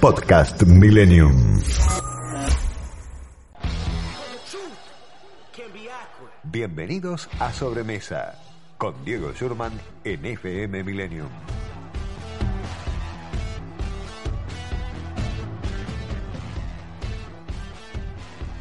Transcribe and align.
Podcast 0.00 0.62
Millennium. 0.62 1.60
Bienvenidos 6.44 7.28
a 7.38 7.52
Sobremesa 7.52 8.34
con 8.78 9.04
Diego 9.04 9.32
Schurman 9.32 9.72
en 10.02 10.24
FM 10.24 10.82
Millennium. 10.84 11.28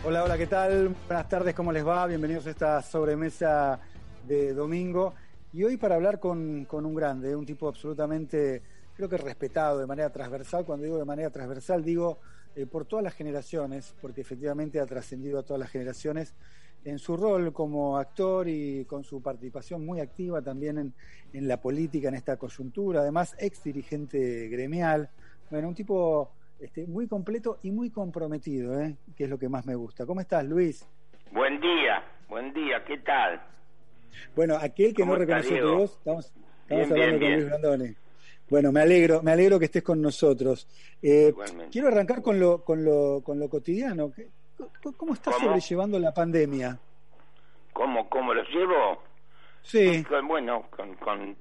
Hola, 0.04 0.26
hola, 0.26 0.38
¿qué 0.38 0.48
tal? 0.48 0.94
Buenas 1.08 1.30
tardes, 1.30 1.56
¿cómo 1.56 1.72
les 1.72 1.88
va? 1.88 2.06
Bienvenidos 2.06 2.48
a 2.48 2.50
esta 2.50 2.82
sobremesa 2.82 3.80
de 4.28 4.54
domingo. 4.54 5.14
Y 5.54 5.64
hoy 5.64 5.78
para 5.78 5.96
hablar 5.96 6.20
con, 6.20 6.66
con 6.66 6.86
un 6.86 6.94
grande, 6.94 7.34
un 7.34 7.46
tipo 7.46 7.70
absolutamente, 7.70 8.62
creo 9.00 9.08
que 9.08 9.18
respetado 9.18 9.80
de 9.80 9.88
manera 9.88 10.10
transversal. 10.12 10.66
Cuando 10.66 10.84
digo 10.84 10.98
de 10.98 11.06
manera 11.06 11.30
transversal, 11.30 11.86
digo 11.86 12.20
eh, 12.54 12.66
por 12.66 12.84
todas 12.84 13.02
las 13.02 13.14
generaciones, 13.14 13.96
porque 14.02 14.20
efectivamente 14.20 14.78
ha 14.82 14.86
trascendido 14.86 15.40
a 15.40 15.44
todas 15.44 15.58
las 15.58 15.70
generaciones 15.70 16.36
en 16.84 17.00
su 17.00 17.16
rol 17.16 17.54
como 17.54 17.98
actor 17.98 18.50
y 18.50 18.84
con 18.84 19.06
su 19.06 19.22
participación 19.22 19.86
muy 19.86 20.02
activa 20.02 20.42
también 20.42 20.78
en, 20.80 20.94
en 21.32 21.48
la 21.48 21.62
política, 21.62 22.10
en 22.10 22.16
esta 22.16 22.36
coyuntura. 22.36 23.00
Además, 23.00 23.38
ex 23.40 23.64
dirigente 23.64 24.50
gremial. 24.50 25.10
Bueno, 25.50 25.70
un 25.70 25.76
tipo 25.76 26.32
este, 26.60 26.86
muy 26.86 27.08
completo 27.08 27.60
y 27.64 27.72
muy 27.72 27.92
comprometido, 27.92 28.82
¿eh? 28.82 28.98
que 29.16 29.24
es 29.24 29.30
lo 29.30 29.40
que 29.40 29.48
más 29.48 29.66
me 29.66 29.76
gusta. 29.76 30.06
¿Cómo 30.06 30.20
estás, 30.20 30.44
Luis? 30.44 30.86
Buen 31.32 31.62
día, 31.62 32.04
buen 32.28 32.54
día, 32.54 32.84
¿qué 32.86 32.98
tal? 32.98 33.42
Bueno, 34.36 34.58
aquel 34.60 34.94
que 34.94 35.04
no 35.04 35.12
¿Cómo 35.14 35.20
reconoció 35.20 35.62
tu 35.62 35.78
voz, 35.78 35.92
estamos, 35.94 36.26
estamos 36.26 36.68
Bien, 36.68 36.92
hablando 36.92 36.96
bien, 36.96 37.12
con 37.12 37.20
bien. 37.20 37.34
Luis 37.36 37.46
Brandoni. 37.48 38.09
Bueno, 38.50 38.72
me 38.72 38.82
alegro, 38.82 39.22
me 39.22 39.32
alegro 39.32 39.60
que 39.60 39.66
estés 39.66 39.84
con 39.84 40.02
nosotros. 40.02 40.68
Eh, 41.02 41.34
quiero 41.72 41.88
arrancar 41.88 42.22
con 42.22 42.40
lo, 42.40 42.64
con 42.64 42.84
lo, 42.84 43.22
con 43.24 43.40
lo 43.40 43.50
cotidiano. 43.50 44.12
¿Qué- 44.12 44.28
¿Cómo, 44.98 45.14
estás 45.14 45.36
¿Cómo? 45.36 45.48
sobrellevando 45.48 46.00
la 46.00 46.14
pandemia? 46.14 46.78
¿Cómo, 47.74 48.10
cómo 48.10 48.34
los 48.34 48.48
llevo? 48.50 49.04
Sí, 49.62 50.04
Con- 50.04 50.28
bueno, 50.28 50.68
con, 50.72 50.96
con, 50.96 51.36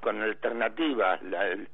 con 0.00 0.22
alternativas. 0.22 1.22
La, 1.22 1.48
el- 1.48 1.68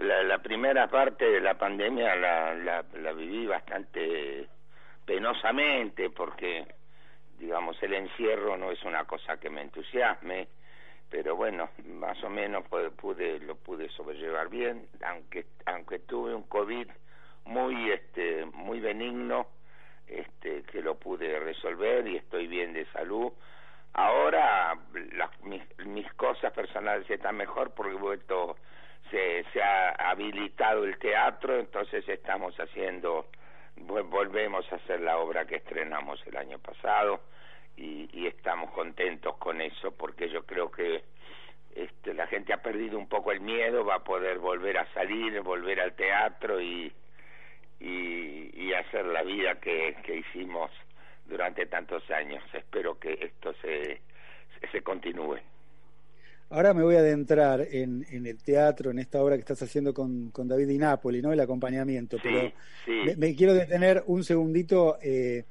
la, 0.00 0.22
la 0.24 0.38
primera 0.42 0.88
parte 0.88 1.24
de 1.24 1.40
la 1.40 1.56
pandemia 1.56 2.16
la, 2.16 2.54
la, 2.54 2.84
la 3.00 3.12
viví 3.12 3.46
bastante 3.46 4.48
penosamente 5.04 6.10
porque, 6.10 6.66
digamos, 7.38 7.80
el 7.82 7.94
encierro 7.94 8.56
no 8.56 8.72
es 8.72 8.82
una 8.84 9.04
cosa 9.04 9.36
que 9.38 9.48
me 9.50 9.62
entusiasme, 9.62 10.48
pero 11.10 11.36
bueno, 11.36 11.70
más 11.86 12.22
o 12.22 12.28
menos 12.30 12.64
pude, 12.96 13.38
lo 13.40 13.56
pude 13.56 13.88
sobrellevar 13.90 14.48
bien, 14.48 14.86
aunque 15.04 15.46
aunque 15.66 15.98
tuve 16.00 16.34
un 16.34 16.44
COVID 16.44 16.88
muy 17.46 17.90
este 17.90 18.44
muy 18.46 18.80
benigno, 18.80 19.46
este 20.06 20.62
que 20.64 20.82
lo 20.82 20.96
pude 20.96 21.38
resolver 21.40 22.06
y 22.06 22.16
estoy 22.16 22.46
bien 22.46 22.72
de 22.72 22.84
salud. 22.92 23.32
Ahora 23.94 24.78
las, 25.12 25.40
mis, 25.42 25.62
cosas 26.12 26.52
personales 26.52 27.08
están 27.10 27.36
mejor 27.36 27.72
porque 27.74 27.94
vuelto 27.94 28.56
se, 29.10 29.44
se 29.52 29.62
ha 29.62 29.90
habilitado 30.10 30.84
el 30.84 30.98
teatro, 30.98 31.58
entonces 31.58 32.06
estamos 32.08 32.54
haciendo, 32.60 33.26
vol- 33.78 34.08
volvemos 34.08 34.70
a 34.70 34.76
hacer 34.76 35.00
la 35.00 35.18
obra 35.18 35.46
que 35.46 35.56
estrenamos 35.56 36.24
el 36.26 36.36
año 36.36 36.58
pasado 36.58 37.20
y, 37.78 38.08
y 38.12 38.26
estamos 38.26 38.72
contentos 38.72 39.36
con 39.38 39.60
eso 39.60 39.92
porque 39.92 40.28
yo 40.28 40.44
creo 40.44 40.70
que 40.70 41.04
este, 41.74 42.12
la 42.12 42.26
gente 42.26 42.52
ha 42.52 42.60
perdido 42.60 42.98
un 42.98 43.08
poco 43.08 43.30
el 43.30 43.40
miedo, 43.40 43.84
va 43.84 43.96
a 43.96 44.04
poder 44.04 44.38
volver 44.38 44.78
a 44.78 44.92
salir, 44.92 45.40
volver 45.42 45.80
al 45.80 45.94
teatro 45.94 46.60
y, 46.60 46.92
y, 47.78 48.50
y 48.52 48.72
hacer 48.74 49.06
la 49.06 49.22
vida 49.22 49.60
que, 49.60 49.96
que 50.04 50.16
hicimos 50.16 50.70
durante 51.26 51.66
tantos 51.66 52.02
años. 52.10 52.42
Espero 52.52 52.98
que 52.98 53.12
esto 53.12 53.54
se, 53.62 54.00
se, 54.60 54.68
se 54.72 54.82
continúe. 54.82 55.38
ahora 56.50 56.74
me 56.74 56.82
voy 56.82 56.96
a 56.96 57.00
adentrar 57.00 57.60
en, 57.70 58.04
en 58.10 58.26
el 58.26 58.42
teatro, 58.42 58.90
en 58.90 58.98
esta 58.98 59.22
obra 59.22 59.36
que 59.36 59.40
estás 59.40 59.62
haciendo 59.62 59.92
con, 59.92 60.30
con 60.30 60.48
David 60.48 60.66
Di 60.68 60.78
Napoli, 60.78 61.22
¿no? 61.22 61.32
El 61.32 61.40
acompañamiento. 61.40 62.16
Sí, 62.16 62.22
pero 62.22 62.52
sí. 62.84 63.02
me, 63.04 63.16
me 63.16 63.36
quiero 63.36 63.54
detener 63.54 64.02
un 64.06 64.24
segundito 64.24 64.98
eh, 65.02 65.44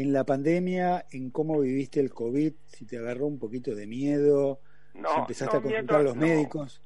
en 0.00 0.12
la 0.12 0.24
pandemia, 0.24 1.06
en 1.10 1.30
cómo 1.30 1.60
viviste 1.60 2.00
el 2.00 2.10
COVID, 2.12 2.54
si 2.66 2.86
te 2.86 2.98
agarró 2.98 3.26
un 3.26 3.38
poquito 3.38 3.74
de 3.74 3.86
miedo, 3.86 4.60
No, 4.94 5.10
si 5.14 5.20
empezaste 5.20 5.56
no, 5.56 5.58
a 5.58 5.62
consultar 5.62 5.98
miedo, 5.98 6.00
a 6.00 6.04
los 6.04 6.16
no. 6.16 6.16
médicos. 6.16 6.82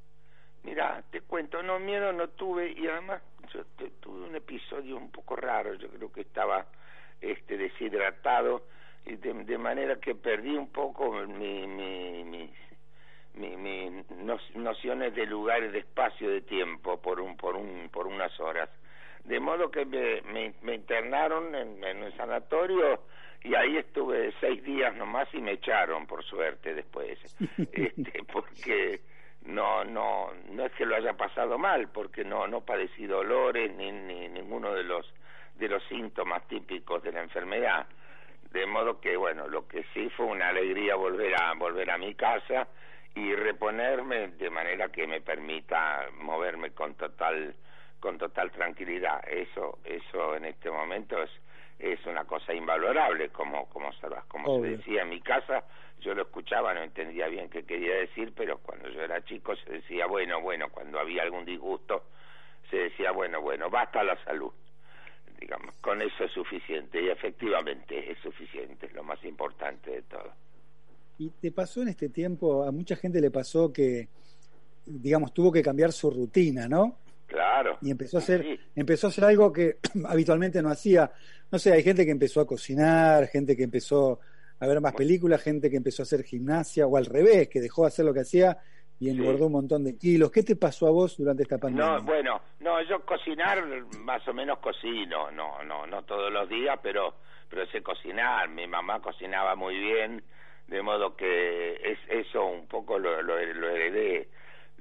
Mira, 0.65 1.03
te 1.11 1.23
cuento, 1.23 1.63
no, 1.63 1.79
miedo 1.81 2.13
no 2.13 2.29
tuve 2.31 2.73
y 2.73 2.87
además 2.87 3.23
yo 3.55 3.65
te- 3.79 3.91
tuve 4.01 4.27
un 4.29 4.37
episodio 4.37 4.97
un 4.97 5.11
poco 5.11 5.37
raro, 5.37 5.75
yo 5.75 5.89
creo 5.91 6.13
que 6.13 6.23
estaba 6.23 6.67
este 7.21 7.57
deshidratado 7.57 8.67
y 9.07 9.17
de, 9.17 9.33
de 9.45 9.59
manera 9.59 9.99
que 10.01 10.15
perdí 10.15 10.57
un 10.57 10.71
poco 10.71 11.13
mi, 11.27 11.67
mi, 11.67 12.25
mis 12.25 12.51
mi, 13.35 14.05
nociones 14.57 15.15
de 15.15 15.27
lugar 15.27 15.71
de 15.71 15.79
espacio 15.81 16.31
de 16.31 16.43
tiempo 16.43 17.01
por 17.01 17.21
un 17.21 17.37
por 17.37 17.57
un 17.57 17.89
por 17.91 18.07
unas 18.07 18.39
horas 18.41 18.69
de 19.25 19.41
modo 19.41 19.71
que 19.71 19.85
me, 19.85 20.23
me, 20.23 20.55
me 20.63 20.75
internaron 20.75 21.55
en, 21.55 21.83
en 21.85 22.03
un 22.03 22.17
sanatorio 22.17 23.01
y 23.43 23.55
ahí 23.55 23.79
estuve 23.79 24.33
seis 24.41 24.63
días 24.65 24.95
nomás 24.97 25.29
y 25.33 25.41
me 25.41 25.53
echaron 25.53 26.07
por 26.07 26.25
suerte 26.25 26.75
después. 26.75 27.19
Este, 27.73 28.23
porque 28.33 29.01
no 29.45 29.85
no 29.85 30.33
no 30.51 30.67
es 30.67 30.73
que 30.73 30.85
lo 30.85 30.97
haya 30.97 31.15
pasado 31.15 31.57
mal 31.57 31.89
porque 31.89 32.25
no 32.25 32.47
no 32.47 32.61
padecí 32.61 33.07
dolores 33.07 33.75
ni, 33.75 33.91
ni 33.91 34.29
ninguno 34.29 34.75
de 34.75 34.85
los 34.85 35.07
de 35.57 35.69
los 35.69 35.83
síntomas 35.85 36.47
típicos 36.49 37.03
de 37.03 37.13
la 37.13 37.23
enfermedad. 37.23 37.87
De 38.51 38.67
modo 38.67 39.01
que 39.01 39.17
bueno 39.17 39.49
lo 39.49 39.67
que 39.67 39.85
sí 39.95 40.11
fue 40.11 40.27
una 40.27 40.49
alegría 40.49 40.97
volver 40.97 41.35
a 41.41 41.55
volver 41.55 41.91
a 41.91 41.99
mi 41.99 42.15
casa 42.15 42.69
y 43.15 43.35
reponerme 43.35 44.29
de 44.29 44.51
manera 44.51 44.89
que 44.89 45.07
me 45.07 45.21
permita 45.21 46.09
moverme 46.19 46.71
con 46.73 46.95
total 46.95 47.55
con 48.01 48.19
total 48.19 48.51
tranquilidad. 48.51 49.23
Eso 49.29 49.79
eso 49.85 50.37
en 50.37 50.47
este 50.47 50.71
momento 50.71 51.23
es 51.23 51.31
es 51.79 52.05
una 52.07 52.25
cosa 52.25 52.53
invalorable 52.53 53.31
como 53.31 53.67
como 53.69 53.91
como 54.29 54.61
se 54.61 54.77
decía 54.77 55.03
en 55.03 55.09
mi 55.09 55.21
casa 55.21 55.65
yo 56.01 56.15
lo 56.15 56.23
escuchaba 56.23 56.75
no 56.75 56.83
entendía 56.83 57.27
bien 57.29 57.49
qué 57.49 57.65
quería 57.65 57.95
decir 57.95 58.35
pero 58.37 58.59
cuando 58.59 58.91
yo 58.91 59.01
era 59.01 59.25
chico 59.25 59.57
se 59.57 59.73
decía 59.73 60.05
bueno 60.07 60.43
bueno 60.43 60.69
cuando 60.71 60.99
había 60.99 61.23
algún 61.23 61.47
disgusto 61.47 62.05
se 62.71 62.77
decía 62.77 63.13
bueno 63.13 63.41
bueno 63.41 63.71
basta 63.71 64.05
la 64.05 64.23
salud 64.25 64.53
digamos. 65.41 65.75
Con 65.81 66.03
eso 66.03 66.25
es 66.25 66.33
suficiente 66.33 67.03
y 67.03 67.09
efectivamente 67.09 68.13
es 68.13 68.19
suficiente 68.19 68.87
es 68.87 68.93
lo 68.93 69.03
más 69.03 69.23
importante 69.25 69.91
de 69.91 70.03
todo. 70.03 70.33
¿Y 71.19 71.31
te 71.31 71.51
pasó 71.51 71.83
en 71.83 71.89
este 71.89 72.09
tiempo, 72.09 72.65
a 72.65 72.71
mucha 72.71 72.97
gente 72.97 73.21
le 73.21 73.31
pasó 73.31 73.73
que, 73.73 74.09
digamos, 74.87 75.35
tuvo 75.35 75.53
que 75.53 75.63
cambiar 75.63 75.93
su 75.93 76.11
rutina, 76.11 76.69
¿no? 76.69 76.97
Claro 77.31 77.79
Y 77.81 77.91
empezó 77.91 78.19
a 78.19 78.21
hacer, 78.21 78.43
Sí. 78.43 78.61
empezó 78.77 79.07
a 79.07 79.11
hacer 79.11 79.25
algo 79.25 79.51
que 79.53 79.79
habitualmente 80.07 80.61
no 80.61 80.69
hacía. 80.69 81.11
No 81.51 81.59
sé, 81.59 81.73
hay 81.73 81.83
gente 81.83 82.05
que 82.05 82.11
empezó 82.11 82.41
a 82.41 82.47
cocinar, 82.47 83.27
gente 83.29 83.57
que 83.57 83.63
empezó 83.65 84.21
a 84.59 84.67
ver 84.67 84.81
más 84.81 84.93
películas, 84.93 85.43
gente 85.43 85.71
que 85.71 85.77
empezó 85.79 86.03
a 86.03 86.05
hacer 86.05 86.23
gimnasia, 86.23 86.87
o 86.87 86.97
al 86.97 87.07
revés, 87.07 87.49
que 87.49 87.61
dejó 87.61 87.83
de 87.83 87.89
hacer 87.89 88.05
lo 88.05 88.13
que 88.13 88.21
hacía 88.21 88.59
y 88.99 89.09
engordó 89.09 89.47
un 89.47 89.53
montón 89.53 89.83
de 89.83 89.97
kilos. 89.97 90.31
¿Qué 90.31 90.43
te 90.43 90.57
pasó 90.57 90.87
a 90.87 90.91
vos 90.91 91.17
durante 91.17 91.43
esta 91.45 91.57
pandemia? 91.57 91.97
No, 91.97 92.03
bueno, 92.03 92.43
no, 92.61 92.83
yo 92.83 93.01
cocinar 93.07 93.65
más 94.01 94.27
o 94.29 94.35
menos 94.35 94.59
cocino, 94.59 95.31
no, 95.31 95.63
no, 95.65 95.87
no 95.87 96.03
todos 96.05 96.31
los 96.31 96.47
días, 96.51 96.79
pero, 96.83 97.15
pero 97.49 97.67
sé 97.69 97.83
cocinar. 97.83 98.51
Mi 98.51 98.67
mamá 98.67 99.01
cocinaba 99.01 99.55
muy 99.57 99.79
bien, 99.79 100.23
de 100.69 100.83
modo 100.83 101.17
que 101.17 101.73
es 101.77 101.99
eso 102.11 102.45
un 102.45 102.67
poco 102.69 102.99
lo, 102.99 103.23
lo, 103.23 103.43
lo 103.43 103.69
heredé. 103.71 104.29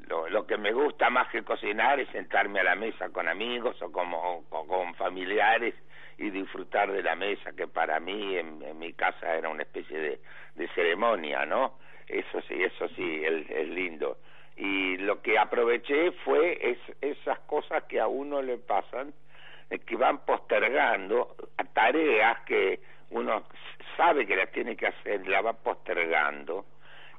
Lo, 0.08 0.48
que 0.48 0.58
me 0.58 0.72
gusta 0.72 1.10
más 1.10 1.30
que 1.30 1.44
cocinar 1.44 2.00
es 2.00 2.10
sentarme 2.10 2.60
a 2.62 2.64
la 2.64 2.76
mesa 2.76 3.10
con 3.10 3.28
amigos 3.28 3.80
o 3.82 3.92
como, 3.92 4.44
con, 4.50 4.96
familiares 4.96 5.76
y 6.18 6.30
disfrutar 6.32 6.92
de 6.92 7.04
la 7.04 7.16
mesa, 7.16 7.52
que 7.54 7.68
para 7.68 8.00
mí 8.00 8.36
en, 8.36 8.80
mi 8.80 8.94
casa 8.94 9.36
era 9.36 9.50
una 9.50 9.64
especie 9.64 10.20
de, 10.56 10.68
ceremonia, 10.76 11.46
¿no? 11.46 11.78
Eso 12.08 12.42
sí, 12.42 12.56
eso 12.62 12.88
sí, 12.90 13.24
es, 13.24 13.70
lindo. 13.70 14.18
y 14.58 14.98
lo 14.98 15.22
que 15.22 15.38
aproveché 15.38 16.12
fue 16.24 16.58
es, 16.62 16.78
esas 17.02 17.40
cosas 17.42 17.84
que 17.84 18.00
a 18.00 18.08
uno 18.08 18.42
le 18.42 18.58
pasan, 18.58 19.14
eh, 19.70 19.80
que 19.80 19.96
van 19.96 20.26
postergando 20.26 21.36
tareas 21.74 22.40
que 22.42 22.80
uno 23.12 23.44
sabe 23.96 24.26
que 24.26 24.36
las 24.36 24.52
tiene 24.52 24.76
que 24.76 24.88
hacer, 24.88 25.28
la 25.28 25.42
va 25.42 25.54
postergando 25.54 26.66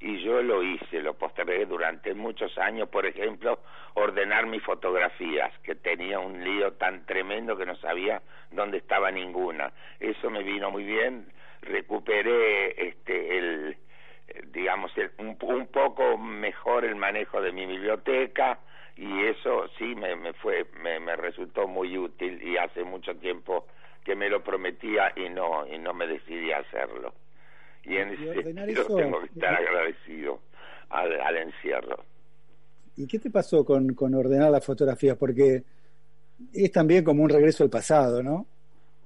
y 0.00 0.22
yo 0.22 0.42
lo 0.42 0.62
hice, 0.62 1.02
lo 1.02 1.14
postergué 1.14 1.66
durante 1.66 2.14
muchos 2.14 2.56
años, 2.58 2.88
por 2.88 3.04
ejemplo, 3.04 3.60
ordenar 3.94 4.46
mis 4.46 4.62
fotografías, 4.62 5.52
que 5.58 5.74
tenía 5.74 6.18
un 6.18 6.42
lío 6.42 6.72
tan 6.72 7.04
tremendo 7.04 7.56
que 7.56 7.66
no 7.66 7.76
sabía 7.76 8.22
dónde 8.50 8.78
estaba 8.78 9.10
ninguna. 9.10 9.72
Eso 9.98 10.30
me 10.30 10.42
vino 10.42 10.70
muy 10.70 10.84
bien, 10.84 11.26
recuperé 11.60 12.88
este 12.88 13.38
el 13.38 13.76
digamos 14.52 14.92
un, 15.18 15.36
un 15.40 15.66
poco 15.66 16.16
mejor 16.16 16.84
el 16.84 16.94
manejo 16.94 17.42
de 17.42 17.52
mi 17.52 17.66
biblioteca 17.66 18.60
y 18.96 19.24
eso 19.24 19.68
sí 19.76 19.94
me, 19.96 20.14
me 20.14 20.32
fue 20.34 20.66
me, 20.80 21.00
me 21.00 21.16
resultó 21.16 21.66
muy 21.66 21.98
útil 21.98 22.40
y 22.42 22.56
hace 22.56 22.84
mucho 22.84 23.16
tiempo 23.16 23.66
que 24.04 24.14
me 24.14 24.30
lo 24.30 24.42
prometía 24.44 25.12
y 25.16 25.28
no 25.28 25.66
y 25.66 25.78
no 25.78 25.92
me 25.94 26.06
decidí 26.06 26.52
a 26.52 26.58
hacerlo 26.58 27.12
y 27.84 27.96
en 27.96 28.08
ese 28.10 28.42
sentido 28.42 28.96
tengo 28.96 29.20
que 29.20 29.26
estar 29.26 29.54
agradecido 29.54 30.40
al, 30.90 31.20
al, 31.20 31.36
encierro. 31.36 32.04
¿Y 32.96 33.06
qué 33.06 33.18
te 33.18 33.30
pasó 33.30 33.64
con, 33.64 33.94
con 33.94 34.14
ordenar 34.14 34.50
las 34.50 34.64
fotografías? 34.64 35.16
Porque 35.16 35.62
es 36.52 36.72
también 36.72 37.04
como 37.04 37.22
un 37.22 37.30
regreso 37.30 37.64
al 37.64 37.70
pasado, 37.70 38.22
¿no? 38.22 38.46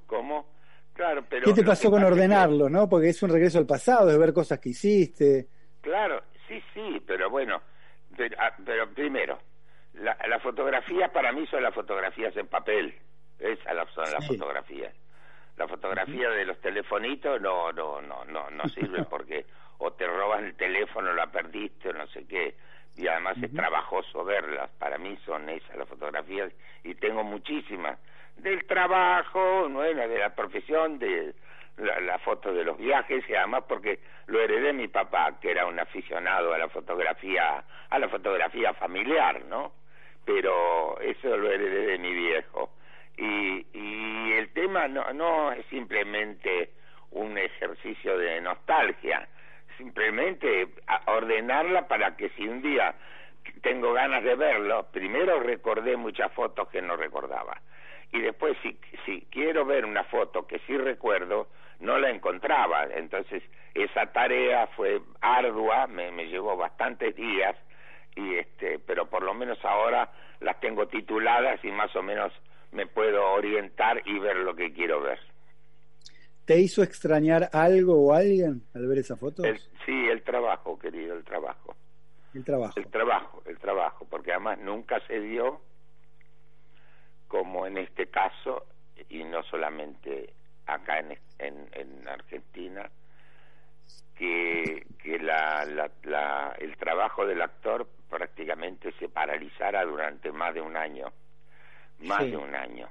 ¿Cómo? 0.07 0.47
Claro, 0.95 1.25
pero... 1.29 1.45
¿Qué 1.45 1.53
te 1.53 1.65
pasó 1.65 1.91
con 1.91 2.03
ordenarlo, 2.03 2.69
no? 2.69 2.89
Porque 2.89 3.09
es 3.09 3.23
un 3.23 3.31
regreso 3.31 3.59
al 3.59 3.67
pasado, 3.67 4.11
es 4.11 4.19
ver 4.19 4.33
cosas 4.33 4.59
que 4.59 4.71
hiciste. 4.71 5.49
Claro, 5.81 6.23
sí, 6.49 6.63
sí, 6.73 7.03
pero 7.07 7.31
bueno, 7.31 7.61
pero, 8.17 8.37
ah, 8.39 8.55
pero 8.65 8.93
primero, 8.95 9.39
la, 9.95 10.17
la 10.29 10.39
fotografía 10.41 11.13
para 11.13 11.33
mí 11.33 11.47
son 11.47 11.63
las 11.63 11.75
fotografías 11.75 12.37
en 12.37 12.47
papel, 12.47 12.95
esas 13.39 13.89
son 13.93 14.11
las 14.13 14.27
fotografías 14.27 14.95
la 15.57 15.69
fotografía 15.69 16.31
de 16.31 16.45
los 16.45 16.61
telefonitos 16.61 17.41
no 17.41 17.73
no 17.73 18.01
no 18.01 18.25
no 18.25 18.51
no 18.51 18.69
sirve 18.71 19.05
porque 19.11 19.47
o 19.79 19.93
te 19.93 20.07
roban 20.07 20.45
el 20.45 20.55
teléfono 20.57 21.13
la 21.13 21.27
perdiste 21.27 21.91
o 21.91 21.93
no 21.93 22.07
sé 22.09 22.27
qué. 22.27 22.55
Y 22.97 23.09
además 23.09 23.37
es 23.43 23.53
trabajoso 23.53 24.25
verlas. 24.25 24.71
Para 24.79 24.99
mí 24.99 25.19
son 25.27 25.49
esas 25.49 25.77
las 25.77 25.89
fotografías 25.89 26.53
y 26.85 26.95
tengo 26.95 27.25
muchísimas. 27.25 27.99
Del 28.37 28.65
trabajo 28.67 29.69
bueno 29.69 30.09
de 30.09 30.19
la 30.19 30.35
profesión 30.35 30.99
de 30.99 31.35
la, 31.77 32.01
la 32.01 32.19
foto 32.19 32.53
de 32.53 32.65
los 32.65 32.79
viajes 32.79 33.29
y 33.29 33.35
además 33.35 33.65
porque 33.69 33.99
lo 34.27 34.41
heredé 34.41 34.69
de 34.69 34.73
mi 34.73 34.89
papá 34.89 35.39
que 35.41 35.51
era 35.51 35.67
un 35.67 35.79
aficionado 35.79 36.53
a 36.53 36.59
la 36.59 36.69
fotografía 36.69 37.65
a 37.91 37.99
la 37.99 38.09
fotografía 38.09 38.73
familiar 38.75 39.45
no 39.47 39.73
pero 40.25 41.01
eso 41.01 41.37
lo 41.37 41.51
heredé 41.51 41.87
de 41.87 41.99
mi 41.99 42.13
viejo 42.13 42.71
y, 43.17 43.67
y 43.73 44.33
el 44.33 44.53
tema 44.53 44.89
no, 44.89 45.13
no 45.13 45.53
es 45.53 45.65
simplemente 45.67 46.71
un 47.11 47.39
ejercicio 47.39 48.19
de 48.19 48.41
nostalgia, 48.41 49.29
simplemente 49.79 50.69
ordenarla 51.07 51.87
para 51.89 52.17
que 52.17 52.29
si 52.31 52.47
un 52.47 52.63
día 52.63 52.95
tengo 53.63 53.93
ganas 53.93 54.23
de 54.25 54.35
verlo, 54.35 54.87
primero 54.93 55.41
recordé 55.41 55.97
muchas 55.97 56.33
fotos 56.33 56.69
que 56.69 56.83
no 56.83 56.97
recordaba. 56.97 57.61
Y 58.13 58.21
después 58.21 58.57
si, 58.63 58.79
si 59.05 59.27
quiero 59.31 59.65
ver 59.65 59.85
una 59.85 60.05
foto 60.05 60.47
que 60.47 60.59
sí 60.61 60.77
recuerdo, 60.77 61.49
no 61.81 61.99
la 61.99 62.11
encontraba, 62.11 62.85
entonces 62.85 63.43
esa 63.75 64.13
tarea 64.13 64.69
fue 64.69 65.01
ardua, 65.21 65.87
me, 65.89 66.13
me 66.13 66.27
llevó 66.27 66.57
bastantes 66.57 67.15
días 67.17 67.57
y 68.15 68.37
este, 68.37 68.79
pero 68.79 69.07
por 69.07 69.23
lo 69.23 69.35
menos 69.35 69.63
ahora 69.65 70.11
las 70.41 70.61
tengo 70.61 70.87
tituladas 70.87 71.65
y 71.65 71.73
más 71.73 71.95
o 71.97 72.03
menos 72.03 72.33
me 72.75 72.87
puedo 72.87 73.25
orientar 73.33 74.03
y 74.05 74.19
ver 74.19 74.37
lo 74.37 74.55
que 74.55 74.73
quiero 74.73 75.01
ver. 75.01 75.19
¿Te 76.45 76.59
hizo 76.59 76.83
extrañar 76.83 77.49
algo 77.53 77.95
o 77.95 78.13
alguien 78.13 78.63
al 78.75 78.87
ver 78.87 78.99
esa 78.99 79.17
foto? 79.17 79.43
sí, 79.87 80.09
el 80.11 80.23
trabajo, 80.23 80.79
querido, 80.79 81.17
el 81.17 81.25
trabajo. 81.25 81.75
El 82.35 82.45
trabajo. 82.45 82.75
El 82.77 82.87
trabajo, 82.89 83.43
el 83.47 83.59
trabajo, 83.59 84.07
porque 84.11 84.33
además 84.33 84.59
nunca 84.59 85.01
se 85.07 85.21
dio 85.21 85.61
como 87.29 87.67
en 87.67 87.79
este 87.79 88.09
caso, 88.09 88.67
y 89.09 89.25
no 89.25 89.43
solamente 89.45 90.35
acá 90.67 90.99
en, 90.99 91.19
en, 91.39 91.69
en 91.73 92.09
Argentina, 92.09 92.91
que, 94.17 94.87
que 95.03 95.19
la, 95.19 95.65
la, 95.65 95.91
la, 96.05 96.55
el 96.59 96.77
trabajo 96.77 97.27
del 97.27 97.43
actor 97.43 97.89
prácticamente 98.09 98.93
se 98.99 99.09
paralizara 99.09 99.85
durante 99.85 100.31
más 100.31 100.55
de 100.55 100.61
un 100.61 100.77
año 100.77 101.13
más 102.01 102.21
de 102.21 102.37
un 102.37 102.55
año. 102.55 102.89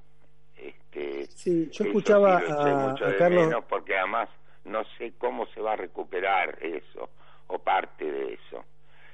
Este, 0.56 1.26
sí, 1.28 1.70
yo 1.72 1.86
escuchaba 1.86 2.38
a, 2.38 2.96
Carlos 3.18 3.64
porque 3.68 3.98
además 3.98 4.30
no 4.66 4.84
sé 4.98 5.14
cómo 5.18 5.46
se 5.48 5.62
va 5.62 5.74
a 5.74 5.76
recuperar 5.76 6.58
eso 6.62 7.10
o 7.48 7.60
parte 7.60 8.10
de 8.10 8.34
eso 8.34 8.64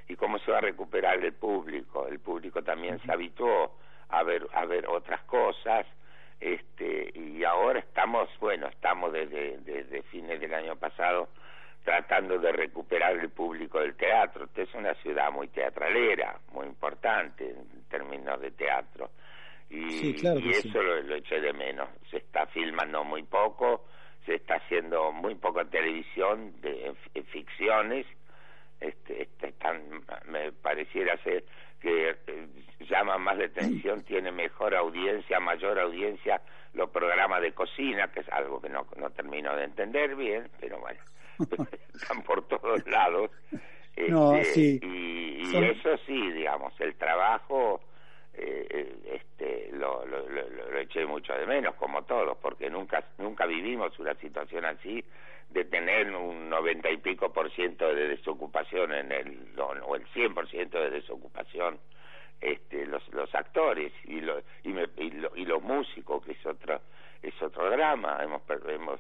y 0.07 0.15
cómo 0.15 0.37
se 0.39 0.51
va 0.51 0.57
a 0.59 0.61
recuperar 0.61 1.23
el 1.23 1.33
público. 1.33 2.07
El 2.07 2.19
público 2.19 2.63
también 2.63 2.99
se 3.01 3.11
habituó 3.11 3.77
a 4.09 4.23
ver 4.23 4.47
a 4.53 4.65
ver 4.65 4.87
otras 4.87 5.21
cosas 5.23 5.85
este 6.39 7.11
y 7.13 7.43
ahora 7.43 7.79
estamos 7.79 8.29
bueno 8.39 8.67
estamos 8.67 9.11
desde 9.11 9.57
desde 9.59 10.01
fines 10.03 10.39
del 10.39 10.53
año 10.53 10.75
pasado 10.77 11.29
tratando 11.83 12.37
de 12.37 12.51
recuperar 12.51 13.17
el 13.17 13.29
público 13.29 13.79
del 13.79 13.95
teatro. 13.95 14.45
Esta 14.45 14.61
es 14.63 14.73
una 14.73 14.93
ciudad 14.95 15.31
muy 15.31 15.47
teatralera, 15.47 16.39
muy 16.51 16.67
importante 16.67 17.49
en 17.49 17.83
términos 17.89 18.39
de 18.41 18.51
teatro 18.51 19.09
y, 19.69 20.15
eso 20.15 20.81
lo, 20.81 21.15
eché 21.15 21.39
de 21.39 21.53
menos. 21.53 21.89
Se 22.09 22.17
está 22.17 22.47
filmando 22.47 23.03
muy 23.03 23.23
poco, 23.23 23.85
se 24.25 24.35
está 24.35 24.55
haciendo 24.55 25.11
muy 25.11 25.35
poco 25.35 25.65
televisión 25.67 26.59
de 26.61 26.93
ficciones. 27.31 28.05
Este, 28.79 29.23
este 29.23 29.53
me 30.25 30.51
pareciera 30.53 31.21
ser 31.23 31.43
que 31.81 32.09
eh, 32.09 32.47
llama 32.89 33.17
más 33.17 33.37
la 33.37 33.45
atención, 33.45 34.03
tiene 34.03 34.31
mejor 34.31 34.75
audiencia, 34.75 35.39
mayor 35.39 35.79
audiencia 35.79 36.41
los 36.73 36.89
programas 36.89 37.41
de 37.41 37.53
cocina, 37.53 38.07
que 38.11 38.21
es 38.21 38.29
algo 38.29 38.61
que 38.61 38.69
no, 38.69 38.85
no 38.97 39.09
termino 39.11 39.55
de 39.55 39.65
entender 39.65 40.15
bien, 40.15 40.49
pero 40.59 40.79
bueno, 40.79 40.99
están 41.93 42.21
por 42.23 42.47
todos 42.47 42.85
lados. 42.87 43.31
Este, 43.95 44.79
y, 44.81 45.41
y 45.51 45.57
eso 45.57 45.97
sí, 46.05 46.31
digamos, 46.31 46.73
el 46.79 46.95
trabajo 46.95 47.81
eh, 48.41 48.95
este, 49.05 49.69
lo, 49.73 50.05
lo, 50.05 50.27
lo, 50.27 50.77
eché 50.79 51.05
mucho 51.05 51.33
de 51.33 51.45
menos, 51.45 51.75
como 51.75 52.03
todos, 52.03 52.37
porque 52.37 52.69
nunca, 52.69 53.03
nunca 53.17 53.45
vivimos 53.45 53.97
una 53.99 54.15
situación 54.15 54.65
así 54.65 55.03
de 55.49 55.65
tener 55.65 56.13
un 56.15 56.49
noventa 56.49 56.89
y 56.89 56.97
pico 56.97 57.33
por 57.33 57.51
ciento 57.51 57.93
de 57.93 58.07
desocupación 58.07 58.93
en 58.93 59.11
el, 59.11 59.59
o 59.59 59.95
el 59.95 60.05
cien 60.13 60.33
por 60.33 60.47
ciento 60.47 60.79
de 60.79 60.91
desocupación 60.91 61.79
este, 62.39 62.85
los, 62.85 63.05
los 63.13 63.33
actores 63.35 63.91
y, 64.05 64.21
lo, 64.21 64.39
y, 64.63 64.69
me, 64.69 64.87
y, 64.97 65.45
los 65.45 65.61
músicos, 65.61 66.23
que 66.23 66.31
es 66.33 66.45
otro, 66.45 66.79
es 67.21 67.41
otro 67.41 67.69
drama. 67.69 68.19
Hemos, 68.23 68.41
hemos 68.67 68.99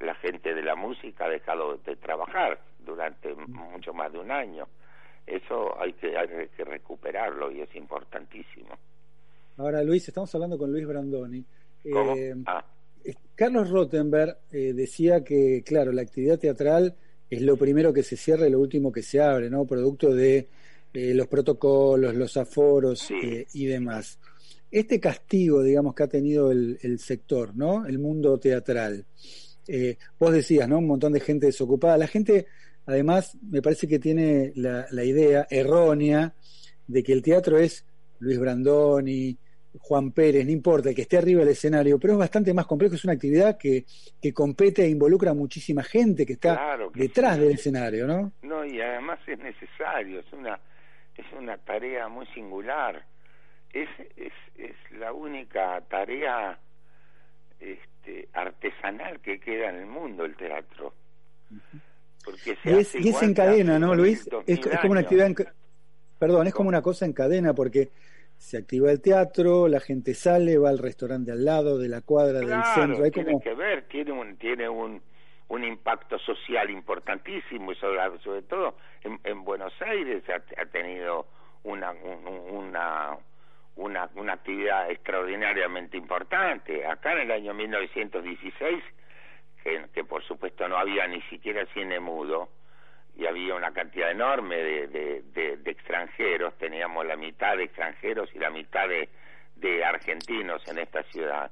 la 0.00 0.14
gente 0.16 0.54
de 0.54 0.62
la 0.62 0.74
música 0.74 1.24
ha 1.24 1.28
dejado 1.28 1.76
de 1.78 1.96
trabajar 1.96 2.58
durante 2.78 3.34
mucho 3.34 3.92
más 3.94 4.12
de 4.12 4.18
un 4.18 4.30
año 4.30 4.66
eso 5.26 5.78
hay 5.80 5.92
que, 5.94 6.16
hay 6.16 6.28
que 6.56 6.64
recuperarlo 6.64 7.50
y 7.50 7.60
es 7.60 7.74
importantísimo. 7.74 8.78
Ahora, 9.56 9.82
Luis, 9.82 10.06
estamos 10.08 10.34
hablando 10.34 10.58
con 10.58 10.72
Luis 10.72 10.86
Brandoni. 10.86 11.44
Eh, 11.84 12.34
ah. 12.46 12.64
Carlos 13.34 13.70
Rottenberg 13.70 14.38
eh, 14.50 14.72
decía 14.74 15.22
que, 15.22 15.62
claro, 15.64 15.92
la 15.92 16.02
actividad 16.02 16.38
teatral 16.38 16.94
es 17.30 17.42
lo 17.42 17.56
primero 17.56 17.92
que 17.92 18.02
se 18.02 18.16
cierra 18.16 18.46
y 18.46 18.50
lo 18.50 18.60
último 18.60 18.90
que 18.90 19.02
se 19.02 19.20
abre, 19.20 19.50
¿no? 19.50 19.64
Producto 19.64 20.12
de 20.14 20.48
eh, 20.92 21.14
los 21.14 21.28
protocolos, 21.28 22.14
los 22.14 22.36
aforos 22.36 23.10
y 23.10 23.66
demás. 23.66 24.18
Este 24.70 24.98
castigo, 24.98 25.62
digamos, 25.62 25.94
que 25.94 26.02
ha 26.02 26.08
tenido 26.08 26.50
el, 26.50 26.78
el 26.82 26.98
sector, 26.98 27.56
¿no? 27.56 27.86
El 27.86 27.98
mundo 27.98 28.38
teatral. 28.38 29.04
vos 30.18 30.32
decías, 30.32 30.68
¿no? 30.68 30.78
Un 30.78 30.86
montón 30.88 31.12
de 31.12 31.20
gente 31.20 31.46
desocupada. 31.46 31.96
La 31.96 32.08
gente 32.08 32.46
Además, 32.86 33.36
me 33.50 33.62
parece 33.62 33.88
que 33.88 33.98
tiene 33.98 34.52
la, 34.56 35.04
idea 35.04 35.46
errónea 35.50 36.34
de 36.86 37.02
que 37.02 37.12
el 37.12 37.22
teatro 37.22 37.56
es 37.56 37.86
Luis 38.18 38.38
Brandoni, 38.38 39.36
Juan 39.78 40.12
Pérez, 40.12 40.44
no 40.44 40.52
importa, 40.52 40.94
que 40.94 41.02
esté 41.02 41.16
arriba 41.16 41.40
del 41.40 41.50
escenario, 41.50 41.98
pero 41.98 42.12
es 42.12 42.18
bastante 42.18 42.52
más 42.54 42.66
complejo, 42.66 42.94
es 42.94 43.04
una 43.04 43.14
actividad 43.14 43.58
que, 43.58 43.84
que 44.20 44.32
compete 44.32 44.84
e 44.84 44.88
involucra 44.88 45.30
a 45.30 45.34
muchísima 45.34 45.82
gente 45.82 46.24
que 46.26 46.34
está 46.34 46.78
detrás 46.94 47.38
del 47.38 47.52
escenario, 47.52 48.06
¿no? 48.06 48.32
No, 48.42 48.64
y 48.64 48.80
además 48.80 49.18
es 49.26 49.38
necesario, 49.38 50.20
es 50.20 50.32
una, 50.32 50.60
es 51.16 51.26
una 51.36 51.56
tarea 51.58 52.08
muy 52.08 52.26
singular, 52.28 53.04
es, 53.72 53.88
es, 54.16 54.32
es 54.56 54.76
la 54.98 55.12
única 55.12 55.80
tarea 55.88 56.58
este, 57.58 58.28
artesanal 58.32 59.20
que 59.20 59.40
queda 59.40 59.70
en 59.70 59.76
el 59.76 59.86
mundo, 59.86 60.24
el 60.24 60.36
teatro 60.36 60.94
y, 62.64 63.08
es, 63.08 63.22
en 63.22 63.34
cadena, 63.34 63.78
¿no, 63.78 63.94
Luis? 63.94 64.28
Es, 64.46 64.60
como 64.60 64.92
una 64.92 65.00
actividad 65.00 65.30
Perdón, 66.18 66.46
es 66.46 66.54
como 66.54 66.68
una 66.68 66.82
cosa 66.82 67.04
en 67.04 67.12
cadena 67.12 67.54
porque 67.54 67.90
se 68.36 68.58
activa 68.58 68.90
el 68.90 69.00
teatro, 69.00 69.68
la 69.68 69.80
gente 69.80 70.14
sale, 70.14 70.58
va 70.58 70.70
al 70.70 70.78
restaurante 70.78 71.32
al 71.32 71.44
lado, 71.44 71.78
de 71.78 71.88
la 71.88 72.00
cuadra, 72.00 72.40
del 72.40 72.62
centro. 72.74 73.04
Hay 73.04 73.10
tiene 73.10 73.40
que 73.42 73.54
ver, 73.54 73.84
tiene 73.88 74.12
un, 74.12 74.36
tiene 74.36 74.68
un, 74.68 75.02
un 75.48 75.64
impacto 75.64 76.18
social 76.18 76.70
importantísimo 76.70 77.72
y 77.72 77.74
sobre, 77.76 78.18
sobre 78.20 78.42
todo 78.42 78.76
en, 79.02 79.44
Buenos 79.44 79.72
Aires 79.82 80.22
ha, 80.28 80.66
tenido 80.66 81.26
una, 81.62 81.92
una, 81.92 83.18
una, 83.76 84.10
una 84.14 84.32
actividad 84.32 84.90
extraordinariamente 84.90 85.96
importante. 85.96 86.86
Acá 86.86 87.12
en 87.12 87.18
el 87.20 87.30
año 87.32 87.54
1916, 87.54 88.82
que, 89.64 89.86
que 89.92 90.04
por 90.04 90.22
supuesto 90.22 90.68
no 90.68 90.76
había 90.76 91.06
ni 91.08 91.20
siquiera 91.22 91.66
cine 91.72 91.98
mudo, 91.98 92.50
y 93.16 93.26
había 93.26 93.54
una 93.54 93.72
cantidad 93.72 94.10
enorme 94.10 94.56
de, 94.56 94.88
de, 94.88 95.56
de, 95.56 95.70
extranjeros, 95.70 96.56
teníamos 96.58 97.06
la 97.06 97.16
mitad 97.16 97.56
de 97.56 97.64
extranjeros 97.64 98.28
y 98.34 98.38
la 98.38 98.50
mitad 98.50 98.88
de, 98.88 99.08
de 99.56 99.84
argentinos 99.84 100.66
en 100.66 100.78
esta 100.78 101.02
ciudad. 101.04 101.50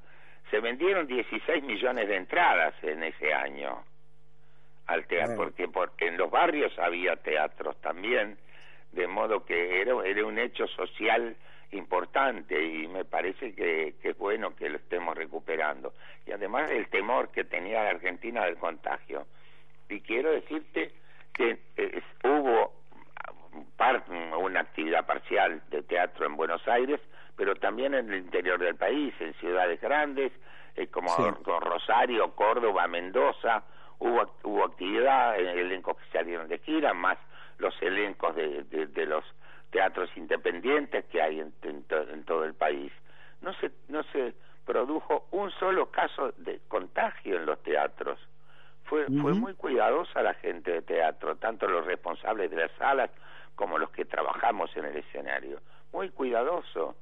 Se 0.51 0.61
vendieron 0.61 1.07
16 1.07 1.63
millones 1.63 2.09
de 2.09 2.17
entradas 2.17 2.75
en 2.83 3.05
ese 3.05 3.33
año 3.33 3.85
al 4.87 5.07
teatro, 5.07 5.37
porque, 5.37 5.69
porque 5.69 6.09
en 6.09 6.17
los 6.17 6.31
barrios 6.31 6.77
había 6.79 7.15
teatros 7.17 7.81
también, 7.81 8.39
de 8.91 9.07
modo 9.07 9.45
que 9.45 9.81
era, 9.81 9.95
era 10.05 10.27
un 10.27 10.39
hecho 10.39 10.67
social 10.67 11.37
importante 11.73 12.63
y 12.63 12.87
me 12.87 13.05
parece 13.05 13.55
que, 13.55 13.95
que 14.01 14.11
es 14.11 14.19
bueno 14.19 14.55
que 14.55 14.69
lo 14.69 14.77
estemos 14.77 15.17
recuperando. 15.17 15.95
Y 16.27 16.33
además 16.33 16.71
el 16.71 16.89
temor 16.89 17.31
que 17.31 17.45
tenía 17.45 17.83
la 17.83 17.91
Argentina 17.91 18.45
del 18.45 18.57
contagio. 18.57 19.27
Y 19.89 20.01
quiero 20.01 20.31
decirte 20.31 20.93
que 21.35 21.59
eh, 21.77 22.03
hubo 22.25 22.73
una 24.39 24.61
actividad 24.61 25.07
parcial 25.07 25.63
de 25.71 25.83
teatro 25.83 26.27
en 26.27 26.37
Buenos 26.37 26.67
Aires, 26.69 27.01
pero 27.37 27.55
también 27.57 27.95
en 27.95 28.11
el 28.13 28.19
interior 28.21 28.59
del 28.59 28.77
país, 28.77 29.15
en 29.21 29.35
ciudades 29.35 29.81
grandes, 29.81 30.33
eh, 30.77 30.87
como 30.87 31.09
Rosario, 31.61 32.35
Córdoba, 32.35 32.87
Mendoza, 32.87 33.65
hubo, 33.99 34.35
hubo 34.45 34.65
actividad, 34.65 35.39
elencos 35.39 35.97
que 35.99 36.19
salieron 36.19 36.49
de 36.49 36.59
gira, 36.59 36.95
más 36.95 37.19
los 37.59 37.75
elencos 37.83 38.35
de, 38.35 38.65
de, 38.65 39.07
los 39.07 39.25
teatros 39.73 40.11
independientes 40.17 41.05
que 41.07 41.21
hay 41.21 41.41
en, 41.41 41.53
en, 41.63 42.25
todo 42.25 42.45
el 42.45 42.55
país. 42.55 42.93
No 43.41 43.53
se, 43.55 43.73
no 43.89 44.05
se 44.13 44.35
produjo 44.65 45.27
un 45.33 45.51
solo 45.53 45.91
caso 45.91 46.33
de 46.37 46.61
contagio 46.69 47.39
en 47.39 47.47
los 47.47 47.61
teatros. 47.63 48.21
Fue, 48.85 49.07
fue 49.07 49.33
muy 49.33 49.55
cuidadosa 49.55 50.23
la 50.23 50.35
gente 50.35 50.71
de 50.71 50.83
teatro, 50.83 51.37
tanto 51.37 51.67
los 51.67 51.87
responsables 51.87 52.51
de 52.51 52.57
las 52.59 52.71
salas 52.73 53.11
como 53.55 53.79
los 53.79 53.91
que 53.91 54.05
trabajamos 54.05 54.71
en 54.77 54.85
el 54.85 54.99
escenario. 54.99 55.61
Muy 55.93 56.11
cuidadoso. 56.11 56.95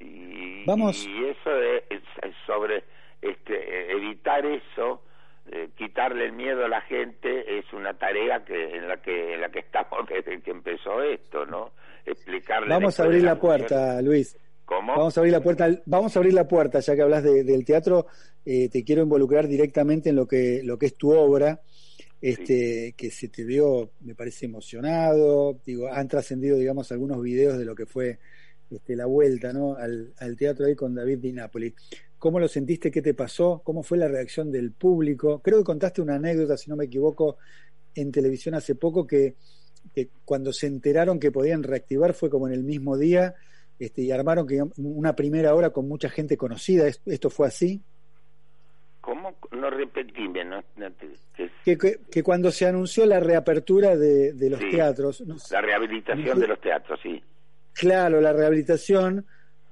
Y, 0.00 0.64
Vamos. 0.64 1.06
y 1.06 1.26
eso 1.26 1.54
es, 1.54 2.02
sobre 2.46 2.84
este, 3.20 3.92
evitar 3.92 4.46
eso, 4.46 5.02
eh, 5.50 5.70
quitarle 5.76 6.26
el 6.26 6.32
miedo 6.32 6.64
a 6.64 6.68
la 6.68 6.80
gente 6.82 7.58
es 7.58 7.72
una 7.72 7.94
tarea 7.94 8.44
que 8.44 8.76
en 8.76 8.88
la 8.88 8.98
que 8.98 9.34
en 9.34 9.40
la 9.40 9.48
que 9.50 9.60
estamos 9.60 10.06
desde 10.08 10.40
que 10.42 10.50
empezó 10.50 11.02
esto, 11.02 11.46
¿no? 11.46 11.72
Explicarle. 12.04 12.68
Vamos 12.68 12.98
a 12.98 13.04
abrir 13.04 13.22
la, 13.22 13.38
puerta, 13.38 14.00
Luis. 14.02 14.36
¿Cómo? 14.64 14.94
Vamos 14.94 15.16
a 15.16 15.20
abrir 15.20 15.32
la 15.32 15.40
puerta, 15.40 15.68
vamos 15.86 16.14
a 16.14 16.18
abrir 16.18 16.34
la 16.34 16.46
puerta, 16.46 16.80
ya 16.80 16.94
que 16.94 17.02
hablas 17.02 17.22
del 17.22 17.64
teatro, 17.64 18.06
eh, 18.44 18.68
te 18.68 18.84
quiero 18.84 19.02
involucrar 19.02 19.48
directamente 19.48 20.10
en 20.10 20.16
lo 20.16 20.26
que, 20.26 20.60
lo 20.62 20.78
que 20.78 20.86
es 20.86 20.96
tu 20.96 21.10
obra, 21.10 21.60
este, 22.20 22.94
que 22.96 23.10
se 23.10 23.28
te 23.28 23.44
vio, 23.44 23.92
me 24.00 24.14
parece 24.14 24.44
emocionado, 24.44 25.58
digo, 25.64 25.88
han 25.90 26.08
trascendido, 26.08 26.58
digamos, 26.58 26.92
algunos 26.92 27.22
videos 27.22 27.56
de 27.58 27.64
lo 27.64 27.74
que 27.74 27.86
fue 27.86 28.18
este, 28.70 28.96
la 28.96 29.06
vuelta, 29.06 29.52
¿no? 29.52 29.76
Al, 29.76 30.36
teatro 30.36 30.66
ahí 30.66 30.74
con 30.74 30.94
David 30.94 31.18
Di 31.18 31.32
Napoli. 31.32 31.74
¿Cómo 32.18 32.40
lo 32.40 32.48
sentiste? 32.48 32.90
¿Qué 32.90 33.00
te 33.00 33.14
pasó? 33.14 33.62
¿Cómo 33.64 33.82
fue 33.82 33.98
la 33.98 34.08
reacción 34.08 34.50
del 34.50 34.72
público? 34.72 35.40
Creo 35.40 35.58
que 35.58 35.64
contaste 35.64 36.02
una 36.02 36.16
anécdota, 36.16 36.56
si 36.56 36.68
no 36.68 36.76
me 36.76 36.86
equivoco, 36.86 37.38
en 37.94 38.10
televisión 38.10 38.54
hace 38.54 38.74
poco 38.74 39.06
que, 39.06 39.36
que 39.94 40.08
cuando 40.24 40.52
se 40.52 40.66
enteraron 40.66 41.20
que 41.20 41.30
podían 41.30 41.62
reactivar 41.62 42.14
fue 42.14 42.28
como 42.28 42.48
en 42.48 42.54
el 42.54 42.64
mismo 42.64 42.96
día 42.96 43.34
este, 43.78 44.02
y 44.02 44.10
armaron 44.10 44.46
que 44.46 44.60
una 44.78 45.14
primera 45.14 45.54
hora 45.54 45.70
con 45.70 45.86
mucha 45.86 46.08
gente 46.08 46.36
conocida. 46.36 46.88
¿Esto 46.88 47.30
fue 47.30 47.46
así? 47.46 47.80
¿Cómo? 49.00 49.36
No 49.52 49.70
repetíme. 49.70 50.44
No, 50.44 50.62
que, 51.64 51.78
que, 52.10 52.22
cuando 52.22 52.50
se 52.50 52.66
anunció 52.66 53.06
la 53.06 53.20
reapertura 53.20 53.96
de, 53.96 54.32
de 54.32 54.50
los 54.50 54.60
teatros... 54.60 55.22
la 55.52 55.60
rehabilitación 55.60 56.40
de 56.40 56.48
los 56.48 56.60
teatros, 56.60 56.98
sí. 57.02 57.22
Claro, 57.72 58.20
la 58.20 58.32
rehabilitación... 58.32 59.24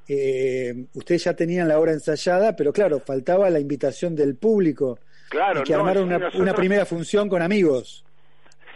Eh, 0.08 0.72
ustedes 0.94 1.24
ya 1.24 1.34
tenían 1.34 1.68
la 1.68 1.78
obra 1.78 1.92
ensayada, 1.92 2.54
pero 2.54 2.72
claro, 2.72 3.00
faltaba 3.00 3.50
la 3.50 3.58
invitación 3.58 4.14
del 4.14 4.36
público. 4.36 4.98
Claro, 5.28 5.64
que 5.64 5.74
armaron 5.74 6.04
una, 6.04 6.30
una, 6.34 6.54
primera 6.54 6.84
función 6.86 7.28
con 7.28 7.42
amigos. 7.42 8.04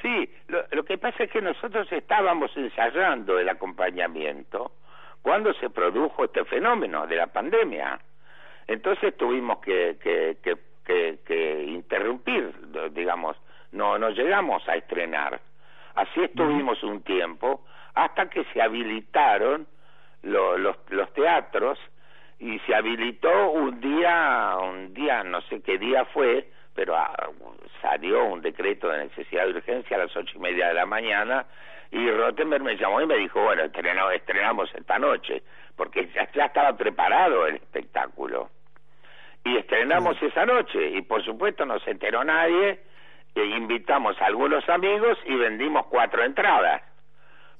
Sí, 0.03 0.29
lo, 0.49 0.65
lo, 0.73 0.85
que 0.85 0.99
pasa 0.99 1.25
es 1.25 1.31
que 1.31 1.41
nosotros 1.41 1.87
estábamos 1.93 2.51
ensayando 2.57 3.39
el 3.39 3.49
acompañamiento 3.49 4.73
cuando 5.23 5.53
se 5.55 5.71
produjo 5.71 6.25
este 6.25 6.45
fenómeno 6.45 7.07
de 7.07 7.17
la 7.17 7.27
pandemia. 7.27 8.01
Entonces 8.67 9.17
tuvimos 9.17 9.59
que, 9.59 9.97
que, 10.03 10.39
que, 10.43 11.19
que, 11.25 11.65
interrumpir, 11.65 12.53
digamos, 12.93 13.37
no, 13.73 13.99
no 13.99 14.11
llegamos 14.11 14.67
a 14.69 14.77
estrenar. 14.77 15.41
Así 15.95 16.21
estuvimos 16.23 16.83
un 16.83 17.03
tiempo 17.03 17.65
hasta 17.95 18.29
que 18.29 18.45
se 18.53 18.63
habilitaron 18.63 19.67
los, 20.23 20.77
los 20.89 21.13
teatros 21.13 21.79
y 22.39 22.59
se 22.61 22.75
habilitó 22.75 23.51
un 23.51 23.81
día, 23.81 24.57
un 24.61 24.95
día, 24.95 25.23
no 25.25 25.41
sé 25.43 25.61
qué 25.63 25.79
día 25.79 26.05
fue, 26.07 26.49
pero 26.75 26.97
ah, 26.97 27.13
salió 27.83 28.25
un 28.25 28.41
decreto 28.41 28.89
de 28.89 29.05
necesidad 29.05 29.45
de 29.45 29.53
urgencia 29.53 29.97
a 29.97 30.01
las 30.01 30.17
ocho 30.17 30.33
y 30.37 30.41
media 30.41 30.69
de 30.69 30.75
la 30.75 30.87
mañana 30.87 31.47
y 31.91 32.11
Rottenberg 32.11 32.63
me 32.63 32.77
llamó 32.77 33.01
y 33.01 33.07
me 33.07 33.17
dijo, 33.17 33.43
bueno, 33.43 33.65
estrenamos, 33.65 34.15
estrenamos 34.15 34.75
esta 34.75 34.99
noche, 34.99 35.43
porque 35.77 36.09
ya, 36.15 36.45
estaba 36.45 36.77
preparado 36.77 37.47
el 37.47 37.57
espectáculo. 37.57 38.49
Y 39.45 39.57
estrenamos 39.57 40.21
esa 40.23 40.47
noche, 40.47 40.91
y 40.91 41.03
por 41.03 41.25
supuesto 41.25 41.67
no 41.67 41.79
se 41.81 41.91
enteró 41.91 42.23
nadie, 42.23 42.81
e 43.35 43.45
invitamos 43.45 44.21
a 44.21 44.27
algunos 44.27 44.69
amigos 44.69 45.19
y 45.25 45.35
vendimos 45.35 45.87
cuatro 45.87 46.23
entradas. 46.23 46.83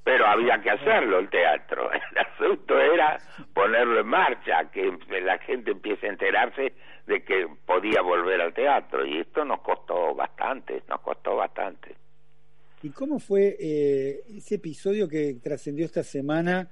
Pero 0.03 0.25
había 0.25 0.61
que 0.61 0.71
hacerlo 0.71 1.19
el 1.19 1.29
teatro. 1.29 1.91
El 2.11 2.17
asunto 2.17 2.79
era 2.79 3.19
ponerlo 3.53 3.99
en 3.99 4.07
marcha, 4.07 4.69
que 4.71 4.97
la 5.21 5.37
gente 5.39 5.71
empiece 5.71 6.07
a 6.07 6.09
enterarse 6.09 6.73
de 7.05 7.23
que 7.23 7.47
podía 7.65 8.01
volver 8.01 8.41
al 8.41 8.53
teatro. 8.53 9.05
Y 9.05 9.19
esto 9.19 9.45
nos 9.45 9.61
costó 9.61 10.15
bastante, 10.15 10.81
nos 10.89 11.01
costó 11.01 11.35
bastante. 11.35 11.95
¿Y 12.83 12.89
cómo 12.89 13.19
fue 13.19 13.55
eh, 13.59 14.21
ese 14.35 14.55
episodio 14.55 15.07
que 15.07 15.35
trascendió 15.43 15.85
esta 15.85 16.01
semana 16.01 16.67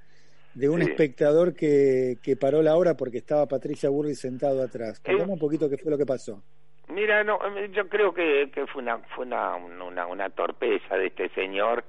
de 0.54 0.68
un 0.68 0.82
espectador 0.82 1.54
que, 1.54 2.16
que 2.20 2.36
paró 2.36 2.62
la 2.62 2.76
obra 2.76 2.96
porque 2.96 3.18
estaba 3.18 3.46
Patricia 3.46 3.90
Burri 3.90 4.16
sentado 4.16 4.60
atrás? 4.60 4.98
Contame 4.98 5.32
un 5.32 5.38
poquito 5.38 5.70
qué 5.70 5.78
fue 5.78 5.92
lo 5.92 5.98
que 5.98 6.06
pasó. 6.06 6.42
Mira, 6.88 7.22
no, 7.22 7.38
yo 7.68 7.88
creo 7.88 8.12
que, 8.12 8.50
que 8.52 8.66
fue 8.66 8.82
una 8.82 8.98
fue 9.14 9.24
una, 9.24 9.54
una, 9.54 10.06
una 10.06 10.30
torpeza 10.30 10.96
de 10.96 11.06
este 11.06 11.28
señor 11.30 11.84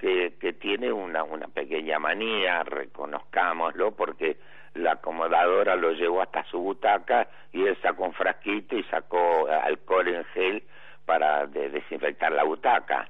que, 0.00 0.34
que 0.40 0.52
tiene 0.54 0.92
una, 0.92 1.22
una 1.22 1.48
pequeña 1.48 1.98
manía, 1.98 2.62
reconozcámoslo, 2.64 3.92
porque 3.92 4.38
la 4.74 4.92
acomodadora 4.92 5.76
lo 5.76 5.92
llevó 5.92 6.22
hasta 6.22 6.44
su 6.44 6.58
butaca 6.58 7.28
y 7.52 7.64
él 7.66 7.76
sacó 7.82 8.04
un 8.04 8.12
frasquito 8.14 8.76
y 8.76 8.84
sacó 8.84 9.46
alcohol 9.46 10.08
en 10.08 10.24
gel 10.26 10.62
para 11.04 11.46
desinfectar 11.46 12.32
la 12.32 12.44
butaca 12.44 13.08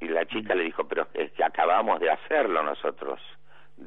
y 0.00 0.08
la 0.08 0.24
chica 0.26 0.54
le 0.54 0.64
dijo, 0.64 0.88
pero 0.88 1.06
es 1.14 1.30
que 1.32 1.44
acabamos 1.44 2.00
de 2.00 2.10
hacerlo 2.10 2.62
nosotros. 2.62 3.20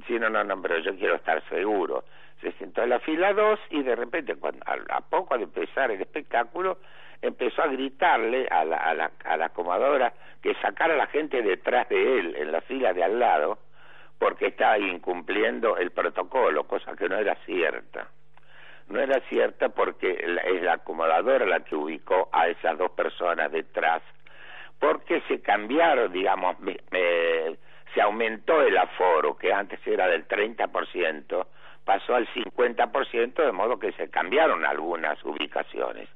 Sí, 0.08 0.18
no, 0.20 0.30
no, 0.30 0.44
no, 0.44 0.62
pero 0.62 0.77
yo 0.80 0.96
quiero 0.96 1.15
estar 1.15 1.44
seguro. 1.50 2.06
Se 2.42 2.51
sentó 2.53 2.84
en 2.84 2.89
la 2.89 3.00
fila 3.00 3.34
2 3.34 3.60
y 3.72 3.84
de 3.84 3.96
repente, 3.96 4.36
cuando, 4.36 4.63
a, 4.65 5.01
poco 5.01 5.38
de 5.38 5.46
empezar 5.46 5.92
el 5.92 6.01
espectáculo, 6.01 6.77
empezó 7.24 7.63
a 7.63 7.68
gritarle 7.68 8.48
a 8.51 8.63
la, 8.63 8.77
a, 8.77 8.94
la, 8.94 9.12
a 9.25 9.38
la 9.38 9.50
comadora 9.50 10.13
que 10.42 10.53
sacara 10.56 10.94
a 10.94 10.98
la 10.98 11.08
gente 11.08 11.42
detrás 11.42 11.89
de 11.89 12.20
él, 12.20 12.36
en 12.38 12.51
la 12.51 12.62
fila 12.62 12.94
de 12.94 13.03
al 13.03 13.18
lado, 13.18 13.58
porque 14.20 14.48
estaba 14.48 14.77
incumpliendo 14.77 15.77
el 15.77 15.92
protocolo, 15.92 16.65
cosa 16.65 16.96
que 16.96 17.10
no 17.10 17.18
era 17.18 17.36
cierta. 17.46 18.10
No 18.89 19.00
era 19.00 19.22
cierta 19.30 19.70
porque 19.70 20.12
es 20.12 20.62
la 20.62 20.74
acomodadora 20.74 21.46
la 21.46 21.62
que 21.62 21.75
ubicó 21.75 22.30
a 22.34 22.48
esas 22.48 22.77
dos 22.77 22.92
personas 22.92 23.51
detrás 23.51 24.03
porque 24.84 25.22
se 25.30 25.42
cambiaron, 25.42 26.12
digamos, 26.12 26.58
se 27.94 28.01
aumentó 28.01 28.62
el 28.62 28.77
aforo, 28.77 29.38
que 29.38 29.53
antes 29.53 29.80
era 29.88 30.08
del 30.08 30.27
30%, 30.27 31.48
pasó 31.86 32.15
al 32.15 32.27
50%, 32.27 33.46
de 33.46 33.51
modo 33.53 33.80
que 33.80 33.94
se 33.94 34.10
cambiaron 34.10 34.65
algunas 34.65 35.24
ubicaciones. 35.24 36.10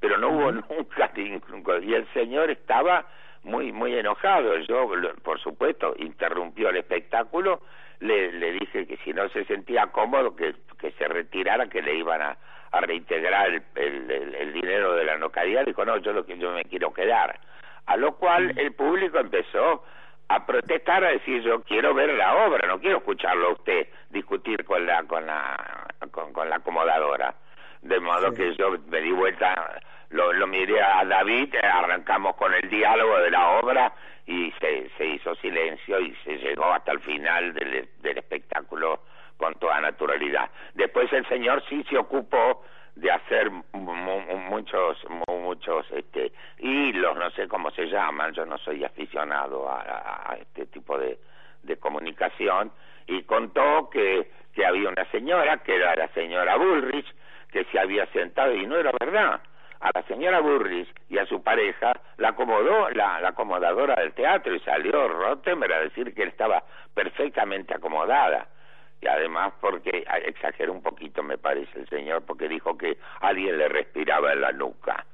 Pero 0.00 0.18
no 0.18 0.30
hubo 0.30 0.52
nunca, 0.52 1.12
y 1.82 1.94
el 1.94 2.06
señor 2.12 2.50
estaba 2.50 3.06
muy 3.42 3.72
muy 3.72 3.94
enojado. 3.94 4.56
Yo, 4.58 4.90
por 5.22 5.40
supuesto, 5.40 5.94
interrumpió 5.98 6.70
el 6.70 6.78
espectáculo. 6.78 7.60
Le, 8.00 8.32
le 8.32 8.52
dije 8.52 8.86
que 8.86 8.96
si 8.98 9.12
no 9.12 9.28
se 9.28 9.44
sentía 9.44 9.88
cómodo, 9.88 10.34
que, 10.34 10.54
que 10.78 10.92
se 10.92 11.06
retirara, 11.06 11.68
que 11.68 11.82
le 11.82 11.96
iban 11.96 12.22
a, 12.22 12.36
a 12.72 12.80
reintegrar 12.80 13.62
el, 13.74 14.10
el, 14.10 14.52
dinero 14.52 14.94
de 14.94 15.04
la 15.04 15.16
localidad. 15.16 15.64
Dijo, 15.64 15.84
no, 15.84 15.96
yo 15.98 16.12
lo 16.12 16.24
que 16.24 16.38
yo 16.38 16.52
me 16.52 16.64
quiero 16.64 16.92
quedar. 16.92 17.38
A 17.86 17.96
lo 17.96 18.16
cual 18.16 18.54
el 18.56 18.72
público 18.72 19.18
empezó 19.18 19.84
a 20.28 20.46
protestar, 20.46 21.04
a 21.04 21.10
decir 21.10 21.42
yo 21.42 21.62
quiero 21.62 21.92
ver 21.92 22.14
la 22.14 22.46
obra, 22.46 22.68
no 22.68 22.78
quiero 22.78 22.98
escucharlo 22.98 23.48
a 23.48 23.52
usted 23.52 23.88
discutir 24.10 24.64
con 24.64 24.86
la 24.86 25.02
con 25.02 25.26
la 25.26 25.88
con, 26.12 26.48
la 26.48 26.56
acomodadora. 26.56 27.34
De 27.82 27.98
modo 27.98 28.32
que 28.34 28.54
yo 28.56 28.76
me 28.88 29.00
di 29.00 29.10
vuelta, 29.10 29.80
lo, 30.10 30.32
lo 30.32 30.46
miré 30.46 30.82
a 30.82 31.04
David, 31.04 31.54
arrancamos 31.62 32.36
con 32.36 32.52
el 32.52 32.68
diálogo 32.68 33.18
de 33.18 33.30
la 33.30 33.50
obra 33.58 33.92
y 34.26 34.52
se, 34.60 34.90
se 34.96 35.06
hizo 35.06 35.34
silencio 35.36 35.98
y 36.00 36.14
se 36.24 36.36
llegó 36.36 36.66
hasta 36.66 36.92
el 36.92 37.00
final 37.00 37.54
del, 37.54 37.88
del 38.00 38.18
espectáculo 38.18 39.00
con 39.36 39.54
toda 39.54 39.80
naturalidad. 39.80 40.50
Después 40.74 41.12
el 41.12 41.26
señor 41.28 41.62
sí 41.68 41.84
se 41.88 41.96
ocupó 41.96 42.62
de 42.96 43.10
hacer 43.10 43.50
muchos 43.72 44.98
muchos 45.28 45.86
este 45.92 46.32
hilos 46.58 47.16
no 47.16 47.30
sé 47.30 47.46
cómo 47.46 47.70
se 47.70 47.86
llaman 47.86 48.32
yo 48.32 48.44
no 48.44 48.58
soy 48.58 48.84
aficionado 48.84 49.70
a, 49.70 50.36
este 50.40 50.66
tipo 50.66 50.98
de, 50.98 51.18
de 51.62 51.76
comunicación 51.76 52.72
y 53.06 53.22
contó 53.22 53.88
que 53.90 54.30
que 54.52 54.66
había 54.66 54.88
una 54.88 55.04
señora 55.12 55.58
que 55.58 55.76
era 55.76 55.94
la 55.94 56.08
señora 56.08 56.56
Bullrich 56.56 57.06
que 57.50 57.64
se 57.64 57.78
había 57.78 58.06
sentado 58.06 58.54
y 58.54 58.66
no 58.66 58.76
era 58.76 58.92
verdad. 58.98 59.40
A 59.80 59.90
la 59.94 60.02
señora 60.02 60.40
Bullrich 60.40 60.88
y 61.08 61.18
a 61.18 61.24
su 61.24 61.42
pareja 61.42 61.92
la 62.18 62.30
acomodó 62.30 62.90
la, 62.90 63.18
la 63.20 63.30
acomodadora 63.30 63.94
del 63.96 64.12
teatro 64.12 64.54
y 64.54 64.60
salió 64.60 65.08
Rottenberg 65.08 65.72
a 65.72 65.80
decir 65.80 66.14
que 66.14 66.22
él 66.22 66.28
estaba 66.28 66.62
perfectamente 66.94 67.74
acomodada. 67.74 68.46
Y 69.00 69.06
además 69.06 69.54
porque 69.58 70.04
exageró 70.26 70.72
un 70.72 70.82
poquito 70.82 71.22
me 71.22 71.38
parece 71.38 71.78
el 71.78 71.88
señor 71.88 72.22
porque 72.26 72.46
dijo 72.46 72.76
que 72.76 72.98
alguien 73.20 73.56
le 73.56 73.68
respiraba 73.68 74.34
en 74.34 74.42
la 74.42 74.52
nuca. 74.52 75.06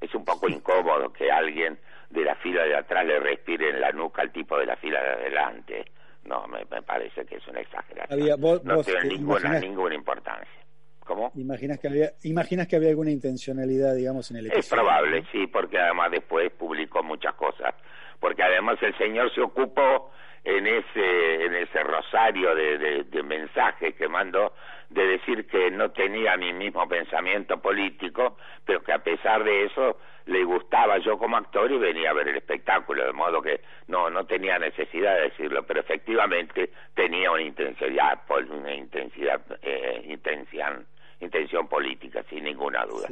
Es 0.00 0.14
un 0.14 0.24
poco 0.24 0.48
incómodo 0.48 1.12
que 1.12 1.30
alguien 1.30 1.78
de 2.08 2.24
la 2.24 2.34
fila 2.36 2.64
de 2.64 2.76
atrás 2.76 3.04
le 3.04 3.20
respire 3.20 3.68
en 3.68 3.80
la 3.80 3.92
nuca 3.92 4.22
al 4.22 4.32
tipo 4.32 4.56
de 4.56 4.64
la 4.64 4.76
fila 4.76 5.02
de 5.02 5.10
adelante. 5.10 5.84
No 6.24 6.46
me, 6.46 6.64
me 6.70 6.80
parece 6.80 7.26
que 7.26 7.36
es 7.36 7.46
una 7.46 7.60
exageración. 7.60 8.18
No 8.64 8.82
tiene 8.82 9.04
ninguna 9.04 9.60
ninguna 9.60 9.94
importancia 9.94 10.63
¿Cómo? 11.04 11.32
¿Imaginas 11.34 11.78
que, 11.78 11.88
había, 11.88 12.10
¿Imaginas 12.22 12.66
que 12.66 12.76
había 12.76 12.88
alguna 12.88 13.10
intencionalidad, 13.10 13.94
digamos, 13.94 14.30
en 14.30 14.38
el 14.38 14.46
Es 14.52 14.68
probable, 14.70 15.24
sí, 15.30 15.46
porque 15.46 15.78
además 15.78 16.10
después 16.10 16.50
publicó 16.52 17.02
muchas 17.02 17.34
cosas. 17.34 17.74
Porque 18.18 18.42
además 18.42 18.78
el 18.82 18.96
señor 18.96 19.32
se 19.34 19.42
ocupó 19.42 20.10
en 20.44 20.66
ese 20.66 21.44
en 21.44 21.54
ese 21.54 21.82
rosario 21.82 22.54
de, 22.54 23.04
de, 23.04 23.22
mensajes 23.22 23.94
que 23.94 24.08
mandó 24.08 24.52
de 24.90 25.06
decir 25.06 25.46
que 25.46 25.70
no 25.70 25.90
tenía 25.90 26.36
mi 26.36 26.52
mismo 26.52 26.86
pensamiento 26.86 27.60
político 27.60 28.36
pero 28.64 28.82
que 28.82 28.92
a 28.92 28.98
pesar 28.98 29.42
de 29.42 29.64
eso 29.64 29.98
le 30.26 30.44
gustaba 30.44 30.98
yo 30.98 31.16
como 31.16 31.38
actor 31.38 31.72
y 31.72 31.78
venía 31.78 32.10
a 32.10 32.12
ver 32.12 32.28
el 32.28 32.36
espectáculo 32.36 33.06
de 33.06 33.12
modo 33.14 33.40
que 33.40 33.62
no 33.88 34.10
no 34.10 34.26
tenía 34.26 34.58
necesidad 34.58 35.14
de 35.14 35.30
decirlo 35.30 35.62
pero 35.66 35.80
efectivamente 35.80 36.70
tenía 36.94 37.30
una 37.30 37.42
intensidad 37.42 38.20
una 38.50 38.74
intensidad 38.74 39.40
eh, 39.62 40.02
intención 40.08 40.86
intención 41.24 41.68
política 41.68 42.22
sin 42.28 42.44
ninguna 42.44 42.84
duda 42.84 43.08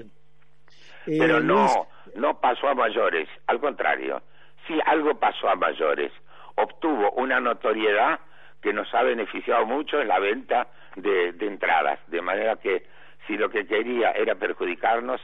pero 1.04 1.38
eh, 1.38 1.42
no 1.42 1.88
no 2.14 2.40
pasó 2.40 2.68
a 2.68 2.74
mayores 2.74 3.28
al 3.46 3.60
contrario 3.60 4.22
si 4.66 4.78
algo 4.86 5.18
pasó 5.18 5.48
a 5.48 5.56
mayores 5.56 6.12
obtuvo 6.56 7.10
una 7.12 7.40
notoriedad 7.40 8.20
que 8.62 8.72
nos 8.72 8.92
ha 8.94 9.02
beneficiado 9.02 9.66
mucho 9.66 10.00
en 10.00 10.08
la 10.08 10.18
venta 10.18 10.68
de, 10.96 11.34
entradas, 11.40 11.98
de 12.06 12.22
manera 12.22 12.56
que 12.56 12.84
si 13.26 13.36
lo 13.36 13.50
que 13.50 13.66
quería 13.66 14.12
era 14.12 14.34
perjudicarnos, 14.36 15.20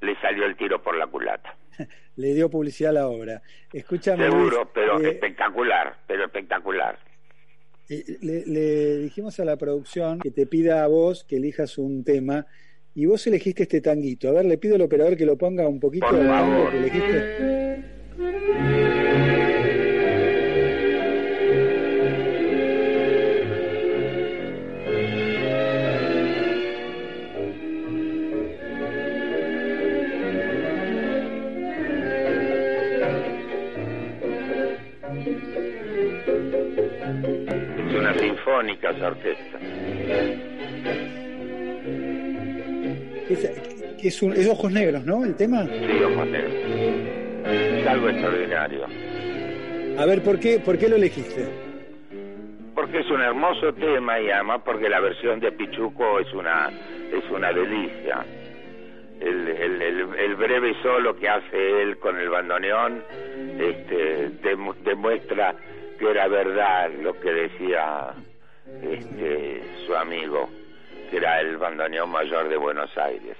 le 0.00 0.18
salió 0.20 0.46
el 0.46 0.56
tiro 0.56 0.82
por 0.82 0.96
la 0.96 1.06
culata. 1.06 1.54
le 2.16 2.34
dio 2.34 2.50
publicidad 2.50 2.90
a 2.90 3.00
la 3.00 3.06
obra. 3.06 3.42
Escúchame. 3.72 4.24
Seguro, 4.24 4.70
pero 4.72 5.00
eh, 5.00 5.10
espectacular, 5.10 5.96
pero 6.06 6.24
espectacular. 6.24 6.98
Eh, 7.88 8.18
le, 8.22 8.98
dijimos 8.98 9.38
a 9.40 9.44
la 9.44 9.56
producción 9.56 10.18
que 10.20 10.30
te 10.30 10.46
pida 10.46 10.84
a 10.84 10.86
vos 10.86 11.24
que 11.24 11.36
elijas 11.36 11.76
un 11.78 12.04
tema 12.04 12.46
y 12.94 13.06
vos 13.06 13.26
elegiste 13.26 13.64
este 13.64 13.80
tanguito. 13.80 14.28
A 14.28 14.32
ver, 14.32 14.44
le 14.46 14.58
pido 14.58 14.76
al 14.76 14.82
operador 14.82 15.16
que 15.16 15.26
lo 15.26 15.36
ponga 15.36 15.68
un 15.68 15.80
poquito. 15.80 16.06
Que 16.10 16.78
elegiste. 16.78 17.84
Orquesta. 39.08 39.58
Es, 43.28 43.44
es, 44.02 44.22
un, 44.22 44.32
es, 44.32 44.48
ojos 44.48 44.70
negros, 44.70 45.04
¿no? 45.04 45.24
El 45.24 45.34
tema. 45.34 45.64
Sí, 45.64 46.02
ojos 46.02 46.26
negros. 46.26 46.52
Es 47.46 47.86
algo 47.86 48.08
extraordinario. 48.08 48.86
A 49.98 50.06
ver, 50.06 50.22
¿por 50.22 50.38
qué, 50.40 50.58
¿por 50.58 50.78
qué 50.78 50.88
lo 50.88 50.96
elegiste? 50.96 51.46
Porque 52.74 52.98
es 52.98 53.10
un 53.10 53.22
hermoso 53.22 53.72
tema 53.74 54.20
y 54.20 54.30
además 54.30 54.62
porque 54.64 54.88
la 54.88 55.00
versión 55.00 55.40
de 55.40 55.52
Pichuco 55.52 56.18
es 56.18 56.32
una 56.32 56.70
es 57.12 57.30
una 57.30 57.52
delicia. 57.52 58.24
El, 59.20 59.48
el, 59.48 59.82
el, 60.18 60.34
breve 60.34 60.74
solo 60.82 61.14
que 61.16 61.28
hace 61.28 61.82
él 61.82 61.96
con 61.98 62.18
el 62.18 62.28
bandoneón 62.28 63.02
este, 63.58 64.30
demuestra 64.84 65.54
que 65.98 66.10
era 66.10 66.26
verdad 66.26 66.90
lo 67.00 67.18
que 67.20 67.32
decía 67.32 68.12
este, 68.66 69.62
su 69.86 69.94
amigo, 69.94 70.48
que 71.10 71.16
era 71.16 71.40
el 71.40 71.56
bandoneón 71.56 72.10
mayor 72.10 72.48
de 72.48 72.56
Buenos 72.56 72.90
Aires. 72.96 73.36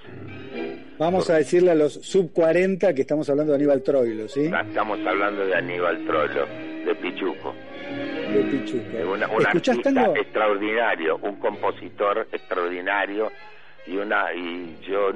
Vamos 0.97 1.29
a 1.29 1.35
decirle 1.35 1.71
a 1.71 1.75
los 1.75 1.93
sub 1.93 2.31
40 2.31 2.93
que 2.93 3.01
estamos 3.01 3.29
hablando 3.29 3.51
de 3.51 3.57
Aníbal 3.57 3.83
Troilo, 3.83 4.27
¿sí? 4.27 4.45
Estamos 4.45 4.99
hablando 5.05 5.45
de 5.45 5.55
Aníbal 5.55 6.05
Troilo, 6.05 6.45
de 6.85 6.95
Pichuco. 6.95 7.53
De 8.33 8.43
Pichuco. 8.43 9.11
un 9.35 9.45
artista 9.45 10.13
extraordinario, 10.15 11.17
un 11.17 11.35
compositor 11.35 12.27
extraordinario 12.31 13.31
y 13.87 13.97
una 13.97 14.33
y 14.33 14.77
yo 14.87 15.11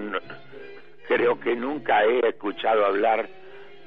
creo 1.08 1.40
que 1.40 1.56
nunca 1.56 2.04
he 2.04 2.28
escuchado 2.28 2.86
hablar 2.86 3.28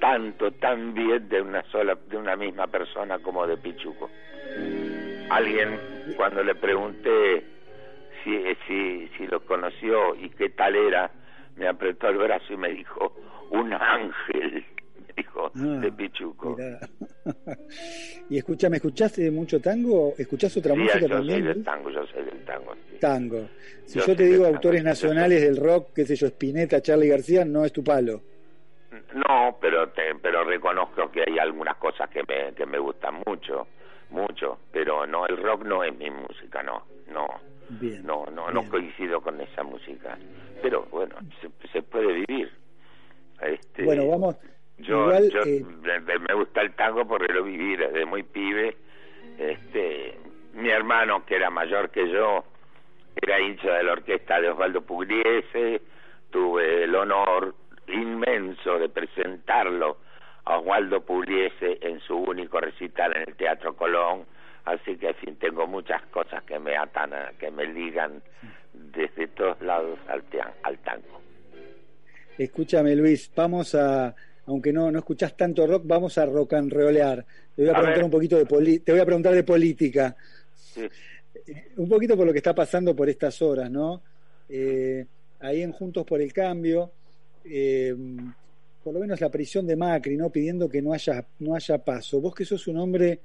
tanto, 0.00 0.50
tan 0.52 0.94
bien 0.94 1.28
de 1.28 1.40
una 1.40 1.62
sola, 1.70 1.96
de 2.08 2.16
una 2.16 2.34
misma 2.36 2.66
persona 2.66 3.18
como 3.20 3.46
de 3.46 3.56
Pichuco. 3.56 4.10
Alguien, 5.30 5.78
cuando 6.16 6.42
le 6.42 6.54
pregunté 6.54 7.44
si, 8.24 8.38
si, 8.66 9.08
si 9.16 9.26
lo 9.26 9.44
conoció 9.44 10.14
y 10.16 10.30
qué 10.30 10.50
tal 10.50 10.74
era, 10.76 11.10
me 11.56 11.68
apretó 11.68 12.08
el 12.08 12.18
brazo 12.18 12.52
y 12.52 12.56
me 12.56 12.70
dijo, 12.70 13.14
un 13.50 13.72
ángel, 13.72 14.64
me 14.96 15.14
dijo, 15.16 15.50
ah, 15.54 15.78
de 15.80 15.92
Pichuco. 15.92 16.56
y 18.30 18.38
escúchame, 18.38 18.76
¿escuchaste 18.76 19.30
mucho 19.30 19.60
tango? 19.60 20.14
¿Escuchás 20.16 20.56
otra 20.56 20.74
música 20.74 21.00
yo 21.00 21.08
también? 21.08 21.44
Soy 21.44 21.54
del 21.54 21.64
tango, 21.64 21.90
yo 21.90 22.06
soy 22.06 22.24
del 22.24 22.44
tango. 22.44 22.74
Tango. 23.00 23.48
Si 23.84 23.98
yo, 23.98 24.16
te 24.16 24.24
digo 24.24 24.46
autores 24.46 24.82
nacionales 24.82 25.42
del 25.42 25.56
rock, 25.56 25.90
qué 25.94 26.04
sé 26.04 26.16
yo, 26.16 26.26
Spinetta, 26.28 26.80
Charlie 26.80 27.08
García, 27.08 27.44
no 27.44 27.64
es 27.64 27.72
tu 27.72 27.82
palo. 27.82 28.22
No, 29.14 29.58
pero 29.60 29.90
pero 30.22 30.44
reconozco 30.44 31.10
que 31.10 31.22
hay 31.26 31.38
algunas 31.38 31.76
cosas 31.76 32.08
que 32.08 32.22
me, 32.22 32.54
que 32.54 32.64
me 32.64 32.78
gustan 32.78 33.22
mucho, 33.26 33.66
mucho, 34.12 34.58
pero 34.72 35.06
no, 35.06 35.26
el 35.26 35.36
rock 35.36 35.64
no 35.64 35.82
es 35.82 35.96
mi 35.96 36.10
música, 36.10 36.62
no, 36.62 36.84
no, 37.08 37.26
no, 38.02 38.26
no, 38.26 38.50
no 38.50 38.68
coincido 38.68 39.20
con 39.20 39.40
esa 39.40 39.62
música, 39.62 40.18
pero 40.60 40.86
bueno, 40.90 41.16
se, 41.72 41.82
puede 41.82 42.24
vivir. 42.26 42.50
Este, 43.40 43.84
bueno, 43.84 44.08
vamos. 44.08 44.36
Yo, 44.78 45.10
yo 45.28 45.40
eh, 45.42 45.64
me, 46.28 46.34
gusta 46.34 46.60
el 46.62 46.74
tango 46.74 47.06
porque 47.06 47.32
lo 47.32 47.44
viví 47.44 47.76
desde 47.76 48.04
muy 48.04 48.22
pibe. 48.22 48.76
Este, 49.38 50.18
mi 50.54 50.70
hermano 50.70 51.24
que 51.24 51.36
era 51.36 51.50
mayor 51.50 51.90
que 51.90 52.08
yo 52.10 52.44
era 53.20 53.40
hincha 53.40 53.74
de 53.74 53.84
la 53.84 53.92
orquesta 53.92 54.40
de 54.40 54.50
Osvaldo 54.50 54.82
Pugliese, 54.82 55.82
tuve 56.30 56.84
el 56.84 56.94
honor 56.94 57.54
inmenso 57.88 58.78
de 58.78 58.88
presentarlo 58.88 59.98
Oswaldo 60.44 61.00
Pugliese 61.00 61.78
en 61.80 62.00
su 62.00 62.16
único 62.16 62.60
recital 62.60 63.16
en 63.16 63.28
el 63.28 63.36
Teatro 63.36 63.76
Colón, 63.76 64.24
así 64.64 64.96
que 64.96 65.08
en 65.08 65.14
fin 65.16 65.36
tengo 65.36 65.66
muchas 65.66 66.02
cosas 66.06 66.42
que 66.44 66.58
me 66.58 66.76
atan, 66.76 67.10
que 67.38 67.50
me 67.50 67.66
ligan 67.66 68.22
desde 68.72 69.28
todos 69.28 69.60
lados 69.62 69.98
al, 70.08 70.22
al 70.62 70.78
tango. 70.78 71.20
Escúchame 72.38 72.96
Luis, 72.96 73.30
vamos 73.36 73.74
a, 73.74 74.14
aunque 74.46 74.72
no, 74.72 74.90
no 74.90 74.98
escuchás 74.98 75.36
tanto 75.36 75.66
rock, 75.66 75.82
vamos 75.84 76.16
a 76.18 76.26
rock 76.26 76.54
and 76.54 76.72
rollear. 76.72 77.24
Te 77.54 77.62
voy 77.62 77.70
a, 77.70 77.74
preguntar 77.74 78.04
un 78.04 78.10
poquito 78.10 78.36
de 78.36 78.78
te 78.80 78.92
voy 78.92 79.00
a 79.00 79.06
preguntar 79.06 79.34
de 79.34 79.44
política. 79.44 80.16
Eh, 80.76 80.88
un 81.76 81.88
poquito 81.88 82.16
por 82.16 82.26
lo 82.26 82.32
que 82.32 82.38
está 82.38 82.54
pasando 82.54 82.96
por 82.96 83.08
estas 83.08 83.40
horas, 83.42 83.70
¿no? 83.70 84.02
Eh, 84.48 85.04
ahí 85.40 85.62
en 85.62 85.72
Juntos 85.72 86.04
por 86.04 86.20
el 86.20 86.32
Cambio, 86.32 86.90
eh, 87.44 87.94
por 88.82 88.94
lo 88.94 89.00
menos 89.00 89.20
la 89.20 89.30
prisión 89.30 89.66
de 89.66 89.76
Macri, 89.76 90.16
¿no? 90.16 90.30
Pidiendo 90.30 90.68
que 90.68 90.82
no 90.82 90.92
haya, 90.92 91.24
no 91.38 91.54
haya 91.54 91.78
paso. 91.78 92.20
Vos 92.20 92.34
que 92.34 92.44
sos 92.44 92.66
un 92.66 92.78
hombre 92.78 93.20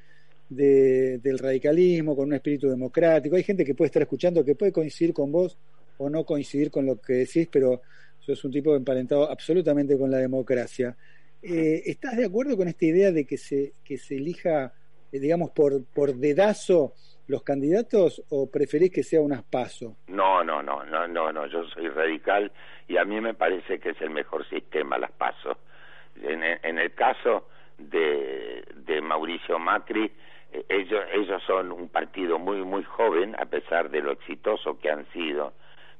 de, 0.49 1.17
del 1.17 1.39
radicalismo, 1.39 2.15
con 2.15 2.27
un 2.27 2.33
espíritu 2.33 2.69
democrático, 2.69 3.35
hay 3.35 3.43
gente 3.43 3.65
que 3.65 3.73
puede 3.73 3.87
estar 3.87 4.01
escuchando 4.01 4.45
que 4.45 4.55
puede 4.55 4.71
coincidir 4.71 5.13
con 5.13 5.31
vos 5.31 5.57
o 5.97 6.09
no 6.09 6.23
coincidir 6.23 6.69
con 6.69 6.85
lo 6.85 7.01
que 7.01 7.13
decís, 7.13 7.47
pero 7.51 7.81
sos 8.19 8.43
un 8.45 8.51
tipo 8.51 8.75
emparentado 8.75 9.29
absolutamente 9.29 9.97
con 9.97 10.11
la 10.11 10.17
democracia. 10.17 10.95
Eh, 11.41 11.83
¿Estás 11.85 12.17
de 12.17 12.25
acuerdo 12.25 12.55
con 12.55 12.67
esta 12.67 12.85
idea 12.85 13.11
de 13.11 13.25
que 13.25 13.37
se, 13.37 13.73
que 13.83 13.97
se 13.97 14.15
elija, 14.15 14.73
eh, 15.11 15.19
digamos, 15.19 15.51
por, 15.51 15.83
por 15.85 16.15
dedazo 16.15 16.93
los 17.27 17.43
candidatos 17.43 18.23
o 18.29 18.49
preferís 18.49 18.91
que 18.91 19.03
sea 19.03 19.21
un 19.21 19.33
aspaso? 19.33 19.97
No, 20.07 20.43
no, 20.43 20.61
no, 20.61 20.83
no, 20.85 21.07
no, 21.07 21.31
no, 21.31 21.47
yo 21.47 21.63
soy 21.73 21.89
radical 21.89 22.51
y 22.88 22.97
a 22.97 23.06
mí 23.06 23.19
me 23.21 23.34
parece 23.34 23.80
que 23.80 23.89
es 23.89 24.02
el 24.02 24.10
mejor 24.10 24.47
sistema, 24.50 24.97
las 24.97 25.12
paso. 25.12 25.58
En, 26.21 26.43
en 26.43 26.80
el 26.80 26.93
caso 26.93 27.47
de, 27.78 28.63
de 28.76 29.02
Mauricio 29.02 29.60
Macri, 29.60 30.12
eh, 30.52 30.65
ellos, 30.69 31.04
ellos 31.13 31.43
son 31.45 31.71
un 31.71 31.89
partido 31.89 32.39
muy, 32.39 32.63
muy 32.63 32.84
joven, 32.84 33.36
a 33.39 33.45
pesar 33.45 33.89
de 33.89 34.02
lo 34.02 34.12
exitoso 34.12 34.80
que 34.80 34.89
han 34.89 35.06
sido, 35.12 35.54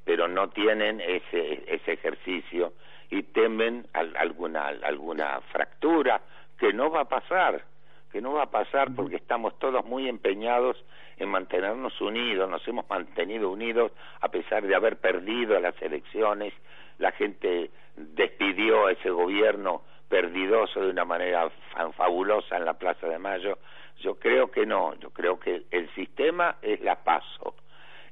pero 0.04 0.26
no 0.26 0.48
tienen 0.48 1.00
ese, 1.00 1.64
ese 1.66 1.92
ejercicio 1.92 2.72
y 3.10 3.22
temen 3.24 3.86
alguna, 3.92 4.68
alguna 4.68 5.40
fractura 5.52 6.20
que 6.58 6.72
no 6.72 6.90
va 6.90 7.02
a 7.02 7.08
pasar, 7.08 7.64
que 8.10 8.20
no 8.20 8.32
va 8.32 8.44
a 8.44 8.50
pasar 8.50 8.94
porque 8.94 9.16
estamos 9.16 9.58
todos 9.58 9.84
muy 9.84 10.08
empeñados 10.08 10.82
en 11.18 11.28
mantenernos 11.28 12.00
unidos, 12.00 12.48
nos 12.48 12.66
hemos 12.68 12.88
mantenido 12.88 13.50
unidos 13.50 13.92
a 14.20 14.28
pesar 14.28 14.66
de 14.66 14.74
haber 14.74 14.96
perdido 14.96 15.58
las 15.60 15.80
elecciones, 15.82 16.54
la 16.98 17.12
gente 17.12 17.70
despidió 17.96 18.86
a 18.86 18.92
ese 18.92 19.10
gobierno 19.10 19.82
perdidoso 20.08 20.80
de 20.80 20.90
una 20.90 21.04
manera 21.04 21.50
fabulosa 21.96 22.56
en 22.56 22.64
la 22.64 22.74
Plaza 22.74 23.06
de 23.08 23.18
Mayo. 23.18 23.58
Yo 24.00 24.18
creo 24.18 24.50
que 24.50 24.64
no, 24.64 24.94
yo 25.00 25.10
creo 25.10 25.38
que 25.38 25.64
el 25.70 25.92
sistema 25.94 26.56
es 26.62 26.80
la 26.80 27.02
paso 27.02 27.54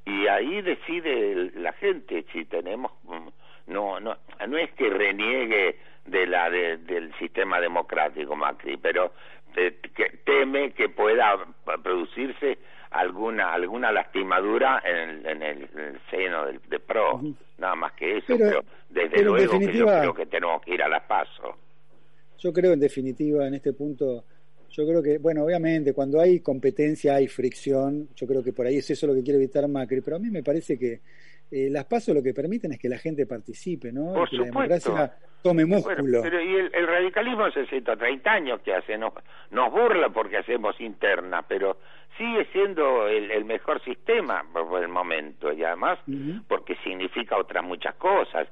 y 0.07 0.27
ahí 0.27 0.61
decide 0.61 1.51
la 1.55 1.73
gente 1.73 2.25
si 2.31 2.45
tenemos 2.45 2.91
mm, 3.03 3.27
no 3.67 3.99
no 3.99 4.15
no 4.47 4.57
es 4.57 4.71
que 4.71 4.89
reniegue 4.89 5.77
de 6.05 6.27
la 6.27 6.49
del 6.49 7.13
sistema 7.19 7.59
democrático 7.59 8.35
Macri 8.35 8.77
pero 8.77 9.11
que 9.53 10.09
teme 10.23 10.71
que 10.71 10.87
pueda 10.87 11.37
producirse 11.83 12.57
alguna 12.91 13.53
alguna 13.53 13.91
lastimadura 13.91 14.81
en, 14.85 15.25
en, 15.25 15.43
el, 15.43 15.99
seno 16.09 16.45
del, 16.45 16.61
de 16.69 16.79
pro 16.79 17.21
nada 17.57 17.75
más 17.75 17.93
que 17.93 18.17
eso 18.17 18.37
pero, 18.37 18.63
desde 18.89 19.23
luego 19.23 19.59
que 19.59 19.73
yo 19.73 19.85
creo 19.85 20.13
que 20.13 20.25
tenemos 20.25 20.61
que 20.61 20.73
ir 20.73 20.83
a 20.83 20.87
las 20.87 21.03
pasos 21.03 21.55
yo 22.37 22.53
creo 22.53 22.73
en 22.73 22.79
definitiva 22.79 23.47
en 23.47 23.55
este 23.55 23.73
punto 23.73 24.23
yo 24.69 24.85
creo 24.85 25.01
que, 25.01 25.17
bueno, 25.17 25.43
obviamente 25.43 25.91
cuando 25.91 26.21
hay 26.21 26.39
competencia 26.39 27.15
hay 27.15 27.27
fricción, 27.27 28.09
yo 28.15 28.27
creo 28.27 28.43
que 28.43 28.53
por 28.53 28.67
ahí 28.67 28.77
es 28.77 28.89
eso 28.91 29.07
lo 29.07 29.15
que 29.15 29.23
quiere 29.23 29.39
evitar 29.39 29.67
Macri, 29.67 30.01
pero 30.01 30.17
a 30.17 30.19
mí 30.19 30.29
me 30.29 30.43
parece 30.43 30.77
que 30.77 31.01
eh, 31.51 31.69
las 31.69 31.85
pasos 31.85 32.15
lo 32.15 32.23
que 32.23 32.33
permiten 32.33 32.73
es 32.73 32.79
que 32.79 32.89
la 32.89 32.97
gente 32.97 33.25
participe, 33.25 33.91
¿no? 33.91 34.13
Por 34.13 34.29
que 34.29 34.37
la 34.37 34.45
democracia 34.45 35.13
tome 35.41 35.65
músculo. 35.65 36.21
pero 36.21 36.41
y 36.41 36.55
el, 36.55 36.87
radicalismo 36.87 37.45
hace 37.45 37.65
130 37.67 38.31
años 38.31 38.61
que 38.61 38.73
hace, 38.73 38.97
nos, 38.97 39.13
nos 39.51 39.71
burla 39.71 40.09
porque 40.09 40.37
hacemos 40.37 40.79
interna, 40.81 41.43
pero 41.47 41.77
sigue 42.17 42.45
siendo 42.51 43.07
el, 43.07 43.45
mejor 43.45 43.81
sistema 43.83 44.43
por, 44.51 44.81
el 44.81 44.89
momento 44.89 45.53
y 45.53 45.63
además 45.63 45.99
porque 46.47 46.75
significa 46.83 47.37
otras 47.37 47.63
muchas 47.63 47.95
cosas. 47.95 48.47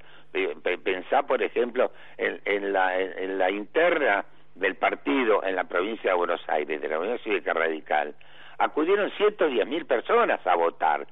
Pensá, 0.84 1.23
por 1.23 1.41
ejemplo, 1.41 1.91
en, 2.17 2.41
en, 2.45 2.73
la, 2.73 2.99
en 2.99 3.38
la 3.38 3.49
interna 3.49 4.25
del 4.55 4.75
partido 4.75 5.43
en 5.43 5.55
la 5.55 5.65
provincia 5.65 6.12
de 6.12 6.17
Buenos 6.17 6.41
Aires, 6.47 6.81
de 6.81 6.88
la 6.88 6.99
Unión 6.99 7.19
Cívica 7.19 7.53
Radical, 7.53 8.15
acudieron 8.58 9.12
110.000 9.12 9.86
personas 9.86 10.45
a 10.47 10.55
votar. 10.55 11.05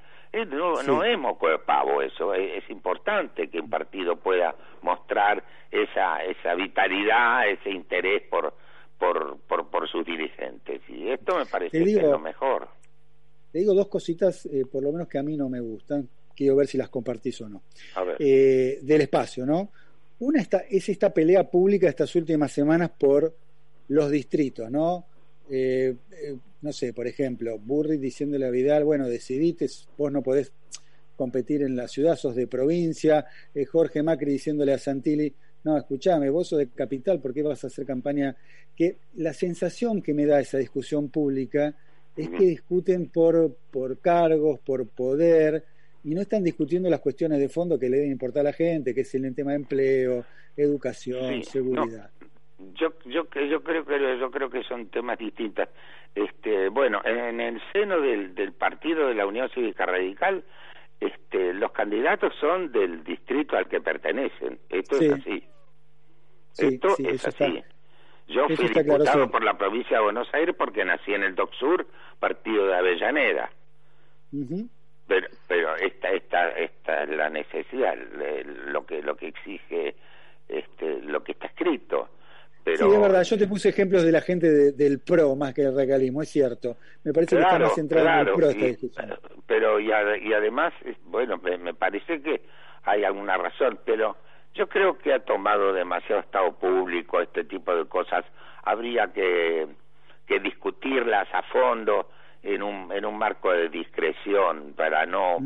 No, 0.47 0.81
no 0.83 1.03
es 1.03 1.17
moco 1.17 1.49
de 1.49 1.59
pavo 1.59 2.01
eso, 2.01 2.33
es, 2.33 2.67
importante 2.69 3.49
que 3.49 3.59
un 3.59 3.69
partido 3.69 4.15
pueda 4.15 4.55
mostrar 4.81 5.43
esa, 5.71 6.23
esa 6.23 6.55
vitalidad, 6.55 7.49
ese 7.49 7.69
interés 7.69 8.23
por, 8.29 8.53
por, 8.97 9.37
por, 9.47 9.69
por 9.69 9.87
sus 9.87 10.05
dirigentes. 10.05 10.81
Y 10.89 11.09
esto 11.09 11.37
me 11.37 11.45
parece 11.45 11.83
que 11.83 11.91
es 11.91 12.03
lo 12.03 12.19
mejor. 12.19 12.67
Te 13.51 13.59
digo 13.59 13.73
dos 13.73 13.87
cositas, 13.87 14.45
eh, 14.47 14.65
por 14.71 14.81
lo 14.81 14.91
menos 14.91 15.07
que 15.07 15.19
a 15.19 15.23
mí 15.23 15.37
no 15.37 15.49
me 15.49 15.59
gustan, 15.59 16.09
quiero 16.35 16.55
ver 16.55 16.67
si 16.67 16.77
las 16.77 16.89
compartís 16.89 17.41
o 17.41 17.49
no. 17.49 17.61
Eh, 18.19 18.79
del 18.81 19.01
espacio, 19.01 19.45
¿no? 19.45 19.69
Una 20.19 20.41
es 20.69 20.89
esta 20.89 21.13
pelea 21.13 21.49
pública 21.49 21.87
estas 21.87 22.15
últimas 22.15 22.51
semanas 22.51 22.91
por 22.97 23.35
los 23.89 24.09
distritos, 24.09 24.69
¿no? 24.71 25.05
Eh, 25.49 25.95
eh, 26.11 26.37
no 26.63 26.71
sé, 26.71 26.93
por 26.93 27.07
ejemplo, 27.07 27.59
Burri 27.59 27.97
diciéndole 27.97 28.45
a 28.45 28.49
Vidal, 28.49 28.85
bueno, 28.85 29.07
decidite, 29.07 29.67
vos 29.97 30.11
no 30.11 30.23
podés 30.23 30.53
competir 31.15 31.61
en 31.61 31.75
la 31.75 31.89
ciudad, 31.89 32.15
sos 32.15 32.35
de 32.35 32.47
provincia, 32.47 33.25
eh, 33.53 33.65
Jorge 33.65 34.01
Macri 34.01 34.31
diciéndole 34.31 34.73
a 34.73 34.79
Santilli, 34.79 35.33
no, 35.65 35.77
escúchame, 35.77 36.29
vos 36.29 36.47
sos 36.47 36.59
de 36.59 36.69
capital, 36.69 37.19
¿por 37.19 37.33
qué 37.33 37.43
vas 37.43 37.63
a 37.65 37.67
hacer 37.67 37.85
campaña? 37.85 38.35
Que 38.75 38.97
la 39.15 39.33
sensación 39.33 40.01
que 40.01 40.13
me 40.13 40.25
da 40.25 40.39
esa 40.39 40.57
discusión 40.57 41.09
pública 41.09 41.75
es 42.15 42.29
que 42.29 42.45
discuten 42.45 43.09
por, 43.09 43.57
por 43.69 43.99
cargos, 43.99 44.59
por 44.59 44.87
poder, 44.87 45.65
y 46.05 46.15
no 46.15 46.21
están 46.21 46.43
discutiendo 46.43 46.89
las 46.89 47.01
cuestiones 47.01 47.39
de 47.39 47.49
fondo 47.49 47.77
que 47.77 47.89
le 47.89 47.97
deben 47.97 48.11
importar 48.11 48.41
a 48.41 48.51
la 48.51 48.53
gente, 48.53 48.95
que 48.95 49.01
es 49.01 49.15
el 49.15 49.35
tema 49.35 49.51
de 49.51 49.57
empleo, 49.57 50.25
educación, 50.55 51.43
seguridad. 51.43 52.09
Yo, 52.57 52.93
yo, 53.05 53.25
yo 53.29 53.63
creo 53.63 53.85
que 53.85 54.17
yo 54.19 54.31
creo 54.31 54.49
que 54.49 54.63
son 54.63 54.87
temas 54.87 55.17
distintos. 55.17 55.67
Este, 56.15 56.69
bueno, 56.69 57.01
en 57.03 57.41
el 57.41 57.61
seno 57.71 57.99
del, 57.99 58.35
del 58.35 58.53
partido 58.53 59.07
de 59.07 59.15
la 59.15 59.25
Unión 59.25 59.49
Cívica 59.49 59.85
Radical, 59.85 60.43
este, 60.99 61.53
los 61.53 61.71
candidatos 61.71 62.33
son 62.39 62.71
del 62.71 63.03
distrito 63.03 63.57
al 63.57 63.67
que 63.67 63.81
pertenecen. 63.81 64.59
Esto 64.69 64.97
es 64.97 65.11
así. 65.11 65.43
Esto 66.57 66.95
es 66.99 67.27
así. 67.27 67.63
Yo 68.27 68.47
fui 68.47 68.69
diputado 68.69 69.29
por 69.29 69.43
la 69.43 69.57
provincia 69.57 69.97
de 69.97 70.03
Buenos 70.03 70.33
Aires 70.33 70.55
porque 70.57 70.85
nací 70.85 71.13
en 71.13 71.23
el 71.23 71.35
DOC 71.35 71.53
Sur, 71.55 71.87
partido 72.19 72.67
de 72.67 72.75
Avellaneda 72.75 73.49
pero 75.07 75.27
pero 75.47 75.75
esta 75.75 76.09
esta 76.09 76.49
esta 76.51 77.03
es 77.03 77.09
la 77.09 77.29
necesidad 77.29 77.95
lo 78.67 78.85
que 78.85 79.01
lo 79.01 79.15
que 79.15 79.27
exige 79.27 79.95
este 80.47 81.01
lo 81.01 81.23
que 81.23 81.33
está 81.33 81.47
escrito 81.47 82.09
pero 82.63 82.89
sí 82.89 82.95
es 82.95 83.01
verdad 83.01 83.23
yo 83.23 83.37
te 83.37 83.47
puse 83.47 83.69
ejemplos 83.69 84.03
de 84.03 84.11
la 84.11 84.21
gente 84.21 84.71
del 84.71 84.99
pro 84.99 85.35
más 85.35 85.53
que 85.53 85.63
del 85.63 85.75
regalismo 85.75 86.21
es 86.21 86.29
cierto. 86.29 86.77
Me 87.03 87.13
parece 87.13 87.35
que 87.35 87.41
está 87.41 87.59
más 87.59 87.75
centrado 87.75 88.09
en 88.09 88.27
el 88.27 88.33
pro 88.33 88.49
esta 88.49 89.19
pero 89.45 89.79
y, 89.79 89.87
y 89.87 90.33
además 90.33 90.73
bueno 91.05 91.37
me, 91.37 91.57
me 91.57 91.73
parece 91.73 92.21
que 92.21 92.41
hay 92.83 93.03
alguna 93.03 93.37
razón 93.37 93.79
pero 93.85 94.15
yo 94.53 94.67
creo 94.67 94.97
que 94.97 95.13
ha 95.13 95.19
tomado 95.19 95.73
demasiado 95.73 96.21
estado 96.21 96.51
público 96.53 97.19
este 97.19 97.43
tipo 97.43 97.75
de 97.75 97.85
cosas. 97.85 98.23
Habría 98.63 99.11
que 99.11 99.67
que 100.27 100.39
discutirlas 100.39 101.27
a 101.33 101.41
fondo 101.43 102.09
en 102.43 102.63
un 102.63 102.91
en 102.91 103.05
un 103.05 103.17
marco 103.17 103.51
de 103.51 103.69
discreción 103.69 104.73
para 104.75 105.05
no 105.05 105.37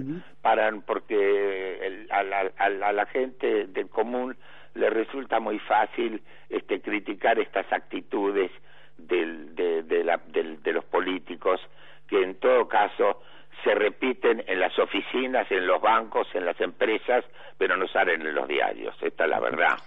para 0.42 0.72
porque 0.86 2.06
a, 2.10 2.24
la, 2.24 2.52
a, 2.58 2.70
la, 2.70 3.06
gente 3.08 3.68
del 3.68 3.90
común 3.90 4.36
le 4.78 4.90
resulta 4.90 5.40
muy 5.40 5.60
fácil 5.60 6.22
este 6.50 6.82
criticar 6.82 7.40
estas 7.40 7.72
actitudes 7.72 8.52
del, 8.98 9.56
de, 9.56 9.84
de, 9.84 10.04
la, 10.04 10.18
del, 10.28 10.62
de 10.64 10.74
los 10.74 10.86
políticos 10.86 11.60
que 12.08 12.22
en 12.22 12.36
todo 12.36 12.68
caso 12.68 13.22
se 13.64 13.74
repiten 13.74 14.44
en 14.48 14.60
las 14.60 14.78
oficinas, 14.80 15.52
en 15.52 15.66
los 15.66 15.82
bancos, 15.82 16.28
en 16.34 16.46
las 16.46 16.60
empresas, 16.62 17.26
pero 17.58 17.76
no 17.76 17.88
salen 17.88 18.22
en 18.22 18.36
los 18.36 18.48
diarios. 18.48 18.96
Esta 19.02 19.24
es 19.26 19.30
la 19.30 19.40
verdad. 19.40 19.78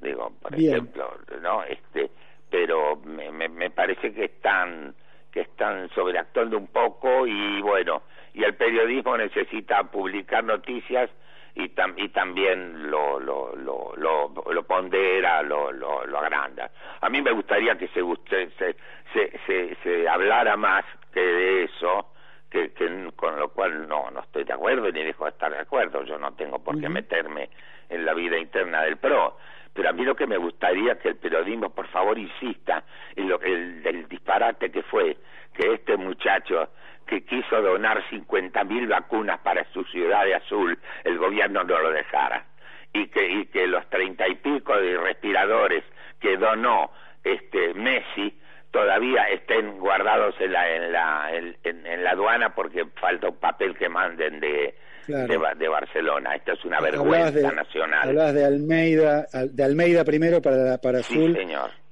Digo, 0.00 0.32
por 0.40 0.54
ejemplo, 0.54 1.18
¿no? 1.42 1.64
Este, 1.64 2.10
pero 2.50 2.96
me, 3.04 3.30
me, 3.32 3.48
me 3.48 3.70
parece 3.70 4.12
que 4.12 4.24
están 4.26 4.94
que 5.32 5.42
están 5.42 5.90
sobreactuando 5.90 6.56
un 6.56 6.68
poco 6.68 7.26
y 7.26 7.60
bueno, 7.60 8.04
y 8.32 8.42
el 8.42 8.54
periodismo 8.54 9.18
necesita 9.18 9.82
publicar 9.82 10.42
noticias 10.42 11.10
y, 11.56 11.72
y 11.96 12.08
también 12.10 12.90
lo, 12.90 13.18
lo, 13.18 13.56
lo, 13.56 13.94
lo, 13.96 14.62
pondera, 14.64 15.42
lo, 15.42 15.72
lo, 15.72 16.06
lo, 16.06 16.18
agranda. 16.18 16.70
A 17.00 17.08
mí 17.08 17.22
me 17.22 17.32
gustaría 17.32 17.76
que 17.76 17.88
se, 17.88 18.02
se, 18.28 18.76
se, 19.14 19.38
se, 19.46 19.76
se 19.82 20.08
hablara 20.08 20.56
más 20.56 20.84
que 21.12 21.20
de 21.20 21.64
eso, 21.64 22.12
que, 22.50 22.72
con 23.16 23.38
lo 23.38 23.48
cual 23.48 23.88
no, 23.88 24.10
no 24.10 24.20
estoy 24.20 24.44
de 24.44 24.52
acuerdo 24.52 24.90
ni 24.92 25.02
dejo 25.02 25.24
de 25.24 25.30
estar 25.30 25.50
de 25.50 25.60
acuerdo. 25.60 26.04
Yo 26.04 26.18
no 26.18 26.34
tengo 26.34 26.62
por 26.62 26.78
qué 26.78 26.90
meterme 26.90 27.48
en 27.88 28.04
la 28.04 28.12
vida 28.12 28.36
interna 28.36 28.82
del 28.82 28.98
PRO. 28.98 29.38
Pero 29.72 29.88
a 29.90 29.92
mí 29.92 30.04
lo 30.04 30.14
que 30.14 30.26
me 30.26 30.36
gustaría 30.36 30.92
es 30.92 30.98
que 30.98 31.08
el 31.08 31.16
periodismo, 31.16 31.70
por 31.70 31.86
favor, 31.88 32.18
insista 32.18 32.84
en 33.14 33.28
lo 33.28 33.40
el, 33.40 33.82
el 33.84 34.08
disparate 34.08 34.70
que 34.70 34.82
fue 34.82 35.16
que 35.54 35.72
este 35.72 35.96
muchacho 35.96 36.68
que 37.06 37.24
quiso 37.24 37.62
donar 37.62 38.02
50.000 38.10 38.88
vacunas 38.88 39.38
para 39.40 39.64
su 39.72 39.84
ciudad 39.84 40.24
de 40.24 40.34
azul, 40.34 40.78
el 41.04 41.18
gobierno 41.18 41.62
no 41.64 41.78
lo 41.78 41.90
dejara. 41.90 42.44
Y 42.92 43.08
que, 43.08 43.28
y 43.28 43.46
que 43.46 43.66
los 43.66 43.88
treinta 43.90 44.26
y 44.26 44.34
pico 44.36 44.76
de 44.76 44.96
respiradores 44.96 45.84
que 46.20 46.36
donó 46.36 46.90
este 47.22 47.74
Messi 47.74 48.38
todavía 48.70 49.24
estén 49.24 49.78
guardados 49.78 50.34
en 50.40 50.52
la 50.52 50.74
en 50.74 50.92
la 50.92 51.30
en, 51.32 52.04
la 52.04 52.10
aduana 52.10 52.54
porque 52.54 52.84
falta 53.00 53.28
un 53.28 53.36
papel 53.36 53.76
que 53.76 53.88
manden 53.88 54.40
de 54.40 54.74
de, 55.06 55.68
Barcelona. 55.68 56.34
Esta 56.34 56.52
es 56.52 56.64
una 56.64 56.80
vergüenza 56.80 57.52
nacional. 57.52 58.08
Hablabas 58.08 58.34
de 58.34 58.44
Almeida, 58.44 59.26
de 59.50 59.64
Almeida 59.64 60.04
primero 60.04 60.42
para, 60.42 60.78
para 60.78 60.98
Azul 60.98 61.38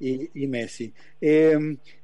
Y, 0.00 0.46
Messi. 0.48 0.92
Eh, 1.20 1.56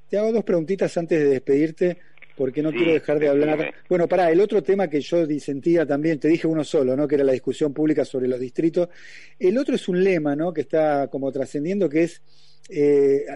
te 0.08 0.18
hago 0.18 0.32
dos 0.32 0.44
preguntitas 0.44 0.96
antes 0.96 1.18
de 1.18 1.26
despedirte 1.26 1.98
porque 2.40 2.62
no 2.62 2.72
quiero 2.72 2.94
dejar 2.94 3.18
de 3.18 3.29
hablar. 3.29 3.74
Bueno, 3.87 4.09
para 4.09 4.33
el 4.33 4.40
otro 4.40 4.62
tema 4.62 4.88
que 4.88 5.03
yo 5.03 5.26
disentía 5.26 5.85
también, 5.85 6.18
te 6.18 6.26
dije 6.26 6.46
uno 6.46 6.64
solo, 6.64 6.96
¿no? 6.96 7.07
Que 7.07 7.16
era 7.16 7.24
la 7.24 7.33
discusión 7.33 7.74
pública 7.74 8.03
sobre 8.03 8.29
los 8.29 8.40
distritos. 8.40 8.88
El 9.38 9.59
otro 9.59 9.74
es 9.74 9.87
un 9.90 10.03
lema, 10.03 10.35
¿no? 10.35 10.50
Que 10.50 10.62
está 10.62 11.09
como 11.09 11.31
trascendiendo, 11.31 11.87
que 11.87 12.05
es, 12.05 12.22
eh, 12.70 13.26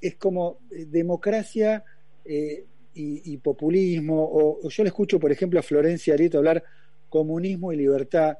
es 0.00 0.16
como 0.16 0.62
eh, 0.72 0.84
democracia 0.88 1.84
eh, 2.24 2.64
y, 2.92 3.36
populismo. 3.36 4.16
O, 4.20 4.68
yo 4.68 4.82
le 4.82 4.88
escucho, 4.88 5.20
por 5.20 5.30
ejemplo, 5.30 5.60
a 5.60 5.62
Florencia 5.62 6.14
Arieto 6.14 6.38
hablar 6.38 6.64
comunismo 7.08 7.72
y 7.72 7.76
libertad. 7.76 8.36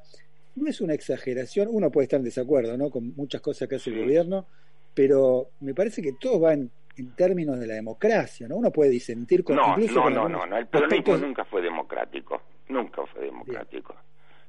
No 0.57 0.67
es 0.67 0.81
una 0.81 0.93
exageración, 0.93 1.69
uno 1.71 1.89
puede 1.89 2.03
estar 2.03 2.19
en 2.19 2.25
desacuerdo, 2.25 2.75
¿no? 2.75 2.89
Con 2.89 3.15
muchas 3.15 3.39
cosas 3.39 3.69
que 3.69 3.75
hace 3.75 3.91
el 3.91 3.99
gobierno, 3.99 4.45
pero 4.93 5.51
me 5.61 5.73
parece 5.73 6.01
que 6.01 6.11
todo 6.19 6.41
va 6.41 6.51
en 6.51 6.69
en 6.97 7.15
términos 7.15 7.59
de 7.59 7.67
la 7.67 7.75
democracia, 7.75 8.47
¿no? 8.47 8.57
Uno 8.57 8.71
puede 8.71 8.89
disentir 8.89 9.43
con 9.43 9.55
no, 9.55 9.77
no, 9.77 10.09
no, 10.09 10.29
no, 10.29 10.45
no, 10.45 10.57
el 10.57 10.67
peronismo 10.67 11.17
nunca 11.17 11.45
fue 11.45 11.61
democrático, 11.61 12.41
nunca 12.69 13.05
fue 13.07 13.25
democrático. 13.25 13.95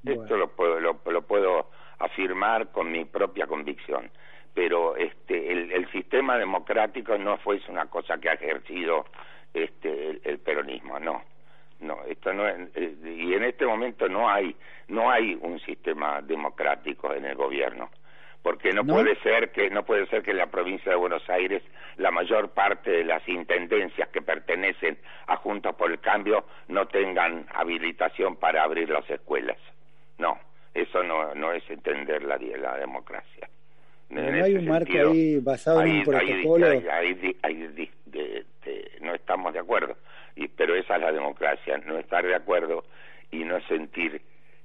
Esto 0.05 0.37
lo 0.37 0.49
puedo, 0.49 0.81
lo, 0.81 1.23
puedo 1.23 1.71
afirmar 1.99 2.73
con 2.73 2.91
mi 2.91 3.05
propia 3.05 3.47
convicción, 3.47 4.11
pero 4.53 4.97
este 4.97 5.53
el, 5.53 5.71
el 5.71 5.91
sistema 5.93 6.37
democrático 6.37 7.17
no 7.17 7.39
fue 7.39 7.61
una 7.69 7.87
cosa 7.87 8.19
que 8.19 8.29
ha 8.29 8.35
ejercido 8.35 9.05
este 9.55 10.21
el, 10.25 10.39
peronismo, 10.41 10.99
no. 10.99 11.23
No, 11.81 12.05
esto 12.05 12.33
no 12.33 12.47
es, 12.47 12.57
eh, 12.77 12.95
y 13.05 13.35
en 13.35 13.43
este 13.43 13.67
momento 13.67 14.09
no 14.09 14.29
hay 14.29 14.55
no 14.89 15.11
hay 15.11 15.37
un 15.41 15.59
sistema 15.61 16.23
democrático 16.23 17.13
en 17.13 17.25
el 17.25 17.35
gobierno 17.35 17.91
porque 18.43 18.73
no, 18.73 18.85
puede 18.85 19.15
ser 19.21 19.53
que 19.53 19.71
no 19.71 19.85
puede 19.85 20.07
ser 20.07 20.23
que 20.23 20.33
en 20.33 20.39
la 20.39 20.51
provincia 20.51 20.91
de 20.91 20.97
Buenos 20.97 21.29
Aires 21.31 21.63
la 21.97 22.11
mayor 22.11 22.51
parte 22.51 22.91
de 22.91 23.05
las 23.05 23.27
intendencias 23.29 24.09
que 24.09 24.21
pertenecen 24.21 24.99
a 25.29 25.37
Juntos 25.37 25.75
por 25.77 25.91
el 25.91 26.01
Cambio 26.01 26.45
no 26.69 26.89
tengan 26.89 27.47
habilitación 27.55 28.37
para 28.37 28.65
abrir 28.65 28.91
las 28.91 29.09
escuelas. 29.09 29.59
No, 30.19 30.39
eso 30.75 31.03
no 31.05 31.35
no 31.35 31.53
es 31.53 31.63
entender 31.71 32.25
la, 32.25 32.37
la 32.37 32.79
democracia. 32.79 33.49
no 34.11 34.45
hay 34.45 34.57
un 34.57 34.67
marco 34.67 34.93
ahí 34.93 35.39
basado 35.39 35.83
en 35.83 35.99
un 35.99 36.03
protocolo. 36.03 36.67
no 39.01 39.15
estamos 39.15 39.53
de 39.53 39.61
acuerdo, 39.61 39.97
y, 40.35 40.49
pero 40.49 40.75
esa 40.75 40.97
es 40.97 41.03
la 41.03 41.13
democracia, 41.13 41.79
no 41.87 41.99
estar 41.99 42.25
de 42.25 42.35
acuerdo 42.35 42.85
y 43.31 43.45
no 43.45 43.61
sentir 43.63 44.21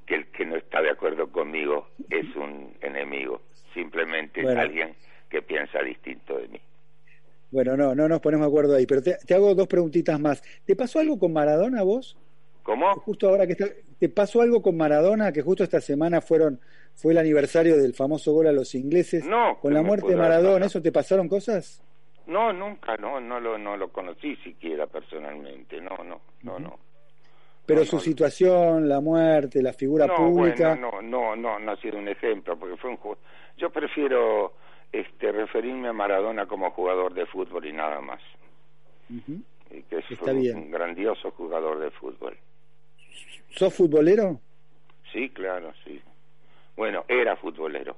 que 0.08 0.16
el 0.16 0.28
que 0.28 0.46
no 0.46 0.56
está 0.56 0.82
de 0.82 0.90
acuerdo 0.90 1.32
conmigo 1.32 1.90
es 2.10 2.26
un 2.36 2.76
enemigo 2.82 3.42
simplemente 3.74 4.42
alguien 4.48 4.96
que 5.30 5.42
piensa 5.42 5.82
distinto 5.82 6.38
de 6.38 6.48
mí. 6.48 6.62
Bueno, 7.50 7.78
no, 7.78 7.96
no 7.96 8.08
nos 8.10 8.20
ponemos 8.20 8.46
de 8.46 8.50
acuerdo 8.50 8.76
ahí, 8.76 8.86
pero 8.86 9.02
te, 9.02 9.34
hago 9.34 9.56
dos 9.56 9.68
preguntitas 9.68 10.20
más. 10.20 10.44
¿Te 10.66 10.76
pasó 10.76 11.00
algo 11.00 11.18
con 11.18 11.32
Maradona 11.32 11.84
vos? 11.84 12.18
¿Cómo? 12.64 12.94
Justo 12.96 13.30
ahora 13.30 13.46
que 13.48 13.54
está, 13.54 13.68
¿te 13.98 14.10
pasó 14.10 14.42
algo 14.42 14.62
con 14.62 14.76
Maradona 14.76 15.32
que 15.32 15.42
justo 15.42 15.64
esta 15.64 15.80
semana 15.80 16.20
fueron 16.20 16.60
fue 16.94 17.14
el 17.14 17.20
aniversario 17.20 17.78
del 17.78 17.94
famoso 17.94 18.34
gol 18.34 18.48
a 18.48 18.52
los 18.52 18.76
ingleses? 18.76 19.26
No. 19.26 19.58
Con 19.62 19.74
la 19.74 19.82
muerte 19.82 20.10
de 20.10 20.18
Maradona, 20.18 20.66
¿eso 20.66 20.82
te 20.82 20.92
pasaron 20.92 21.30
cosas? 21.30 21.82
No, 22.26 22.52
nunca, 22.52 22.98
no, 22.98 23.22
no 23.22 23.40
lo, 23.40 23.58
no 23.58 23.78
lo 23.78 23.88
conocí 23.90 24.36
siquiera 24.38 24.86
personalmente, 24.86 25.80
no, 25.80 25.96
no, 26.04 26.20
no, 26.44 26.60
no. 26.60 26.78
Pero 27.68 27.84
su 27.84 28.00
situación, 28.00 28.88
la 28.88 29.02
muerte, 29.02 29.62
la 29.62 29.74
figura 29.74 30.08
pública. 30.08 30.76
no, 30.76 31.02
no, 31.02 31.36
no, 31.36 31.60
no 31.60 31.72
ha 31.72 31.76
sido 31.76 32.00
un 32.00 32.08
ejemplo, 32.08 32.58
porque 32.58 32.78
fue 32.78 32.92
un 32.92 32.98
yo 33.58 33.70
prefiero 33.72 34.54
este, 34.92 35.32
referirme 35.34 35.90
a 35.90 35.94
Maradona 35.94 36.46
como 36.46 36.72
jugador 36.72 37.14
de 37.14 37.26
fútbol 37.26 37.66
y 37.66 37.74
nada 37.74 38.00
más. 38.00 38.22
y 39.10 39.82
que 39.84 39.98
es 39.98 40.22
un, 40.22 40.72
grandioso 40.72 41.32
jugador 41.32 41.80
de 41.80 41.92
fútbol. 41.92 42.38
¿Sos 43.50 43.74
futbolero? 43.74 44.40
Sí, 45.12 45.30
claro, 45.30 45.74
sí. 45.84 46.00
Bueno, 46.78 47.04
era 47.10 47.36
futbolero. 47.36 47.98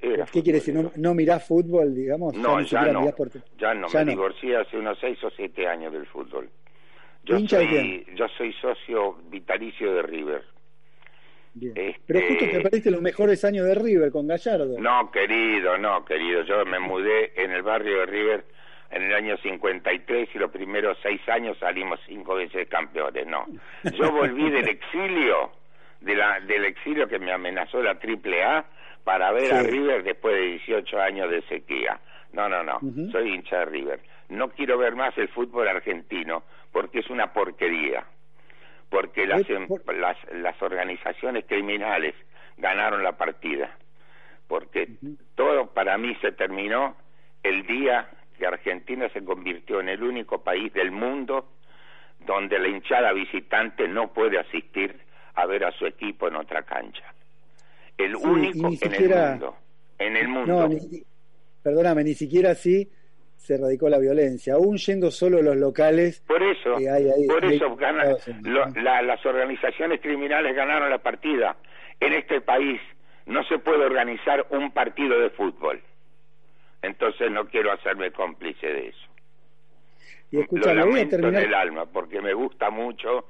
Era 0.00 0.26
¿Qué 0.26 0.42
quiere 0.42 0.58
decir? 0.58 0.74
¿No, 0.74 0.92
¿No 0.96 1.14
mirás 1.14 1.46
fútbol, 1.46 1.94
digamos? 1.94 2.34
No, 2.34 2.60
ya, 2.60 2.92
no. 2.92 3.10
Ya 3.58 3.72
no, 3.72 3.88
me 3.88 4.04
divorcié 4.04 4.56
hace 4.56 4.76
unos 4.76 4.98
seis 5.00 5.22
o 5.24 5.30
siete 5.30 5.66
años 5.66 5.92
del 5.92 6.06
fútbol. 6.06 6.50
Yo 7.26 7.40
soy, 7.40 8.06
yo 8.14 8.28
soy 8.28 8.52
socio 8.54 9.18
vitalicio 9.30 9.92
de 9.94 10.02
River. 10.02 10.44
Este, 11.60 12.00
Pero 12.06 12.20
justo 12.28 12.44
te 12.44 12.60
perdiste 12.60 12.90
los 12.90 13.00
mejores 13.00 13.44
años 13.44 13.66
de 13.66 13.74
River 13.74 14.12
con 14.12 14.26
Gallardo. 14.26 14.78
No, 14.78 15.10
querido, 15.10 15.76
no, 15.78 16.04
querido. 16.04 16.42
Yo 16.42 16.64
me 16.64 16.78
mudé 16.78 17.32
en 17.34 17.50
el 17.50 17.62
barrio 17.62 18.00
de 18.00 18.06
River 18.06 18.44
en 18.90 19.02
el 19.02 19.14
año 19.14 19.36
53 19.38 20.28
y 20.34 20.38
los 20.38 20.50
primeros 20.50 20.98
seis 21.02 21.20
años 21.28 21.58
salimos 21.58 21.98
cinco 22.06 22.34
veces 22.36 22.68
campeones. 22.68 23.26
No, 23.26 23.46
yo 23.82 24.12
volví 24.12 24.50
del 24.50 24.68
exilio, 24.68 25.50
de 26.00 26.14
la, 26.14 26.40
del 26.40 26.66
exilio 26.66 27.08
que 27.08 27.18
me 27.18 27.32
amenazó 27.32 27.82
la 27.82 27.98
Triple 27.98 28.44
A 28.44 28.64
para 29.02 29.32
ver 29.32 29.52
a 29.52 29.62
River 29.62 30.04
después 30.04 30.34
de 30.34 30.42
18 30.42 31.00
años 31.00 31.30
de 31.30 31.42
sequía. 31.42 31.98
No, 32.32 32.48
no, 32.48 32.62
no, 32.62 32.80
soy 33.10 33.34
hincha 33.34 33.60
de 33.60 33.64
River. 33.64 34.00
No 34.28 34.50
quiero 34.50 34.76
ver 34.76 34.94
más 34.94 35.16
el 35.16 35.28
fútbol 35.28 35.68
argentino 35.68 36.42
porque 36.76 36.98
es 36.98 37.08
una 37.08 37.32
porquería 37.32 38.04
porque 38.90 39.26
las, 39.26 39.48
em, 39.48 39.66
las, 39.98 40.16
las 40.30 40.60
organizaciones 40.60 41.46
criminales 41.46 42.14
ganaron 42.58 43.02
la 43.02 43.16
partida, 43.16 43.74
porque 44.46 44.86
todo 45.34 45.72
para 45.72 45.96
mí 45.96 46.14
se 46.20 46.32
terminó 46.32 46.94
el 47.42 47.66
día 47.66 48.10
que 48.36 48.46
Argentina 48.46 49.08
se 49.14 49.24
convirtió 49.24 49.80
en 49.80 49.88
el 49.88 50.02
único 50.02 50.44
país 50.44 50.70
del 50.74 50.90
mundo 50.90 51.48
donde 52.26 52.58
la 52.58 52.68
hinchada 52.68 53.10
visitante 53.14 53.88
no 53.88 54.12
puede 54.12 54.38
asistir 54.38 55.00
a 55.34 55.46
ver 55.46 55.64
a 55.64 55.72
su 55.72 55.86
equipo 55.86 56.28
en 56.28 56.36
otra 56.36 56.62
cancha. 56.62 57.04
El 57.96 58.16
único 58.16 58.68
en 58.68 58.94
el 58.94 59.08
mundo. 59.08 59.56
En 59.98 60.16
el 60.18 60.28
mundo. 60.28 60.68
No, 60.68 60.76
perdóname, 61.62 62.04
ni 62.04 62.12
siquiera 62.12 62.50
así 62.50 62.86
se 63.36 63.54
erradicó 63.54 63.88
la 63.88 63.98
violencia, 63.98 64.54
aún 64.54 64.76
yendo 64.76 65.10
solo 65.10 65.42
los 65.42 65.56
locales. 65.56 66.20
Por 66.26 66.42
eso, 66.42 66.74
por 67.26 67.44
eso 67.44 67.76
las 68.82 69.26
organizaciones 69.26 70.00
criminales 70.00 70.54
ganaron 70.56 70.90
la 70.90 70.98
partida. 70.98 71.56
En 72.00 72.12
este 72.12 72.40
país 72.40 72.80
no 73.26 73.44
se 73.44 73.58
puede 73.58 73.84
organizar 73.84 74.46
un 74.50 74.72
partido 74.72 75.18
de 75.20 75.30
fútbol. 75.30 75.80
Entonces 76.82 77.30
no 77.30 77.46
quiero 77.48 77.72
hacerme 77.72 78.10
cómplice 78.12 78.66
de 78.66 78.88
eso. 78.88 79.06
Y 80.30 80.40
escucha, 80.40 80.74
Lo 80.74 80.86
voy 80.86 81.00
a 81.00 81.08
terminar... 81.08 81.42
en 81.42 81.48
el 81.48 81.54
alma 81.54 81.86
porque 81.86 82.20
me 82.20 82.34
gusta 82.34 82.70
mucho 82.70 83.26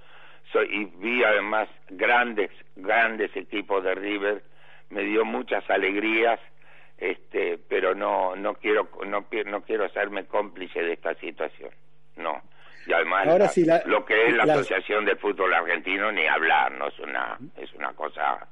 soy, 0.53 0.69
y 0.71 0.85
vi 1.01 1.25
además 1.25 1.69
grandes, 1.91 2.51
grandes 2.77 3.35
equipos 3.37 3.83
de 3.83 3.95
River, 3.95 4.43
me 4.91 5.03
dio 5.03 5.25
muchas 5.25 5.69
alegrías 5.69 6.39
este 6.99 7.59
pero 7.69 7.95
no 7.95 8.35
no 8.37 8.55
quiero 8.55 8.89
no, 9.07 9.27
no 9.47 9.63
quiero 9.63 9.85
hacerme 9.85 10.27
cómplice 10.27 10.81
de 10.81 10.95
esta 10.95 11.15
situación 11.15 11.71
no. 12.17 12.43
Y 12.87 12.93
además 12.93 13.27
lo 13.87 14.05
que 14.05 14.27
es 14.27 14.37
la, 14.37 14.45
asociación 14.45 15.05
de 15.05 15.17
fútbol 15.17 15.53
argentino 15.53 16.13
ni 16.13 16.27
hablar 16.27 16.73
no 16.73 16.89
es 16.89 16.99
una 17.01 17.39
es 17.57 17.73
una 17.75 17.93
cosa 17.93 18.47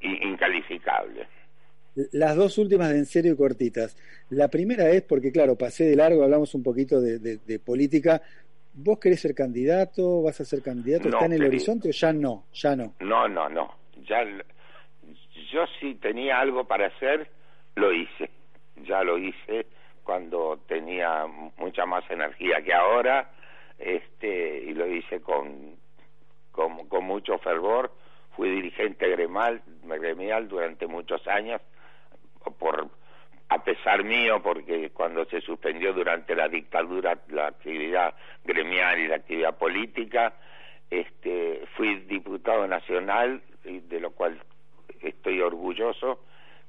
incalificable. 0.00 1.26
Las 2.12 2.36
dos 2.36 2.56
últimas 2.58 2.90
de 2.90 2.98
en 2.98 3.06
serio 3.06 3.32
y 3.32 3.36
cortitas. 3.36 3.96
La 4.30 4.48
primera 4.48 4.88
es 4.90 5.02
porque 5.02 5.32
claro 5.32 5.56
pasé 5.56 5.84
de 5.84 5.96
largo 5.96 6.22
hablamos 6.22 6.54
un 6.54 6.62
poquito 6.62 7.00
de, 7.00 7.18
de, 7.18 7.58
política. 7.58 8.22
Vos 8.74 9.00
querés 9.00 9.20
ser 9.20 9.34
candidato 9.34 10.22
vas 10.22 10.40
a 10.40 10.44
ser 10.44 10.62
candidato 10.62 11.08
está 11.08 11.26
en 11.26 11.32
el 11.32 11.44
horizonte 11.44 11.88
o 11.88 11.92
ya 11.92 12.12
no 12.12 12.44
ya 12.54 12.76
no. 12.76 12.94
No 13.00 13.28
no 13.28 13.48
no. 13.48 13.74
Ya 14.08 14.24
yo 15.50 15.66
si 15.80 15.94
tenía 15.96 16.40
algo 16.40 16.64
para 16.64 16.86
hacer, 16.86 17.30
lo 17.74 17.92
hice. 17.92 18.30
Ya 18.76 19.02
lo 19.02 19.18
hice 19.18 19.66
cuando 20.02 20.58
tenía 20.66 21.26
mucha 21.56 21.84
más 21.86 22.08
energía 22.10 22.62
que 22.62 22.74
ahora. 22.74 23.30
este 23.78 24.64
y 24.66 24.74
lo 24.74 24.86
hice 24.86 25.20
con, 25.20 25.76
con, 26.52 27.04
mucho 27.04 27.38
fervor. 27.38 27.92
Fui 28.36 28.50
dirigente 28.50 29.08
gremial, 29.08 29.62
gremial 29.84 30.48
durante 30.48 30.86
muchos 30.86 31.26
años, 31.26 31.60
por 32.58 32.88
a 33.50 33.64
pesar 33.64 34.04
mío, 34.04 34.42
porque 34.42 34.90
cuando 34.90 35.24
se 35.24 35.40
suspendió 35.40 35.92
durante 35.92 36.34
la 36.34 36.48
dictadura 36.48 37.18
la 37.28 37.48
actividad 37.48 38.14
gremial 38.44 38.98
y 38.98 39.08
la 39.08 39.16
actividad 39.16 39.56
política, 39.56 40.34
este, 40.90 41.64
fui 41.76 41.94
diputado 42.00 42.66
nacional, 42.66 43.42
de 43.64 44.00
lo 44.00 44.10
cual 44.12 44.38
estoy 45.02 45.40
orgulloso, 45.40 46.20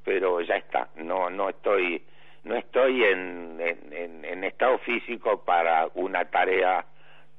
pero 0.03 0.41
ya 0.41 0.55
está, 0.55 0.89
no, 0.97 1.29
no 1.29 1.49
estoy, 1.49 2.03
no 2.43 2.55
estoy 2.55 3.03
en, 3.03 3.59
en, 3.59 4.25
en 4.25 4.43
estado 4.43 4.77
físico 4.79 5.43
para 5.43 5.87
una 5.95 6.25
tarea 6.25 6.85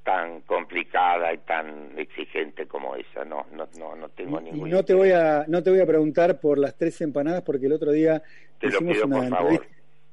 tan 0.05 0.41
complicada 0.43 1.33
y 1.33 1.39
tan 1.39 1.99
exigente 1.99 2.67
como 2.67 2.97
esa. 2.97 3.25
No 3.25 3.47
no 3.53 3.69
no, 3.79 3.95
no 3.95 4.09
tengo 4.11 4.41
ningún 4.41 4.71
no 4.71 4.83
te 4.85 4.95
voy 4.95 5.11
a 5.11 5.45
no 5.47 5.63
te 5.63 5.71
voy 5.71 5.81
a 5.81 5.87
preguntar 5.87 6.41
por 6.41 6.59
las 6.59 6.77
tres 6.77 7.01
empanadas 7.03 7.43
porque 7.43 7.67
el 7.67 7.73
otro 7.73 7.93
día 7.93 8.23
te 8.59 8.69
hicimos 8.69 8.95
pido, 8.95 9.07
una 9.07 9.29
favor. 9.29 9.67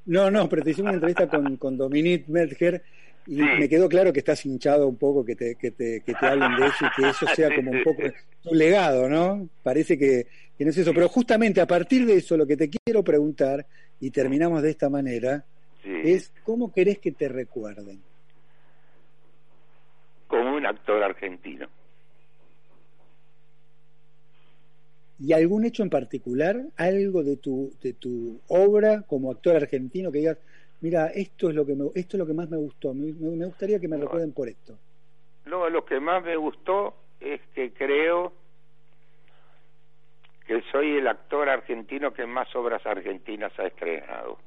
no 0.04 0.30
no 0.30 0.48
pero 0.48 0.62
te 0.62 0.70
hicimos 0.70 0.90
una 0.90 0.96
entrevista 0.96 1.28
con 1.28 1.56
con 1.56 1.78
Dominique 1.78 2.26
Medger 2.28 2.82
y 3.28 3.42
me 3.42 3.68
quedó 3.68 3.90
claro 3.90 4.10
que 4.10 4.20
estás 4.20 4.44
hinchado 4.46 4.88
un 4.88 4.96
poco 4.96 5.22
que 5.22 5.36
te, 5.36 5.54
que 5.56 5.70
te, 5.70 6.00
que 6.00 6.14
te 6.14 6.26
hablen 6.26 6.56
de 6.56 6.66
eso 6.66 6.86
y 6.86 7.00
que 7.02 7.08
eso 7.10 7.26
sea 7.34 7.48
como 7.54 7.70
un 7.72 7.82
poco 7.82 8.02
tu 8.42 8.54
legado, 8.54 9.06
¿no? 9.06 9.46
Parece 9.62 9.98
que, 9.98 10.26
que 10.58 10.64
no 10.64 10.70
es 10.70 10.78
eso. 10.78 10.92
Pero 10.92 11.08
justamente 11.08 11.60
a 11.60 11.66
partir 11.66 12.04
de 12.04 12.16
eso 12.16 12.36
lo 12.36 12.46
que 12.46 12.56
te 12.56 12.68
quiero 12.68 13.04
preguntar, 13.04 13.64
y 14.00 14.10
terminamos 14.10 14.62
de 14.62 14.70
esta 14.70 14.90
manera, 14.90 15.44
es 15.84 16.32
cómo 16.44 16.72
querés 16.72 16.98
que 16.98 17.12
te 17.12 17.28
recuerden 17.28 18.02
como 20.26 20.56
un 20.56 20.66
actor 20.66 21.02
argentino. 21.02 21.68
¿Y 25.20 25.32
algún 25.32 25.64
hecho 25.64 25.82
en 25.82 25.90
particular, 25.90 26.62
algo 26.76 27.24
de 27.24 27.36
tu, 27.38 27.72
de 27.82 27.94
tu 27.94 28.40
obra 28.46 29.02
como 29.02 29.32
actor 29.32 29.56
argentino 29.56 30.12
que 30.12 30.18
digas, 30.18 30.38
mira, 30.80 31.08
esto 31.08 31.48
es 31.48 31.56
lo 31.56 31.66
que, 31.66 31.74
me, 31.74 31.86
esto 31.94 32.16
es 32.16 32.18
lo 32.18 32.26
que 32.26 32.34
más 32.34 32.48
me 32.48 32.56
gustó, 32.56 32.94
me, 32.94 33.12
me 33.12 33.46
gustaría 33.46 33.80
que 33.80 33.88
me 33.88 33.96
recuerden 33.96 34.32
por 34.32 34.48
esto? 34.48 34.78
No, 35.46 35.68
lo 35.70 35.84
que 35.84 35.98
más 35.98 36.22
me 36.22 36.36
gustó 36.36 36.94
es 37.18 37.40
que 37.54 37.72
creo 37.72 38.32
que 40.48 40.62
soy 40.72 40.96
el 40.96 41.06
actor 41.06 41.50
argentino 41.50 42.14
que 42.14 42.24
más 42.24 42.56
obras 42.56 42.84
argentinas 42.86 43.52
ha 43.58 43.66
estrenado. 43.66 44.38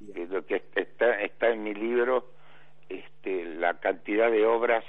Lo 0.00 0.44
que 0.44 0.60
está, 0.74 1.20
está 1.20 1.50
en 1.50 1.62
mi 1.62 1.72
libro 1.72 2.32
este, 2.88 3.44
la 3.44 3.78
cantidad 3.78 4.28
de 4.28 4.44
obras, 4.44 4.84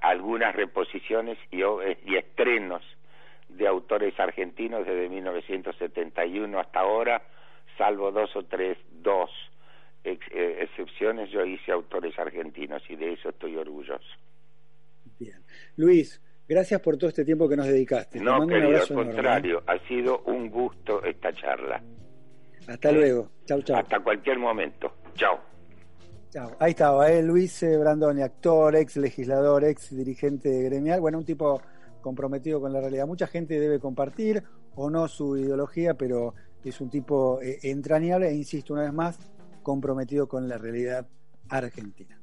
algunas 0.00 0.54
reposiciones 0.54 1.36
y, 1.50 1.58
y 1.58 2.16
estrenos 2.16 2.82
de 3.48 3.66
autores 3.66 4.18
argentinos 4.20 4.86
desde 4.86 5.08
1971 5.08 6.60
hasta 6.60 6.80
ahora, 6.80 7.20
salvo 7.76 8.12
dos 8.12 8.34
o 8.36 8.44
tres, 8.44 8.78
dos 8.92 9.30
eh, 10.04 10.18
excepciones, 10.60 11.30
yo 11.30 11.44
hice 11.44 11.72
autores 11.72 12.16
argentinos 12.16 12.82
y 12.88 12.94
de 12.94 13.14
eso 13.14 13.30
estoy 13.30 13.56
orgulloso. 13.56 14.06
Bien. 15.18 15.42
Luis, 15.76 16.22
gracias 16.48 16.80
por 16.80 16.96
todo 16.96 17.08
este 17.08 17.24
tiempo 17.24 17.48
que 17.48 17.56
nos 17.56 17.66
dedicaste. 17.66 18.20
No, 18.20 18.46
querido, 18.46 18.80
al 18.80 18.88
contrario, 18.88 19.62
ha 19.66 19.78
sido 19.86 20.20
un 20.26 20.50
gusto 20.50 21.02
esta 21.04 21.32
charla. 21.32 21.82
Hasta 22.66 22.92
luego. 22.92 23.30
Chau, 23.44 23.62
chau. 23.62 23.76
Hasta 23.76 24.00
cualquier 24.00 24.38
momento. 24.38 24.92
Chao. 25.14 25.54
Ahí 26.58 26.70
estaba, 26.70 27.10
¿eh? 27.12 27.22
Luis 27.22 27.62
eh, 27.62 27.76
Brandoni, 27.78 28.22
actor, 28.22 28.74
ex 28.74 28.96
legislador, 28.96 29.64
ex 29.64 29.94
dirigente 29.96 30.62
gremial, 30.62 31.00
bueno, 31.00 31.18
un 31.18 31.24
tipo 31.24 31.62
comprometido 32.00 32.60
con 32.60 32.72
la 32.72 32.80
realidad. 32.80 33.06
Mucha 33.06 33.28
gente 33.28 33.58
debe 33.60 33.78
compartir 33.78 34.42
o 34.74 34.90
no 34.90 35.06
su 35.06 35.36
ideología, 35.36 35.94
pero 35.94 36.34
es 36.64 36.80
un 36.80 36.90
tipo 36.90 37.40
eh, 37.40 37.58
entrañable 37.62 38.28
e, 38.28 38.34
insisto 38.34 38.72
una 38.72 38.82
vez 38.82 38.92
más, 38.92 39.18
comprometido 39.62 40.26
con 40.26 40.48
la 40.48 40.58
realidad 40.58 41.06
argentina. 41.48 42.18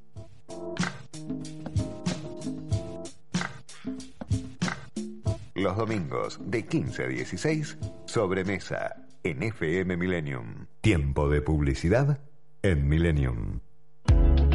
Los 5.61 5.77
domingos 5.77 6.39
de 6.43 6.65
15 6.65 7.03
a 7.03 7.07
16, 7.07 7.77
sobremesa 8.05 8.95
en 9.23 9.43
FM 9.43 9.95
Millennium. 9.95 10.65
Tiempo 10.81 11.29
de 11.29 11.41
publicidad 11.41 12.19
en 12.63 12.89
Millennium. 12.89 13.59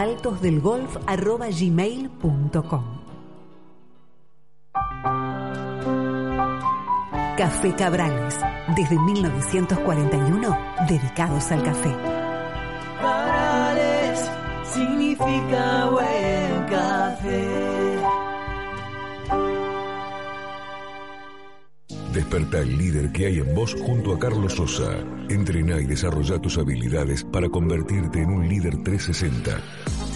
altosdelgolf.gmail.com 0.00 2.84
Café 7.36 7.74
Cabrales, 7.74 8.38
desde 8.76 8.98
1941, 8.98 10.58
dedicados 10.88 11.52
al 11.52 11.62
café. 11.62 11.94
Cabrales 12.98 14.30
significa 14.64 15.90
buen 15.90 16.64
café. 16.70 17.69
Desperta 22.12 22.58
el 22.58 22.76
líder 22.76 23.12
que 23.12 23.26
hay 23.26 23.38
en 23.38 23.54
vos 23.54 23.76
junto 23.80 24.12
a 24.12 24.18
Carlos 24.18 24.54
Sosa. 24.54 24.98
Entrena 25.28 25.80
y 25.80 25.86
desarrolla 25.86 26.40
tus 26.40 26.58
habilidades 26.58 27.22
para 27.24 27.48
convertirte 27.48 28.20
en 28.20 28.30
un 28.30 28.48
líder 28.48 28.82
360. 28.82 29.60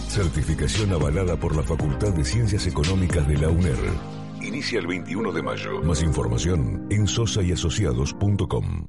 Certificación 0.08 0.92
avalada 0.92 1.36
por 1.36 1.54
la 1.54 1.62
Facultad 1.62 2.12
de 2.12 2.24
Ciencias 2.24 2.66
Económicas 2.66 3.26
de 3.28 3.38
la 3.38 3.48
UNER. 3.48 3.78
Inicia 4.42 4.80
el 4.80 4.86
21 4.88 5.32
de 5.32 5.42
mayo. 5.42 5.82
Más 5.82 6.02
información 6.02 6.86
en 6.90 7.06
sosayasociados.com. 7.06 8.86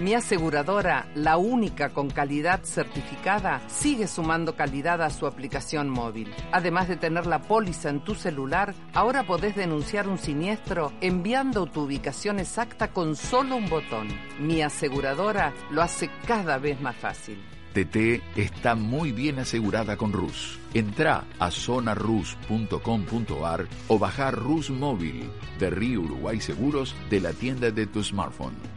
Mi 0.00 0.12
aseguradora, 0.12 1.06
la 1.14 1.36
única 1.36 1.90
con 1.90 2.10
calidad 2.10 2.64
certificada, 2.64 3.62
sigue 3.68 4.08
sumando 4.08 4.56
calidad 4.56 5.00
a 5.02 5.10
su 5.10 5.24
aplicación 5.24 5.88
móvil. 5.88 6.34
Además 6.50 6.88
de 6.88 6.96
tener 6.96 7.26
la 7.26 7.42
póliza 7.42 7.90
en 7.90 8.00
tu 8.00 8.16
celular, 8.16 8.74
ahora 8.92 9.22
podés 9.22 9.54
denunciar 9.54 10.08
un 10.08 10.18
siniestro 10.18 10.92
enviando 11.00 11.66
tu 11.66 11.82
ubicación 11.82 12.40
exacta 12.40 12.88
con 12.88 13.14
solo 13.14 13.54
un 13.54 13.68
botón. 13.68 14.08
Mi 14.40 14.62
aseguradora 14.62 15.52
lo 15.70 15.80
hace 15.80 16.10
cada 16.26 16.58
vez 16.58 16.80
más 16.80 16.96
fácil. 16.96 17.40
TT 17.72 18.20
está 18.36 18.74
muy 18.74 19.12
bien 19.12 19.38
asegurada 19.38 19.96
con 19.96 20.12
RUS. 20.12 20.58
Entra 20.74 21.24
a 21.38 21.50
zonarus.com.ar 21.50 23.68
o 23.88 23.98
bajar 23.98 24.34
RUS 24.34 24.70
móvil 24.70 25.30
de 25.58 25.70
Río 25.70 26.02
Uruguay 26.02 26.40
Seguros 26.40 26.94
de 27.10 27.20
la 27.20 27.32
tienda 27.32 27.70
de 27.70 27.86
tu 27.86 28.02
smartphone. 28.02 28.73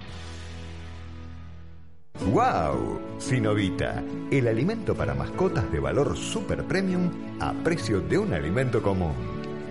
¡Wow! 2.26 3.00
Sinovita, 3.20 4.04
el 4.32 4.48
alimento 4.48 4.96
para 4.96 5.14
mascotas 5.14 5.72
de 5.72 5.80
valor 5.80 6.18
super 6.18 6.64
premium 6.64 7.12
a 7.40 7.54
precio 7.54 8.02
de 8.02 8.18
un 8.18 8.34
alimento 8.34 8.82
común. 8.82 9.14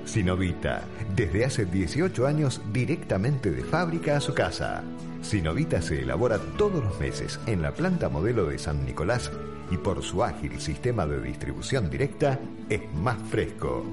Sinovita, 0.05 0.85
desde 1.15 1.45
hace 1.45 1.67
18 1.67 2.27
años 2.27 2.63
directamente 2.73 3.51
de 3.51 3.65
fábrica 3.65 4.17
a 4.17 4.21
su 4.21 4.33
casa. 4.33 4.85
Sinovita 5.23 5.83
se 5.83 6.03
elabora 6.03 6.39
todos 6.57 6.85
los 6.85 7.01
meses 7.01 7.41
en 7.47 7.62
la 7.62 7.73
planta 7.73 8.09
modelo 8.09 8.47
de 8.47 8.59
San 8.59 8.87
Nicolás 8.87 9.33
y 9.70 9.77
por 9.77 10.03
su 10.03 10.23
ágil 10.23 10.61
sistema 10.61 11.05
de 11.07 11.20
distribución 11.20 11.91
directa 11.91 12.39
es 12.68 12.83
más 12.95 13.18
fresco. 13.29 13.85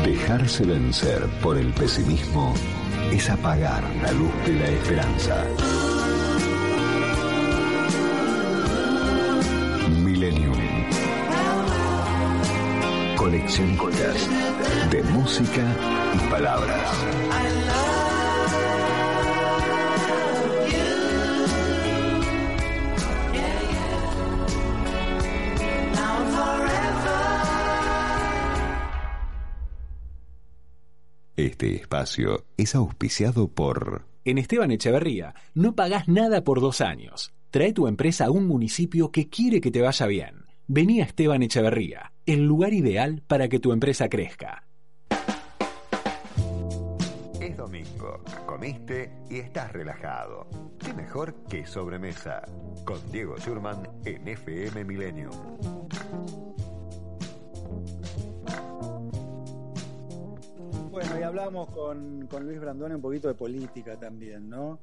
Dejarse 0.04 0.64
vencer 0.64 1.26
por 1.42 1.56
el 1.56 1.72
pesimismo 1.72 2.54
es 3.10 3.28
apagar 3.28 3.82
la 4.02 4.12
luz 4.12 4.32
de 4.46 4.52
la 4.54 4.68
esperanza. 4.68 5.44
Horas 13.38 14.28
de 14.90 15.02
música 15.04 15.64
y 16.12 16.30
palabras. 16.30 16.90
Este 31.36 31.76
espacio 31.76 32.44
es 32.56 32.74
auspiciado 32.74 33.46
por... 33.46 34.04
En 34.24 34.38
Esteban 34.38 34.72
Echeverría 34.72 35.34
no 35.54 35.76
pagás 35.76 36.08
nada 36.08 36.42
por 36.42 36.60
dos 36.60 36.80
años. 36.80 37.32
Trae 37.50 37.72
tu 37.72 37.86
empresa 37.86 38.26
a 38.26 38.30
un 38.32 38.48
municipio 38.48 39.12
que 39.12 39.28
quiere 39.28 39.60
que 39.60 39.70
te 39.70 39.80
vaya 39.80 40.06
bien. 40.06 40.46
Vení 40.66 41.00
a 41.00 41.04
Esteban 41.04 41.42
Echeverría, 41.42 42.12
el 42.28 42.44
lugar 42.44 42.74
ideal 42.74 43.22
para 43.26 43.48
que 43.48 43.58
tu 43.58 43.72
empresa 43.72 44.06
crezca. 44.10 44.68
Es 47.40 47.56
domingo, 47.56 48.22
comiste 48.44 49.10
y 49.30 49.38
estás 49.38 49.72
relajado. 49.72 50.46
¿Qué 50.78 50.92
mejor 50.92 51.34
que 51.48 51.64
sobremesa? 51.66 52.42
Con 52.84 53.00
Diego 53.10 53.38
Schurman 53.38 53.88
en 54.04 54.28
FM 54.28 54.84
Millennium. 54.84 55.32
Bueno, 60.90 61.18
y 61.18 61.22
hablamos 61.22 61.70
con, 61.70 62.26
con 62.26 62.44
Luis 62.44 62.60
Brandone 62.60 62.96
un 62.96 63.00
poquito 63.00 63.28
de 63.28 63.34
política 63.34 63.98
también, 63.98 64.50
¿no? 64.50 64.80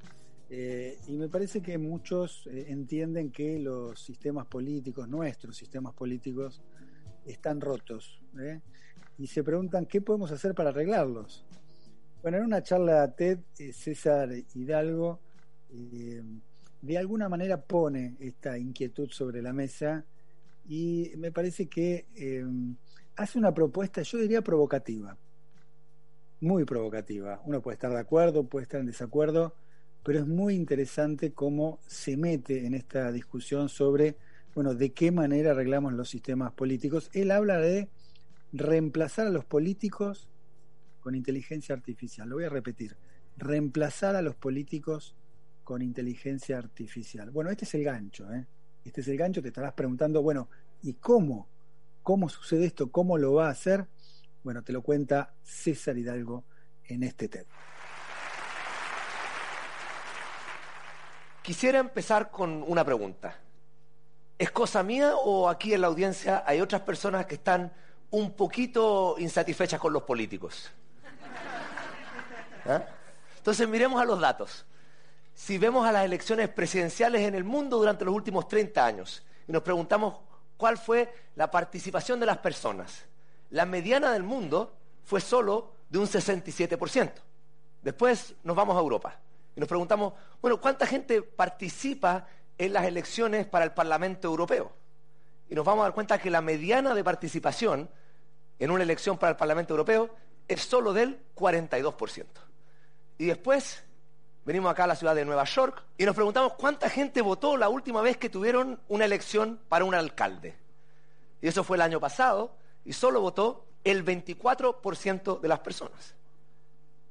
Eh, 0.50 1.00
y 1.08 1.14
me 1.14 1.28
parece 1.28 1.62
que 1.62 1.78
muchos 1.78 2.48
eh, 2.48 2.66
entienden 2.70 3.32
que 3.32 3.60
los 3.60 4.00
sistemas 4.00 4.46
políticos, 4.46 5.08
nuestros 5.08 5.56
sistemas 5.58 5.94
políticos, 5.94 6.62
están 7.26 7.62
rotos. 7.62 8.22
¿eh? 8.40 8.62
Y 9.18 9.28
se 9.28 9.44
preguntan 9.44 9.86
qué 9.86 10.02
podemos 10.02 10.32
hacer 10.32 10.54
para 10.54 10.70
arreglarlos. 10.70 11.46
Bueno, 12.22 12.38
en 12.38 12.46
una 12.46 12.64
charla 12.64 13.16
TED, 13.16 13.40
César 13.72 14.30
Hidalgo 14.54 15.20
de 16.82 16.98
alguna 16.98 17.30
manera 17.30 17.62
pone 17.62 18.16
esta 18.20 18.58
inquietud 18.58 19.10
sobre 19.10 19.42
la 19.42 19.54
mesa 19.54 20.06
y 20.68 21.12
me 21.18 21.32
parece 21.32 21.68
que 21.68 22.06
hace 23.16 23.38
una 23.38 23.54
propuesta, 23.54 24.02
yo 24.02 24.18
diría 24.18 24.42
provocativa, 24.42 25.18
muy 26.40 26.66
provocativa. 26.66 27.42
Uno 27.46 27.62
puede 27.62 27.76
estar 27.76 27.92
de 27.92 28.00
acuerdo, 28.00 28.48
puede 28.48 28.64
estar 28.64 28.80
en 28.80 28.88
desacuerdo, 28.88 29.56
pero 30.04 30.20
es 30.20 30.28
muy 30.28 30.56
interesante 30.56 31.34
cómo 31.34 31.80
se 31.88 32.18
mete 32.18 32.66
en 32.66 32.76
esta 32.76 33.12
discusión 33.12 33.70
sobre, 33.70 34.18
bueno, 34.56 34.74
de 34.74 34.94
qué 34.94 35.12
manera 35.12 35.52
arreglamos 35.52 35.94
los 35.94 36.10
sistemas 36.10 36.54
políticos. 36.54 37.10
Él 37.14 37.30
habla 37.32 37.58
de 37.58 37.90
reemplazar 38.54 39.28
a 39.28 39.30
los 39.30 39.44
políticos 39.44 40.30
con 41.02 41.14
inteligencia 41.14 41.76
artificial. 41.76 42.30
Lo 42.30 42.38
voy 42.38 42.46
a 42.46 42.50
repetir, 42.50 42.96
reemplazar 43.36 44.16
a 44.16 44.22
los 44.22 44.36
políticos 44.36 45.14
con 45.66 45.82
inteligencia 45.82 46.58
artificial. 46.58 47.32
Bueno, 47.32 47.50
este 47.52 47.66
es 47.66 47.76
el 47.76 47.84
gancho, 47.84 48.32
¿eh? 48.34 48.48
Este 48.86 49.02
es 49.02 49.08
el 49.10 49.18
gancho, 49.18 49.42
te 49.42 49.50
estarás 49.50 49.74
preguntando, 49.74 50.22
bueno, 50.22 50.50
¿y 50.82 50.94
cómo? 50.94 51.50
¿Cómo 52.02 52.30
sucede 52.30 52.66
esto? 52.66 52.92
¿Cómo 52.92 53.18
lo 53.18 53.34
va 53.34 53.48
a 53.48 53.52
hacer? 53.52 53.88
Bueno, 54.42 54.64
te 54.64 54.72
lo 54.72 54.84
cuenta 54.84 55.34
César 55.44 55.98
Hidalgo 55.98 56.46
en 56.86 57.04
este 57.04 57.28
TED. 57.28 57.46
Quisiera 61.42 61.80
empezar 61.80 62.32
con 62.32 62.64
una 62.64 62.86
pregunta. 62.86 63.45
¿Es 64.38 64.52
cosa 64.52 64.84
mía 64.84 65.16
o 65.16 65.48
aquí 65.48 65.74
en 65.74 65.82
la 65.82 65.88
audiencia 65.88 66.44
hay 66.46 66.60
otras 66.60 66.82
personas 66.82 67.26
que 67.26 67.36
están 67.36 67.72
un 68.12 68.34
poquito 68.34 69.16
insatisfechas 69.18 69.80
con 69.80 69.94
los 69.94 70.04
políticos? 70.04 70.72
¿Ah? 72.66 72.84
Entonces 73.38 73.68
miremos 73.68 74.02
a 74.02 74.06
los 74.06 74.20
datos. 74.20 74.66
Si 75.34 75.58
vemos 75.58 75.88
a 75.88 75.92
las 75.92 76.04
elecciones 76.04 76.50
presidenciales 76.50 77.22
en 77.22 77.36
el 77.36 77.44
mundo 77.44 77.78
durante 77.78 78.04
los 78.04 78.14
últimos 78.14 78.48
30 78.48 78.86
años 78.86 79.24
y 79.48 79.52
nos 79.52 79.62
preguntamos 79.62 80.16
cuál 80.58 80.78
fue 80.78 81.14
la 81.36 81.50
participación 81.50 82.20
de 82.20 82.26
las 82.26 82.38
personas, 82.40 83.06
la 83.52 83.66
mediana 83.66 84.12
del 84.12 84.24
mundo 84.24 84.76
fue 85.04 85.22
solo 85.22 85.72
de 85.90 86.00
un 86.00 86.08
67%. 86.08 87.12
Después 87.82 88.34
nos 88.44 88.56
vamos 88.56 88.76
a 88.76 88.80
Europa. 88.80 89.18
Y 89.56 89.60
nos 89.60 89.70
preguntamos, 89.70 90.14
bueno, 90.42 90.60
¿cuánta 90.60 90.86
gente 90.86 91.22
participa 91.22 92.28
en 92.58 92.74
las 92.74 92.86
elecciones 92.86 93.46
para 93.46 93.66
el 93.66 93.72
Parlamento 93.72 94.28
Europeo? 94.28 94.72
Y 95.50 95.56
nos 95.56 95.66
vamos 95.66 95.82
a 95.82 95.86
dar 95.86 95.94
cuenta 95.94 96.18
que 96.18 96.30
la 96.30 96.42
mediana 96.42 96.96
de 96.96 97.04
participación 97.04 97.90
en 98.60 98.72
una 98.72 98.84
elección 98.84 99.18
para 99.18 99.32
el 99.32 99.38
Parlamento 99.38 99.74
Europeo 99.74 100.10
es 100.48 100.62
solo 100.62 100.94
del 100.94 101.20
42%. 101.36 102.26
Y 103.18 103.26
después 103.26 103.84
venimos 104.46 104.72
acá 104.72 104.84
a 104.84 104.88
la 104.88 104.96
ciudad 104.96 105.16
de 105.16 105.26
Nueva 105.26 105.44
York 105.44 105.84
y 105.98 106.06
nos 106.06 106.16
preguntamos 106.16 106.54
cuánta 106.54 106.90
gente 106.90 107.22
votó 107.22 107.58
la 107.58 107.70
última 107.70 108.02
vez 108.02 108.18
que 108.18 108.30
tuvieron 108.30 108.80
una 108.88 109.06
elección 109.06 109.60
para 109.70 109.86
un 109.86 109.96
alcalde. 109.96 110.56
Y 111.42 111.48
eso 111.48 111.64
fue 111.64 111.78
el 111.78 111.82
año 111.82 112.00
pasado 112.00 112.56
y 112.84 112.94
solo 112.94 113.22
votó 113.22 113.66
el 113.84 114.04
24% 114.04 115.40
de 115.40 115.48
las 115.48 115.60
personas. 115.60 116.16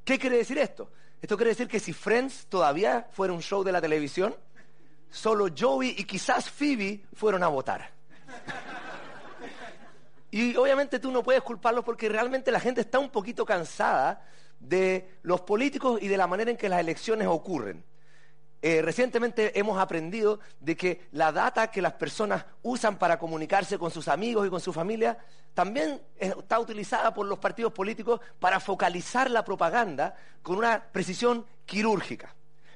¿Qué 0.04 0.18
quiere 0.18 0.36
decir 0.36 0.58
esto? 0.58 0.90
Esto 1.22 1.36
quiere 1.36 1.50
decir 1.50 1.68
que 1.68 1.80
si 1.80 1.92
Friends 1.92 2.46
todavía 2.48 3.08
fuera 3.12 3.32
un 3.32 3.40
show 3.40 3.64
de 3.64 3.72
la 3.72 3.80
televisión, 3.80 4.36
solo 5.10 5.48
Joey 5.56 5.94
y 5.98 6.04
quizás 6.04 6.50
Phoebe 6.50 7.04
fueron 7.14 7.42
a 7.42 7.48
votar. 7.48 7.90
Y 10.30 10.56
obviamente 10.56 10.98
tú 10.98 11.12
no 11.12 11.22
puedes 11.22 11.42
culparlos 11.42 11.84
porque 11.84 12.08
realmente 12.08 12.50
la 12.50 12.58
gente 12.58 12.80
está 12.80 12.98
un 12.98 13.10
poquito 13.10 13.46
cansada 13.46 14.26
de 14.58 15.18
los 15.22 15.42
políticos 15.42 16.00
y 16.02 16.08
de 16.08 16.16
la 16.16 16.26
manera 16.26 16.50
en 16.50 16.56
que 16.56 16.68
las 16.68 16.80
elecciones 16.80 17.28
ocurren. 17.28 17.84
Eh, 18.60 18.80
recientemente 18.80 19.58
hemos 19.58 19.78
aprendido 19.78 20.40
de 20.58 20.74
que 20.74 21.06
la 21.12 21.32
data 21.32 21.70
que 21.70 21.82
las 21.82 21.92
personas 21.92 22.46
usan 22.62 22.98
para 22.98 23.18
comunicarse 23.18 23.78
con 23.78 23.90
sus 23.90 24.08
amigos 24.08 24.46
y 24.46 24.50
con 24.50 24.60
su 24.60 24.72
familia 24.72 25.18
también 25.52 26.00
está 26.18 26.58
utilizada 26.58 27.12
por 27.12 27.26
los 27.26 27.38
partidos 27.38 27.72
políticos 27.72 28.20
para 28.40 28.58
focalizar 28.60 29.30
la 29.30 29.44
propaganda 29.44 30.16
con 30.42 30.56
una 30.56 30.82
precisión 30.82 31.46
quirúrgica. 31.66 32.34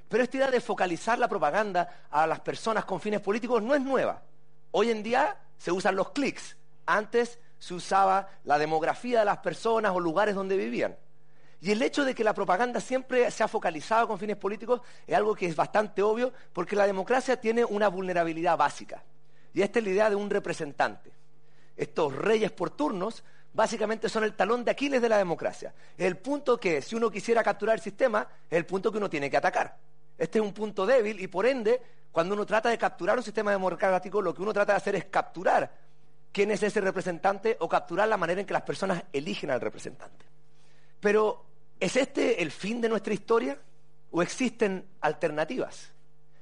Pero 0.09 0.23
esta 0.23 0.37
idea 0.39 0.51
de 0.51 0.61
focalizar 0.61 1.19
la 1.19 1.29
propaganda 1.29 2.07
a 2.11 2.27
las 2.27 2.41
personas 2.41 2.85
con 2.85 3.01
fines 3.01 3.21
políticos 3.21 3.63
no 3.63 3.75
es 3.75 3.81
nueva. 3.81 4.23
Hoy 4.71 4.91
en 4.91 5.03
día 5.03 5.37
se 5.59 5.71
usan 5.71 5.97
los 5.97 6.11
clics. 6.11 6.57
Antes 6.87 7.39
se 7.59 7.75
usaba 7.75 8.29
la 8.45 8.59
demografía 8.59 9.21
de 9.21 9.25
las 9.27 9.39
personas 9.39 9.93
o 9.93 10.01
lugares 10.01 10.35
donde 10.35 10.57
vivían. 10.57 10.97
Y 11.61 11.73
el 11.73 11.83
hecho 11.83 12.05
de 12.05 12.15
que 12.15 12.25
la 12.25 12.35
propaganda 12.35 12.81
siempre 12.81 13.31
se 13.31 13.43
ha 13.43 13.49
focalizado 13.49 14.07
con 14.07 14.19
fines 14.19 14.37
políticos 14.37 14.81
es 15.07 15.17
algo 15.17 15.35
que 15.35 15.47
es 15.47 15.57
bastante 15.57 16.03
obvio 16.03 16.33
porque 16.53 16.77
la 16.77 16.87
democracia 16.87 17.41
tiene 17.41 17.65
una 17.65 17.89
vulnerabilidad 17.89 18.57
básica. 18.57 19.03
Y 19.53 19.63
esta 19.63 19.81
es 19.81 19.85
la 19.85 19.91
idea 19.91 20.11
de 20.11 20.17
un 20.17 20.31
representante. 20.31 21.11
Estos 21.77 22.15
reyes 22.15 22.53
por 22.53 22.71
turnos 22.71 23.25
básicamente 23.53 24.09
son 24.09 24.25
el 24.25 24.35
talón 24.35 24.65
de 24.65 24.71
Aquiles 24.71 25.03
de 25.03 25.09
la 25.09 25.19
democracia. 25.19 25.75
El 25.97 26.17
punto 26.17 26.61
que, 26.61 26.81
si 26.81 26.95
uno 26.95 27.11
quisiera 27.11 27.43
capturar 27.43 27.75
el 27.75 27.83
sistema, 27.83 28.27
es 28.49 28.57
el 28.57 28.67
punto 28.67 28.93
que 28.93 28.99
uno 28.99 29.11
tiene 29.11 29.29
que 29.29 29.37
atacar. 29.37 29.77
Este 30.19 30.41
es 30.41 30.45
un 30.45 30.53
punto 30.53 30.85
débil 30.85 31.21
y 31.21 31.29
por 31.29 31.47
ende, 31.47 31.81
cuando 32.11 32.35
uno 32.35 32.45
trata 32.45 32.69
de 32.69 32.77
capturar 32.77 33.17
un 33.17 33.23
sistema 33.23 33.53
democrático, 33.53 34.21
lo 34.21 34.35
que 34.35 34.43
uno 34.43 34.53
trata 34.53 34.73
de 34.73 34.79
hacer 34.79 34.97
es 34.97 35.05
capturar 35.05 35.73
quién 36.33 36.51
es 36.51 36.63
ese 36.63 36.81
representante 36.81 37.57
o 37.61 37.69
capturar 37.69 38.09
la 38.09 38.17
manera 38.17 38.41
en 38.41 38.47
que 38.47 38.53
las 38.53 38.63
personas 38.63 39.05
eligen 39.13 39.51
al 39.51 39.61
representante. 39.61 40.27
Pero, 41.01 41.45
¿es 41.79 41.97
este 41.97 42.43
el 42.43 42.51
fin 42.51 42.81
de 42.81 42.89
nuestra 42.89 43.15
historia? 43.15 43.57
¿O 44.11 44.21
existen 44.21 44.85
alternativas? 45.01 45.93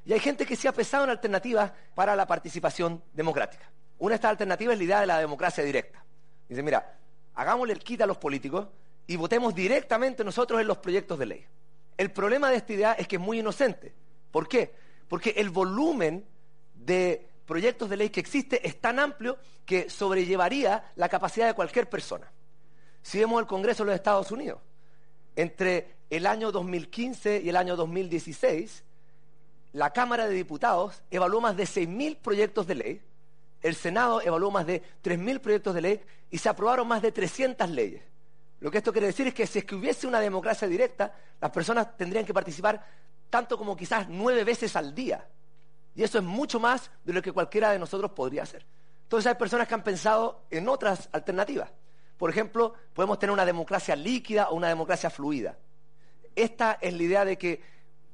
Y 0.06 0.12
hay 0.12 0.20
gente 0.20 0.46
que 0.46 0.56
se 0.56 0.68
ha 0.68 0.72
pesado 0.72 1.04
en 1.04 1.10
alternativas 1.10 1.72
para 1.94 2.16
la 2.16 2.26
participación 2.26 3.02
democrática. 3.12 3.70
Una 3.98 4.12
de 4.12 4.16
estas 4.16 4.30
alternativas 4.30 4.74
es 4.74 4.78
la 4.78 4.84
idea 4.84 5.00
de 5.00 5.06
la 5.06 5.18
democracia 5.18 5.64
directa. 5.64 6.02
Dice, 6.48 6.62
mira, 6.62 6.96
hagámosle 7.34 7.72
el 7.72 7.80
quita 7.80 8.04
a 8.04 8.06
los 8.06 8.18
políticos 8.18 8.68
y 9.06 9.16
votemos 9.16 9.54
directamente 9.54 10.24
nosotros 10.24 10.60
en 10.60 10.66
los 10.66 10.78
proyectos 10.78 11.18
de 11.18 11.26
ley. 11.26 11.46
El 11.96 12.10
problema 12.10 12.50
de 12.50 12.56
esta 12.56 12.72
idea 12.72 12.92
es 12.92 13.08
que 13.08 13.16
es 13.16 13.22
muy 13.22 13.40
inocente. 13.40 13.94
¿Por 14.30 14.48
qué? 14.48 14.74
Porque 15.08 15.30
el 15.36 15.50
volumen 15.50 16.26
de 16.74 17.28
proyectos 17.46 17.88
de 17.88 17.96
ley 17.96 18.10
que 18.10 18.20
existe 18.20 18.66
es 18.66 18.80
tan 18.80 18.98
amplio 18.98 19.38
que 19.64 19.88
sobrellevaría 19.88 20.92
la 20.96 21.08
capacidad 21.08 21.46
de 21.46 21.54
cualquier 21.54 21.88
persona. 21.88 22.30
Si 23.02 23.18
vemos 23.18 23.40
el 23.40 23.46
Congreso 23.46 23.84
de 23.84 23.90
los 23.90 23.96
Estados 23.96 24.30
Unidos, 24.30 24.60
entre 25.36 25.96
el 26.10 26.26
año 26.26 26.52
2015 26.52 27.40
y 27.44 27.48
el 27.48 27.56
año 27.56 27.76
2016, 27.76 28.84
la 29.72 29.92
Cámara 29.92 30.26
de 30.26 30.34
Diputados 30.34 31.02
evaluó 31.10 31.40
más 31.40 31.56
de 31.56 31.64
6.000 31.64 32.16
proyectos 32.18 32.66
de 32.66 32.74
ley, 32.74 33.02
el 33.62 33.74
Senado 33.74 34.20
evaluó 34.20 34.50
más 34.50 34.66
de 34.66 34.82
3.000 35.02 35.40
proyectos 35.40 35.74
de 35.74 35.80
ley 35.80 36.00
y 36.30 36.38
se 36.38 36.48
aprobaron 36.48 36.86
más 36.88 37.02
de 37.02 37.12
300 37.12 37.68
leyes. 37.70 38.02
Lo 38.60 38.70
que 38.70 38.78
esto 38.78 38.92
quiere 38.92 39.08
decir 39.08 39.26
es 39.26 39.34
que 39.34 39.46
si 39.46 39.58
es 39.58 39.64
que 39.64 39.74
hubiese 39.74 40.06
una 40.06 40.20
democracia 40.20 40.66
directa, 40.66 41.14
las 41.40 41.50
personas 41.50 41.96
tendrían 41.96 42.24
que 42.24 42.32
participar 42.32 42.84
tanto 43.28 43.58
como 43.58 43.76
quizás 43.76 44.08
nueve 44.08 44.44
veces 44.44 44.76
al 44.76 44.94
día. 44.94 45.26
Y 45.94 46.02
eso 46.02 46.18
es 46.18 46.24
mucho 46.24 46.60
más 46.60 46.90
de 47.04 47.12
lo 47.12 47.22
que 47.22 47.32
cualquiera 47.32 47.70
de 47.70 47.78
nosotros 47.78 48.12
podría 48.12 48.42
hacer. 48.42 48.66
Entonces 49.02 49.26
hay 49.28 49.38
personas 49.38 49.68
que 49.68 49.74
han 49.74 49.84
pensado 49.84 50.46
en 50.50 50.68
otras 50.68 51.08
alternativas. 51.12 51.70
por 52.16 52.30
ejemplo, 52.30 52.72
podemos 52.94 53.18
tener 53.18 53.32
una 53.32 53.44
democracia 53.44 53.94
líquida 53.94 54.48
o 54.48 54.54
una 54.54 54.68
democracia 54.68 55.10
fluida. 55.10 55.58
Esta 56.34 56.78
es 56.80 56.94
la 56.94 57.02
idea 57.02 57.24
de 57.26 57.36
que 57.36 57.62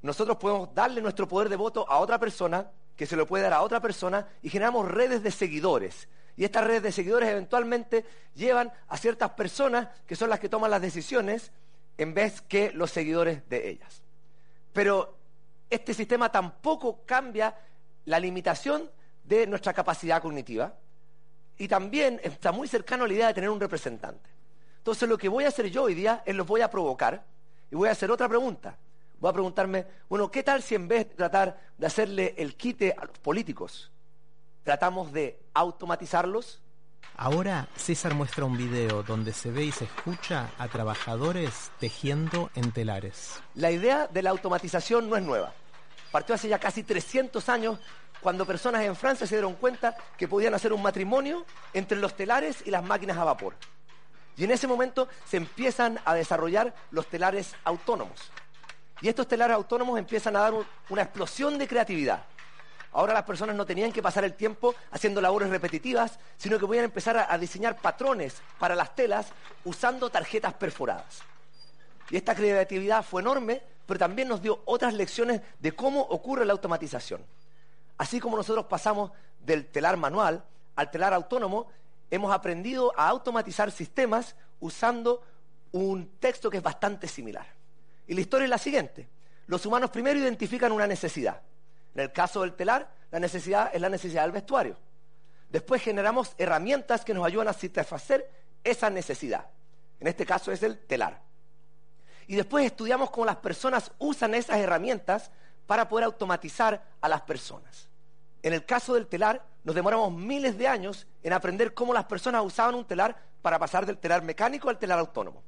nosotros 0.02 0.36
podemos 0.38 0.74
darle 0.74 1.00
nuestro 1.00 1.28
poder 1.28 1.48
de 1.48 1.54
voto 1.54 1.88
a 1.88 1.98
otra 1.98 2.18
persona, 2.18 2.68
que 2.96 3.06
se 3.06 3.14
lo 3.14 3.28
puede 3.28 3.44
dar 3.44 3.52
a 3.52 3.62
otra 3.62 3.80
persona, 3.80 4.26
y 4.42 4.50
generamos 4.50 4.90
redes 4.90 5.22
de 5.22 5.30
seguidores. 5.30 6.08
Y 6.36 6.44
estas 6.44 6.64
redes 6.64 6.82
de 6.82 6.92
seguidores 6.92 7.28
eventualmente 7.28 8.04
llevan 8.34 8.72
a 8.88 8.96
ciertas 8.96 9.30
personas 9.30 9.88
que 10.06 10.16
son 10.16 10.30
las 10.30 10.40
que 10.40 10.48
toman 10.48 10.70
las 10.70 10.80
decisiones 10.80 11.52
en 11.98 12.14
vez 12.14 12.40
que 12.42 12.72
los 12.72 12.90
seguidores 12.90 13.48
de 13.48 13.68
ellas. 13.68 14.02
Pero 14.72 15.18
este 15.68 15.94
sistema 15.94 16.30
tampoco 16.30 17.02
cambia 17.04 17.54
la 18.06 18.18
limitación 18.18 18.90
de 19.24 19.46
nuestra 19.46 19.72
capacidad 19.72 20.20
cognitiva 20.20 20.74
y 21.58 21.68
también 21.68 22.20
está 22.22 22.50
muy 22.50 22.66
cercano 22.66 23.04
a 23.04 23.08
la 23.08 23.14
idea 23.14 23.26
de 23.28 23.34
tener 23.34 23.50
un 23.50 23.60
representante. 23.60 24.30
Entonces 24.78 25.08
lo 25.08 25.16
que 25.16 25.28
voy 25.28 25.44
a 25.44 25.48
hacer 25.48 25.70
yo 25.70 25.84
hoy 25.84 25.94
día 25.94 26.22
es 26.26 26.34
los 26.34 26.46
voy 26.46 26.60
a 26.60 26.70
provocar 26.70 27.24
y 27.70 27.76
voy 27.76 27.88
a 27.88 27.92
hacer 27.92 28.10
otra 28.10 28.28
pregunta. 28.28 28.76
Voy 29.20 29.30
a 29.30 29.32
preguntarme, 29.32 29.86
bueno, 30.08 30.28
¿qué 30.28 30.42
tal 30.42 30.62
si 30.62 30.74
en 30.74 30.88
vez 30.88 31.10
de 31.10 31.14
tratar 31.14 31.60
de 31.78 31.86
hacerle 31.86 32.34
el 32.36 32.56
quite 32.56 32.92
a 32.98 33.04
los 33.04 33.16
políticos, 33.20 33.91
tratamos 34.64 35.12
de 35.12 35.40
automatizarlos? 35.54 36.62
Ahora 37.16 37.68
César 37.76 38.14
muestra 38.14 38.44
un 38.44 38.56
video 38.56 39.02
donde 39.02 39.32
se 39.32 39.50
ve 39.50 39.64
y 39.64 39.72
se 39.72 39.84
escucha 39.84 40.50
a 40.58 40.68
trabajadores 40.68 41.70
tejiendo 41.78 42.50
en 42.54 42.72
telares. 42.72 43.40
La 43.54 43.70
idea 43.70 44.06
de 44.06 44.22
la 44.22 44.30
automatización 44.30 45.10
no 45.10 45.16
es 45.16 45.22
nueva. 45.22 45.52
Partió 46.10 46.34
hace 46.34 46.48
ya 46.48 46.58
casi 46.58 46.82
300 46.82 47.48
años 47.48 47.78
cuando 48.20 48.46
personas 48.46 48.82
en 48.82 48.96
Francia 48.96 49.26
se 49.26 49.34
dieron 49.34 49.54
cuenta 49.54 49.96
que 50.16 50.28
podían 50.28 50.54
hacer 50.54 50.72
un 50.72 50.82
matrimonio 50.82 51.44
entre 51.74 51.98
los 51.98 52.16
telares 52.16 52.62
y 52.64 52.70
las 52.70 52.84
máquinas 52.84 53.18
a 53.18 53.24
vapor. 53.24 53.56
Y 54.36 54.44
en 54.44 54.50
ese 54.50 54.66
momento 54.66 55.08
se 55.26 55.36
empiezan 55.36 55.98
a 56.04 56.14
desarrollar 56.14 56.74
los 56.90 57.06
telares 57.08 57.54
autónomos. 57.64 58.30
Y 59.00 59.08
estos 59.08 59.26
telares 59.26 59.56
autónomos 59.56 59.98
empiezan 59.98 60.36
a 60.36 60.40
dar 60.40 60.54
una 60.88 61.02
explosión 61.02 61.58
de 61.58 61.66
creatividad. 61.66 62.24
Ahora 62.92 63.14
las 63.14 63.24
personas 63.24 63.56
no 63.56 63.64
tenían 63.64 63.90
que 63.90 64.02
pasar 64.02 64.24
el 64.24 64.34
tiempo 64.34 64.74
haciendo 64.90 65.20
labores 65.20 65.48
repetitivas, 65.48 66.18
sino 66.36 66.58
que 66.58 66.66
podían 66.66 66.84
empezar 66.84 67.26
a, 67.28 67.38
diseñar 67.38 67.78
patrones 67.78 68.42
para 68.58 68.76
las 68.76 68.94
telas 68.94 69.28
usando 69.64 70.10
tarjetas 70.10 70.52
perforadas. 70.54 71.22
Y 72.10 72.16
esta 72.16 72.34
creatividad 72.34 73.02
fue 73.02 73.22
enorme, 73.22 73.62
pero 73.86 73.98
también 73.98 74.28
nos 74.28 74.42
dio 74.42 74.60
otras 74.66 74.92
lecciones 74.92 75.40
de 75.58 75.72
cómo 75.72 76.02
ocurre 76.02 76.44
la 76.44 76.52
automatización. 76.52 77.24
Así 77.96 78.20
como 78.20 78.36
nosotros 78.36 78.66
pasamos 78.66 79.10
del 79.40 79.66
telar 79.66 79.96
manual 79.96 80.44
al 80.76 80.90
telar 80.90 81.14
autónomo, 81.14 81.68
hemos 82.10 82.32
aprendido 82.32 82.92
a 82.96 83.08
automatizar 83.08 83.70
sistemas 83.70 84.36
usando 84.60 85.22
un 85.72 86.10
texto 86.20 86.50
que 86.50 86.58
es 86.58 86.62
bastante 86.62 87.08
similar. 87.08 87.46
Y 88.06 88.12
la 88.14 88.20
historia 88.20 88.44
es 88.44 88.50
la 88.50 88.58
siguiente. 88.58 89.08
Los 89.46 89.64
humanos 89.64 89.90
primero 89.90 90.18
identifican 90.18 90.72
una 90.72 90.86
necesidad. 90.86 91.40
En 91.94 92.00
el 92.00 92.12
caso 92.12 92.42
del 92.42 92.54
telar, 92.54 92.90
la 93.10 93.20
necesidad 93.20 93.70
es 93.74 93.80
la 93.80 93.88
necesidad 93.88 94.22
del 94.22 94.32
vestuario. 94.32 94.76
Después 95.50 95.82
generamos 95.82 96.34
herramientas 96.38 97.04
que 97.04 97.12
nos 97.12 97.26
ayudan 97.26 97.48
a 97.48 97.52
satisfacer 97.52 98.30
esa 98.64 98.88
necesidad. 98.88 99.46
En 100.00 100.08
este 100.08 100.24
caso 100.24 100.50
es 100.50 100.62
el 100.62 100.78
telar. 100.78 101.20
Y 102.26 102.36
después 102.36 102.64
estudiamos 102.64 103.10
cómo 103.10 103.26
las 103.26 103.36
personas 103.36 103.92
usan 103.98 104.34
esas 104.34 104.58
herramientas 104.58 105.30
para 105.66 105.88
poder 105.88 106.04
automatizar 106.04 106.82
a 107.00 107.08
las 107.08 107.20
personas. 107.22 107.88
En 108.42 108.52
el 108.52 108.64
caso 108.64 108.94
del 108.94 109.06
telar, 109.06 109.44
nos 109.62 109.74
demoramos 109.74 110.12
miles 110.12 110.58
de 110.58 110.66
años 110.66 111.06
en 111.22 111.32
aprender 111.32 111.74
cómo 111.74 111.92
las 111.92 112.04
personas 112.04 112.44
usaban 112.44 112.74
un 112.74 112.84
telar 112.84 113.16
para 113.42 113.58
pasar 113.58 113.86
del 113.86 113.98
telar 113.98 114.22
mecánico 114.22 114.68
al 114.68 114.78
telar 114.78 114.98
autónomo. 114.98 115.42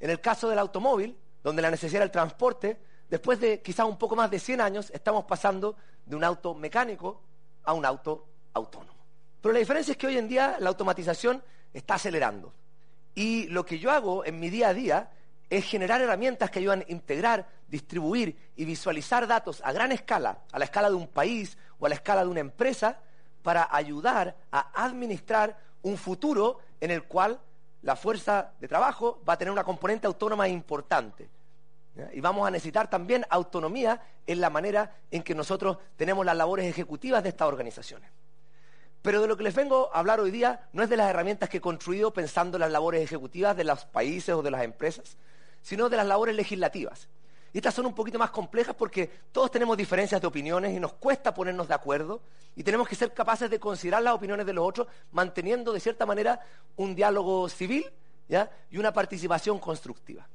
En 0.00 0.10
el 0.10 0.20
caso 0.20 0.48
del 0.48 0.58
automóvil, 0.58 1.16
donde 1.42 1.62
la 1.62 1.70
necesidad 1.70 1.98
era 1.98 2.04
el 2.04 2.10
transporte, 2.10 2.80
después 3.08 3.40
de 3.40 3.60
quizás 3.60 3.86
un 3.86 3.98
poco 3.98 4.16
más 4.16 4.30
de 4.30 4.38
100 4.38 4.60
años, 4.60 4.90
estamos 4.94 5.24
pasando 5.24 5.76
de 6.04 6.16
un 6.16 6.24
auto 6.24 6.54
mecánico 6.54 7.20
a 7.64 7.72
un 7.72 7.84
auto 7.84 8.26
autónomo. 8.54 8.96
Pero 9.40 9.52
la 9.52 9.58
diferencia 9.58 9.92
es 9.92 9.98
que 9.98 10.06
hoy 10.06 10.18
en 10.18 10.28
día 10.28 10.56
la 10.60 10.70
automatización 10.70 11.42
está 11.72 11.94
acelerando. 11.94 12.52
Y 13.14 13.46
lo 13.48 13.64
que 13.64 13.78
yo 13.78 13.90
hago 13.90 14.24
en 14.24 14.40
mi 14.40 14.50
día 14.50 14.68
a 14.68 14.74
día 14.74 15.10
es 15.48 15.64
generar 15.64 16.00
herramientas 16.00 16.50
que 16.50 16.58
ayudan 16.58 16.80
a 16.80 16.92
integrar, 16.92 17.46
distribuir 17.68 18.36
y 18.56 18.64
visualizar 18.64 19.26
datos 19.26 19.62
a 19.64 19.72
gran 19.72 19.92
escala, 19.92 20.38
a 20.52 20.58
la 20.58 20.64
escala 20.64 20.88
de 20.88 20.96
un 20.96 21.06
país 21.06 21.56
o 21.78 21.86
a 21.86 21.88
la 21.88 21.94
escala 21.94 22.24
de 22.24 22.30
una 22.30 22.40
empresa, 22.40 22.98
para 23.42 23.68
ayudar 23.70 24.36
a 24.50 24.84
administrar 24.84 25.56
un 25.82 25.96
futuro 25.96 26.58
en 26.80 26.90
el 26.90 27.04
cual 27.04 27.38
la 27.82 27.94
fuerza 27.94 28.50
de 28.58 28.66
trabajo 28.66 29.22
va 29.26 29.34
a 29.34 29.38
tener 29.38 29.52
una 29.52 29.62
componente 29.62 30.08
autónoma 30.08 30.48
importante. 30.48 31.28
Y 32.12 32.20
vamos 32.20 32.46
a 32.46 32.50
necesitar 32.50 32.90
también 32.90 33.24
autonomía 33.30 34.02
en 34.26 34.40
la 34.40 34.50
manera 34.50 34.94
en 35.10 35.22
que 35.22 35.34
nosotros 35.34 35.78
tenemos 35.96 36.26
las 36.26 36.36
labores 36.36 36.66
ejecutivas 36.66 37.22
de 37.22 37.30
estas 37.30 37.48
organizaciones. 37.48 38.10
Pero 39.00 39.22
de 39.22 39.28
lo 39.28 39.36
que 39.36 39.44
les 39.44 39.54
vengo 39.54 39.90
a 39.94 40.00
hablar 40.00 40.20
hoy 40.20 40.30
día 40.30 40.68
no 40.72 40.82
es 40.82 40.90
de 40.90 40.96
las 40.96 41.08
herramientas 41.08 41.48
que 41.48 41.58
he 41.58 41.60
construido 41.60 42.12
pensando 42.12 42.56
en 42.56 42.62
las 42.62 42.72
labores 42.72 43.02
ejecutivas 43.02 43.56
de 43.56 43.64
los 43.64 43.84
países 43.84 44.34
o 44.34 44.42
de 44.42 44.50
las 44.50 44.64
empresas, 44.64 45.16
sino 45.62 45.88
de 45.88 45.96
las 45.96 46.06
labores 46.06 46.34
legislativas. 46.34 47.08
Y 47.52 47.58
estas 47.58 47.72
son 47.72 47.86
un 47.86 47.94
poquito 47.94 48.18
más 48.18 48.30
complejas 48.30 48.74
porque 48.74 49.08
todos 49.32 49.50
tenemos 49.50 49.76
diferencias 49.76 50.20
de 50.20 50.26
opiniones 50.26 50.76
y 50.76 50.80
nos 50.80 50.92
cuesta 50.94 51.32
ponernos 51.32 51.68
de 51.68 51.74
acuerdo 51.74 52.20
y 52.54 52.62
tenemos 52.62 52.88
que 52.88 52.96
ser 52.96 53.14
capaces 53.14 53.48
de 53.48 53.58
considerar 53.58 54.02
las 54.02 54.14
opiniones 54.14 54.44
de 54.44 54.52
los 54.52 54.66
otros 54.66 54.88
manteniendo 55.12 55.72
de 55.72 55.80
cierta 55.80 56.04
manera 56.04 56.40
un 56.76 56.94
diálogo 56.94 57.48
civil 57.48 57.90
y 58.70 58.76
una 58.76 58.92
participación 58.92 59.58
constructiva. 59.58 60.28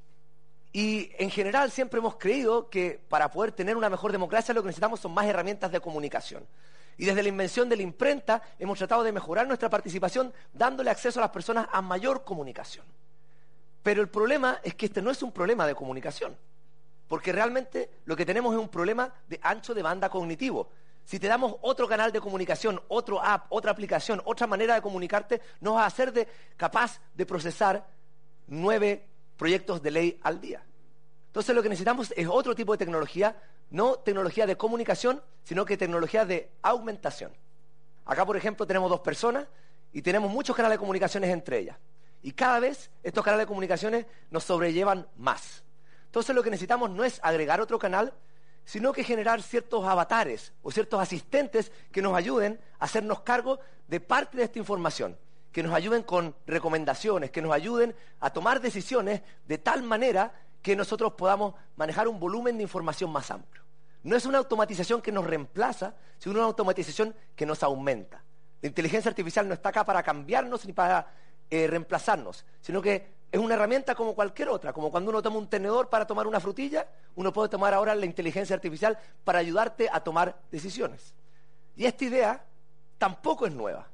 Y 0.73 1.11
en 1.17 1.29
general 1.29 1.69
siempre 1.71 1.99
hemos 1.99 2.15
creído 2.15 2.69
que 2.69 3.01
para 3.09 3.29
poder 3.29 3.51
tener 3.51 3.75
una 3.75 3.89
mejor 3.89 4.11
democracia 4.11 4.53
lo 4.53 4.61
que 4.61 4.67
necesitamos 4.67 4.99
son 4.99 5.13
más 5.13 5.25
herramientas 5.25 5.71
de 5.71 5.81
comunicación. 5.81 6.47
Y 6.97 7.05
desde 7.05 7.23
la 7.23 7.29
invención 7.29 7.67
de 7.67 7.75
la 7.75 7.81
imprenta 7.81 8.41
hemos 8.59 8.77
tratado 8.77 9.03
de 9.03 9.11
mejorar 9.11 9.47
nuestra 9.47 9.69
participación 9.69 10.33
dándole 10.53 10.89
acceso 10.89 11.19
a 11.19 11.23
las 11.23 11.31
personas 11.31 11.67
a 11.71 11.81
mayor 11.81 12.23
comunicación. 12.23 12.85
Pero 13.83 14.01
el 14.01 14.09
problema 14.09 14.59
es 14.63 14.75
que 14.75 14.85
este 14.85 15.01
no 15.01 15.11
es 15.11 15.23
un 15.23 15.31
problema 15.31 15.65
de 15.65 15.75
comunicación, 15.75 16.37
porque 17.07 17.31
realmente 17.31 17.89
lo 18.05 18.15
que 18.15 18.25
tenemos 18.25 18.53
es 18.53 18.59
un 18.59 18.69
problema 18.69 19.11
de 19.27 19.39
ancho 19.41 19.73
de 19.73 19.81
banda 19.81 20.09
cognitivo. 20.09 20.69
Si 21.03 21.19
te 21.19 21.27
damos 21.27 21.55
otro 21.61 21.87
canal 21.87 22.11
de 22.11 22.21
comunicación, 22.21 22.79
otro 22.87 23.21
app, 23.21 23.47
otra 23.49 23.71
aplicación, 23.71 24.21
otra 24.23 24.45
manera 24.45 24.75
de 24.75 24.81
comunicarte, 24.81 25.41
nos 25.59 25.75
va 25.75 25.83
a 25.83 25.87
hacer 25.87 26.13
de, 26.13 26.27
capaz 26.55 27.01
de 27.15 27.25
procesar 27.25 27.85
nueve 28.47 29.07
proyectos 29.41 29.81
de 29.81 29.89
ley 29.89 30.19
al 30.21 30.39
día. 30.39 30.63
Entonces 31.25 31.55
lo 31.55 31.63
que 31.63 31.69
necesitamos 31.69 32.13
es 32.15 32.27
otro 32.27 32.53
tipo 32.53 32.73
de 32.73 32.77
tecnología, 32.77 33.35
no 33.71 33.95
tecnología 33.95 34.45
de 34.45 34.55
comunicación, 34.55 35.19
sino 35.43 35.65
que 35.65 35.77
tecnología 35.77 36.25
de 36.25 36.51
aumentación. 36.61 37.31
Acá, 38.05 38.23
por 38.23 38.37
ejemplo, 38.37 38.67
tenemos 38.67 38.87
dos 38.91 38.99
personas 38.99 39.47
y 39.93 40.03
tenemos 40.03 40.29
muchos 40.29 40.55
canales 40.55 40.75
de 40.75 40.79
comunicaciones 40.81 41.31
entre 41.31 41.57
ellas. 41.57 41.75
Y 42.21 42.33
cada 42.33 42.59
vez 42.59 42.91
estos 43.01 43.25
canales 43.25 43.45
de 43.45 43.47
comunicaciones 43.47 44.05
nos 44.29 44.43
sobrellevan 44.43 45.07
más. 45.17 45.63
Entonces 46.05 46.35
lo 46.35 46.43
que 46.43 46.51
necesitamos 46.51 46.91
no 46.91 47.03
es 47.03 47.19
agregar 47.23 47.61
otro 47.61 47.79
canal, 47.79 48.13
sino 48.63 48.93
que 48.93 49.03
generar 49.03 49.41
ciertos 49.41 49.83
avatares 49.87 50.53
o 50.61 50.69
ciertos 50.69 51.01
asistentes 51.01 51.71
que 51.91 52.03
nos 52.03 52.15
ayuden 52.15 52.59
a 52.77 52.85
hacernos 52.85 53.21
cargo 53.21 53.59
de 53.87 54.01
parte 54.01 54.37
de 54.37 54.43
esta 54.43 54.59
información 54.59 55.17
que 55.51 55.63
nos 55.63 55.73
ayuden 55.73 56.03
con 56.03 56.35
recomendaciones, 56.47 57.31
que 57.31 57.41
nos 57.41 57.53
ayuden 57.53 57.95
a 58.19 58.29
tomar 58.31 58.61
decisiones 58.61 59.21
de 59.47 59.57
tal 59.57 59.83
manera 59.83 60.33
que 60.61 60.75
nosotros 60.75 61.13
podamos 61.13 61.55
manejar 61.75 62.07
un 62.07 62.19
volumen 62.19 62.57
de 62.57 62.63
información 62.63 63.11
más 63.11 63.31
amplio. 63.31 63.63
No 64.03 64.15
es 64.15 64.25
una 64.25 64.37
automatización 64.37 65.01
que 65.01 65.11
nos 65.11 65.25
reemplaza, 65.25 65.95
sino 66.17 66.35
una 66.35 66.45
automatización 66.45 67.15
que 67.35 67.45
nos 67.45 67.63
aumenta. 67.63 68.23
La 68.61 68.67
inteligencia 68.67 69.09
artificial 69.09 69.47
no 69.47 69.53
está 69.53 69.69
acá 69.69 69.83
para 69.83 70.03
cambiarnos 70.03 70.65
ni 70.65 70.73
para 70.73 71.07
eh, 71.49 71.67
reemplazarnos, 71.67 72.45
sino 72.61 72.81
que 72.81 73.21
es 73.31 73.39
una 73.39 73.55
herramienta 73.55 73.95
como 73.95 74.13
cualquier 74.13 74.49
otra, 74.49 74.73
como 74.73 74.91
cuando 74.91 75.09
uno 75.09 75.21
toma 75.21 75.37
un 75.37 75.47
tenedor 75.47 75.89
para 75.89 76.05
tomar 76.05 76.27
una 76.27 76.39
frutilla, 76.39 76.87
uno 77.15 77.31
puede 77.31 77.49
tomar 77.49 77.73
ahora 77.73 77.95
la 77.95 78.05
inteligencia 78.05 78.55
artificial 78.55 78.97
para 79.23 79.39
ayudarte 79.39 79.89
a 79.91 80.01
tomar 80.01 80.37
decisiones. 80.51 81.13
Y 81.75 81.85
esta 81.85 82.05
idea 82.05 82.45
tampoco 82.97 83.45
es 83.45 83.53
nueva. 83.53 83.87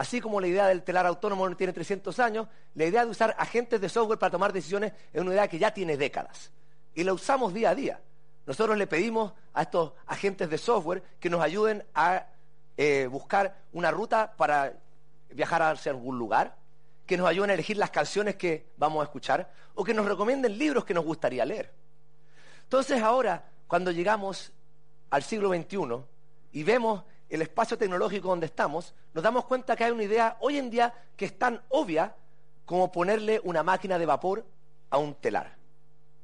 Así 0.00 0.18
como 0.18 0.40
la 0.40 0.46
idea 0.46 0.66
del 0.66 0.82
telar 0.82 1.04
autónomo 1.04 1.46
no 1.46 1.54
tiene 1.54 1.74
300 1.74 2.18
años, 2.20 2.48
la 2.74 2.86
idea 2.86 3.04
de 3.04 3.10
usar 3.10 3.36
agentes 3.38 3.82
de 3.82 3.88
software 3.90 4.18
para 4.18 4.30
tomar 4.30 4.50
decisiones 4.50 4.94
es 5.12 5.20
una 5.20 5.32
idea 5.32 5.46
que 5.46 5.58
ya 5.58 5.74
tiene 5.74 5.98
décadas. 5.98 6.52
Y 6.94 7.04
la 7.04 7.12
usamos 7.12 7.52
día 7.52 7.68
a 7.68 7.74
día. 7.74 8.00
Nosotros 8.46 8.78
le 8.78 8.86
pedimos 8.86 9.34
a 9.52 9.60
estos 9.60 9.92
agentes 10.06 10.48
de 10.48 10.56
software 10.56 11.02
que 11.20 11.28
nos 11.28 11.42
ayuden 11.42 11.84
a 11.94 12.24
eh, 12.78 13.08
buscar 13.10 13.54
una 13.74 13.90
ruta 13.90 14.34
para 14.38 14.72
viajar 15.28 15.60
hacia 15.60 15.92
algún 15.92 16.18
lugar, 16.18 16.56
que 17.04 17.18
nos 17.18 17.28
ayuden 17.28 17.50
a 17.50 17.52
elegir 17.52 17.76
las 17.76 17.90
canciones 17.90 18.36
que 18.36 18.70
vamos 18.78 19.02
a 19.02 19.04
escuchar 19.04 19.52
o 19.74 19.84
que 19.84 19.92
nos 19.92 20.06
recomienden 20.06 20.56
libros 20.56 20.86
que 20.86 20.94
nos 20.94 21.04
gustaría 21.04 21.44
leer. 21.44 21.74
Entonces 22.62 23.02
ahora, 23.02 23.44
cuando 23.66 23.90
llegamos 23.90 24.50
al 25.10 25.22
siglo 25.22 25.50
XXI 25.50 25.78
y 26.52 26.62
vemos 26.62 27.02
el 27.30 27.42
espacio 27.42 27.78
tecnológico 27.78 28.28
donde 28.28 28.46
estamos, 28.46 28.94
nos 29.14 29.24
damos 29.24 29.44
cuenta 29.44 29.76
que 29.76 29.84
hay 29.84 29.92
una 29.92 30.02
idea 30.02 30.36
hoy 30.40 30.58
en 30.58 30.68
día 30.68 30.92
que 31.16 31.24
es 31.24 31.38
tan 31.38 31.62
obvia 31.68 32.14
como 32.64 32.92
ponerle 32.92 33.40
una 33.44 33.62
máquina 33.62 33.98
de 33.98 34.06
vapor 34.06 34.44
a 34.90 34.98
un 34.98 35.14
telar. 35.14 35.56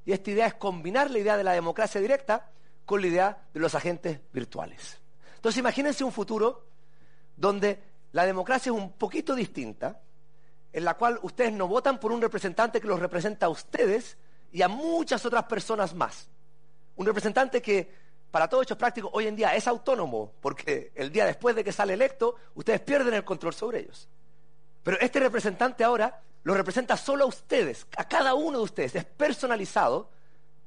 Y 0.04 0.12
esta 0.12 0.30
idea 0.30 0.46
es 0.46 0.54
combinar 0.54 1.10
la 1.10 1.18
idea 1.18 1.36
de 1.36 1.44
la 1.44 1.52
democracia 1.52 2.00
directa 2.00 2.50
con 2.84 3.00
la 3.00 3.06
idea 3.06 3.38
de 3.52 3.60
los 3.60 3.74
agentes 3.74 4.20
virtuales. 4.32 5.00
Entonces 5.36 5.58
imagínense 5.58 6.04
un 6.04 6.12
futuro 6.12 6.66
donde 7.36 7.82
la 8.12 8.24
democracia 8.24 8.70
es 8.70 8.76
un 8.76 8.92
poquito 8.92 9.34
distinta, 9.34 10.00
en 10.72 10.84
la 10.84 10.94
cual 10.94 11.18
ustedes 11.22 11.52
no 11.52 11.68
votan 11.68 11.98
por 12.00 12.12
un 12.12 12.20
representante 12.20 12.80
que 12.80 12.86
los 12.86 13.00
representa 13.00 13.46
a 13.46 13.48
ustedes 13.48 14.16
y 14.52 14.62
a 14.62 14.68
muchas 14.68 15.24
otras 15.24 15.44
personas 15.44 15.94
más. 15.94 16.28
Un 16.96 17.06
representante 17.06 17.60
que, 17.60 18.05
para 18.36 18.48
todos 18.48 18.64
hechos 18.64 18.76
prácticos, 18.76 19.10
hoy 19.14 19.26
en 19.26 19.34
día 19.34 19.54
es 19.54 19.66
autónomo, 19.66 20.34
porque 20.42 20.92
el 20.94 21.10
día 21.10 21.24
después 21.24 21.56
de 21.56 21.64
que 21.64 21.72
sale 21.72 21.94
electo, 21.94 22.34
ustedes 22.54 22.82
pierden 22.82 23.14
el 23.14 23.24
control 23.24 23.54
sobre 23.54 23.78
ellos. 23.78 24.10
Pero 24.82 25.00
este 25.00 25.20
representante 25.20 25.82
ahora 25.82 26.20
lo 26.42 26.52
representa 26.52 26.98
solo 26.98 27.24
a 27.24 27.28
ustedes, 27.28 27.86
a 27.96 28.06
cada 28.06 28.34
uno 28.34 28.58
de 28.58 28.64
ustedes, 28.64 28.94
es 28.94 29.06
personalizado. 29.06 30.10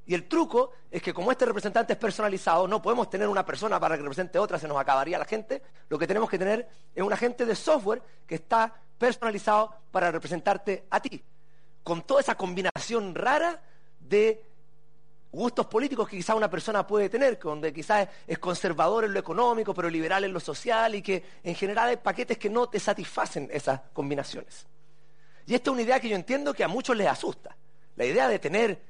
Y 0.04 0.14
el 0.14 0.26
truco 0.26 0.72
es 0.90 1.00
que 1.00 1.14
como 1.14 1.30
este 1.30 1.46
representante 1.46 1.92
es 1.92 1.98
personalizado, 2.00 2.66
no 2.66 2.82
podemos 2.82 3.08
tener 3.08 3.28
una 3.28 3.46
persona 3.46 3.78
para 3.78 3.94
que 3.96 4.02
represente 4.02 4.38
a 4.38 4.40
otra, 4.40 4.58
se 4.58 4.66
nos 4.66 4.76
acabaría 4.76 5.16
la 5.16 5.24
gente. 5.24 5.62
Lo 5.88 5.96
que 5.96 6.08
tenemos 6.08 6.28
que 6.28 6.40
tener 6.40 6.68
es 6.92 7.04
un 7.04 7.12
agente 7.12 7.46
de 7.46 7.54
software 7.54 8.02
que 8.26 8.34
está 8.34 8.74
personalizado 8.98 9.72
para 9.92 10.10
representarte 10.10 10.88
a 10.90 10.98
ti. 10.98 11.22
Con 11.84 12.02
toda 12.02 12.20
esa 12.20 12.34
combinación 12.34 13.14
rara 13.14 13.62
de 14.00 14.49
gustos 15.32 15.66
políticos 15.66 16.08
que 16.08 16.16
quizás 16.16 16.36
una 16.36 16.50
persona 16.50 16.86
puede 16.86 17.08
tener, 17.08 17.38
donde 17.38 17.72
quizás 17.72 18.08
es 18.26 18.38
conservador 18.38 19.04
en 19.04 19.14
lo 19.14 19.20
económico, 19.20 19.72
pero 19.72 19.88
liberal 19.88 20.24
en 20.24 20.32
lo 20.32 20.40
social, 20.40 20.94
y 20.94 21.02
que 21.02 21.24
en 21.42 21.54
general 21.54 21.88
hay 21.88 21.96
paquetes 21.96 22.38
que 22.38 22.50
no 22.50 22.68
te 22.68 22.80
satisfacen 22.80 23.48
esas 23.52 23.80
combinaciones. 23.92 24.66
Y 25.46 25.54
esta 25.54 25.70
es 25.70 25.72
una 25.72 25.82
idea 25.82 26.00
que 26.00 26.08
yo 26.08 26.16
entiendo 26.16 26.52
que 26.52 26.64
a 26.64 26.68
muchos 26.68 26.96
les 26.96 27.06
asusta. 27.06 27.56
La 27.96 28.04
idea 28.04 28.28
de 28.28 28.38
tener 28.38 28.82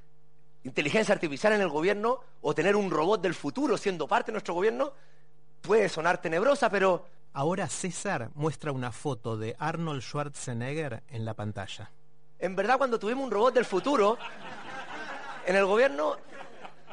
inteligencia 0.65 1.15
artificial 1.15 1.53
en 1.55 1.61
el 1.61 1.69
gobierno 1.69 2.21
o 2.43 2.55
tener 2.55 2.77
un 2.77 2.91
robot 2.91 3.21
del 3.21 3.35
futuro 3.35 3.77
siendo 3.77 4.07
parte 4.07 4.31
de 4.31 4.35
nuestro 4.35 4.55
gobierno 4.55 4.93
puede 5.61 5.89
sonar 5.89 6.21
tenebrosa, 6.21 6.71
pero... 6.71 7.07
Ahora 7.33 7.69
César 7.69 8.31
muestra 8.35 8.73
una 8.73 8.91
foto 8.91 9.37
de 9.37 9.55
Arnold 9.59 10.03
Schwarzenegger 10.03 11.05
en 11.09 11.25
la 11.25 11.35
pantalla. 11.35 11.91
En 12.41 12.57
verdad, 12.57 12.77
cuando 12.77 12.99
tuvimos 12.99 13.25
un 13.25 13.31
robot 13.31 13.55
del 13.55 13.65
futuro 13.65 14.19
en 15.47 15.55
el 15.55 15.65
gobierno, 15.65 16.17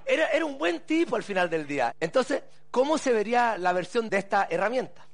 era, 0.08 0.28
era 0.30 0.46
un 0.46 0.58
buen 0.58 0.82
tipo 0.82 1.16
al 1.16 1.24
final 1.24 1.50
del 1.50 1.68
día. 1.68 1.96
Entonces, 2.00 2.44
¿cómo 2.72 2.98
se 2.98 3.14
vería 3.14 3.58
la 3.58 3.74
versión 3.74 4.10
de 4.10 4.18
esta 4.18 4.48
herramienta? 4.50 5.06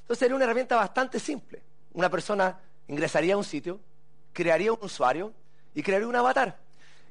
Entonces, 0.00 0.18
sería 0.18 0.36
una 0.36 0.44
herramienta 0.44 0.76
bastante 0.76 1.18
simple. 1.18 1.62
Una 1.92 2.10
persona 2.10 2.58
ingresaría 2.86 3.34
a 3.34 3.36
un 3.36 3.44
sitio, 3.44 3.80
crearía 4.32 4.72
un 4.72 4.78
usuario 4.82 5.32
y 5.74 5.82
crearía 5.82 6.08
un 6.08 6.16
avatar. 6.16 6.56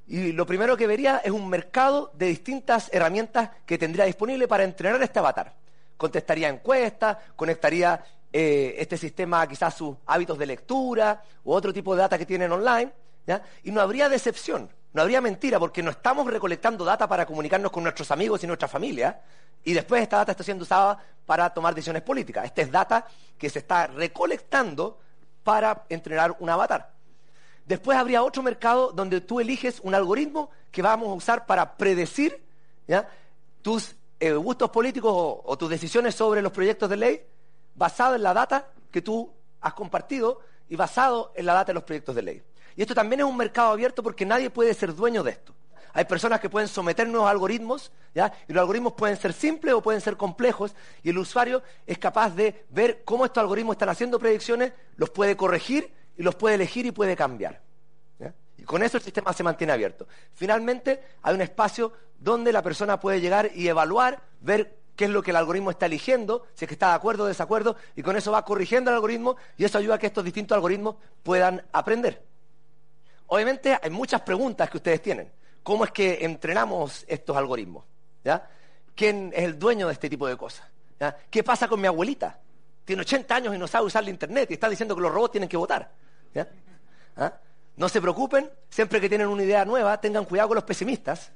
Y 0.07 0.31
lo 0.31 0.45
primero 0.45 0.77
que 0.77 0.87
vería 0.87 1.17
es 1.17 1.31
un 1.31 1.49
mercado 1.49 2.11
de 2.15 2.27
distintas 2.27 2.89
herramientas 2.93 3.49
que 3.65 3.77
tendría 3.77 4.05
disponible 4.05 4.47
para 4.47 4.63
entrenar 4.63 5.01
este 5.01 5.19
avatar. 5.19 5.53
Contestaría 5.97 6.47
encuestas, 6.47 7.17
conectaría 7.35 8.03
eh, 8.31 8.75
este 8.77 8.97
sistema 8.97 9.45
quizás 9.47 9.73
sus 9.73 9.97
hábitos 10.05 10.37
de 10.37 10.45
lectura 10.45 11.23
u 11.43 11.51
otro 11.51 11.73
tipo 11.73 11.95
de 11.95 12.01
data 12.01 12.17
que 12.17 12.25
tienen 12.25 12.51
online, 12.51 12.91
y 13.63 13.71
no 13.71 13.81
habría 13.81 14.07
decepción, 14.07 14.69
no 14.97 15.03
habría 15.03 15.21
mentira, 15.21 15.59
porque 15.59 15.83
no 15.83 15.91
estamos 15.91 16.25
recolectando 16.25 16.83
data 16.83 17.07
para 17.07 17.23
comunicarnos 17.23 17.71
con 17.71 17.83
nuestros 17.83 18.09
amigos 18.09 18.43
y 18.43 18.47
nuestra 18.47 18.67
familia, 18.67 19.21
y 19.63 19.71
después 19.71 20.01
esta 20.01 20.17
data 20.17 20.31
está 20.31 20.43
siendo 20.43 20.63
usada 20.63 20.97
para 21.23 21.53
tomar 21.53 21.75
decisiones 21.75 22.01
políticas. 22.01 22.45
Esta 22.45 22.63
es 22.63 22.71
data 22.71 23.05
que 23.37 23.47
se 23.47 23.59
está 23.59 23.85
recolectando 23.85 24.97
para 25.43 25.85
entrenar 25.89 26.35
un 26.39 26.49
avatar. 26.49 26.89
Después 27.63 27.95
habría 27.95 28.23
otro 28.23 28.41
mercado 28.41 28.91
donde 28.91 29.21
tú 29.21 29.39
eliges 29.39 29.79
un 29.83 29.93
algoritmo 29.93 30.49
que 30.71 30.81
vamos 30.81 31.09
a 31.09 31.13
usar 31.13 31.45
para 31.45 31.77
predecir 31.77 32.43
tus 33.61 33.93
eh, 34.19 34.33
gustos 34.33 34.71
políticos 34.71 35.13
o, 35.13 35.57
tus 35.59 35.69
decisiones 35.69 36.15
sobre 36.15 36.41
los 36.41 36.51
proyectos 36.51 36.89
de 36.89 36.97
ley 36.97 37.21
basado 37.75 38.15
en 38.15 38.23
la 38.23 38.33
data 38.33 38.67
que 38.89 39.03
tú 39.03 39.31
has 39.61 39.75
compartido 39.75 40.39
y 40.67 40.75
basado 40.75 41.33
en 41.35 41.45
la 41.45 41.53
data 41.53 41.67
de 41.67 41.75
los 41.75 41.83
proyectos 41.83 42.15
de 42.15 42.21
ley. 42.23 42.43
Y 42.77 42.83
esto 42.83 42.95
también 42.95 43.21
es 43.21 43.25
un 43.25 43.35
mercado 43.35 43.71
abierto 43.71 44.03
porque 44.03 44.25
nadie 44.25 44.51
puede 44.51 44.73
ser 44.73 44.95
dueño 44.95 45.23
de 45.23 45.31
esto. 45.31 45.53
Hay 45.93 46.05
personas 46.05 46.39
que 46.39 46.47
pueden 46.47 46.67
someter 46.67 47.07
nuevos 47.07 47.27
algoritmos, 47.27 47.91
¿ya? 48.13 48.31
y 48.47 48.53
los 48.53 48.61
algoritmos 48.61 48.93
pueden 48.93 49.17
ser 49.17 49.33
simples 49.33 49.73
o 49.73 49.81
pueden 49.81 49.99
ser 49.99 50.15
complejos, 50.15 50.75
y 51.01 51.09
el 51.09 51.17
usuario 51.17 51.63
es 51.87 51.97
capaz 51.97 52.35
de 52.35 52.65
ver 52.69 53.03
cómo 53.03 53.25
estos 53.25 53.41
algoritmos 53.41 53.73
están 53.73 53.89
haciendo 53.89 54.19
predicciones, 54.19 54.73
los 54.95 55.09
puede 55.09 55.35
corregir 55.35 55.91
y 56.15 56.21
los 56.21 56.35
puede 56.35 56.53
elegir 56.53 56.85
y 56.85 56.91
puede 56.91 57.15
cambiar. 57.15 57.61
Y 58.59 58.63
con 58.63 58.83
eso 58.83 58.97
el 58.97 59.03
sistema 59.03 59.33
se 59.33 59.43
mantiene 59.43 59.73
abierto. 59.73 60.07
Finalmente, 60.33 61.01
hay 61.23 61.33
un 61.33 61.41
espacio 61.41 61.93
donde 62.19 62.51
la 62.51 62.61
persona 62.61 62.99
puede 62.99 63.21
llegar 63.21 63.51
y 63.55 63.67
evaluar, 63.67 64.21
ver 64.41 64.77
qué 64.95 65.05
es 65.05 65.11
lo 65.11 65.23
que 65.23 65.31
el 65.31 65.37
algoritmo 65.37 65.71
está 65.71 65.87
eligiendo, 65.87 66.45
si 66.53 66.65
es 66.65 66.69
que 66.69 66.75
está 66.75 66.89
de 66.89 66.95
acuerdo 66.95 67.23
o 67.23 67.27
desacuerdo, 67.27 67.75
y 67.95 68.03
con 68.03 68.15
eso 68.17 68.31
va 68.31 68.45
corrigiendo 68.45 68.91
el 68.91 68.95
algoritmo 68.95 69.35
y 69.57 69.65
eso 69.65 69.79
ayuda 69.79 69.95
a 69.95 69.99
que 69.99 70.07
estos 70.07 70.23
distintos 70.23 70.55
algoritmos 70.55 70.97
puedan 71.23 71.63
aprender. 71.71 72.23
Obviamente 73.27 73.77
hay 73.81 73.89
muchas 73.89 74.21
preguntas 74.21 74.69
que 74.69 74.77
ustedes 74.77 75.01
tienen. 75.01 75.31
¿Cómo 75.63 75.83
es 75.83 75.91
que 75.91 76.19
entrenamos 76.21 77.05
estos 77.07 77.35
algoritmos? 77.35 77.83
¿Quién 78.95 79.31
es 79.35 79.43
el 79.43 79.59
dueño 79.59 79.87
de 79.87 79.93
este 79.93 80.09
tipo 80.09 80.27
de 80.27 80.37
cosas? 80.37 80.65
¿Qué 81.29 81.43
pasa 81.43 81.67
con 81.67 81.79
mi 81.79 81.87
abuelita? 81.87 82.39
Tiene 82.85 83.01
80 83.01 83.35
años 83.35 83.55
y 83.55 83.57
no 83.57 83.67
sabe 83.67 83.85
usar 83.85 84.03
la 84.03 84.09
Internet 84.09 84.49
y 84.49 84.53
está 84.53 84.69
diciendo 84.69 84.95
que 84.95 85.01
los 85.01 85.11
robots 85.11 85.33
tienen 85.33 85.49
que 85.49 85.57
votar. 85.57 85.91
¿Ah? 87.17 87.33
No 87.75 87.89
se 87.89 88.01
preocupen, 88.01 88.49
siempre 88.69 89.01
que 89.01 89.09
tienen 89.09 89.27
una 89.27 89.43
idea 89.43 89.65
nueva, 89.65 89.99
tengan 89.99 90.25
cuidado 90.25 90.49
con 90.49 90.55
los 90.55 90.63
pesimistas. 90.63 91.31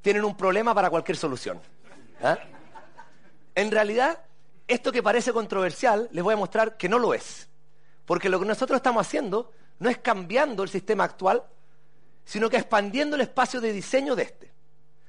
Tienen 0.00 0.24
un 0.24 0.36
problema 0.36 0.74
para 0.74 0.90
cualquier 0.90 1.16
solución. 1.16 1.60
En 3.54 3.70
realidad, 3.70 4.18
esto 4.66 4.90
que 4.90 5.02
parece 5.02 5.32
controversial, 5.32 6.08
les 6.10 6.24
voy 6.24 6.34
a 6.34 6.36
mostrar 6.36 6.76
que 6.76 6.88
no 6.88 6.98
lo 6.98 7.14
es. 7.14 7.48
Porque 8.06 8.28
lo 8.28 8.40
que 8.40 8.46
nosotros 8.46 8.76
estamos 8.78 9.06
haciendo 9.06 9.52
no 9.84 9.90
es 9.90 9.98
cambiando 9.98 10.62
el 10.62 10.70
sistema 10.70 11.04
actual, 11.04 11.42
sino 12.24 12.48
que 12.48 12.56
expandiendo 12.56 13.16
el 13.16 13.20
espacio 13.20 13.60
de 13.60 13.70
diseño 13.70 14.16
de 14.16 14.22
este. 14.22 14.50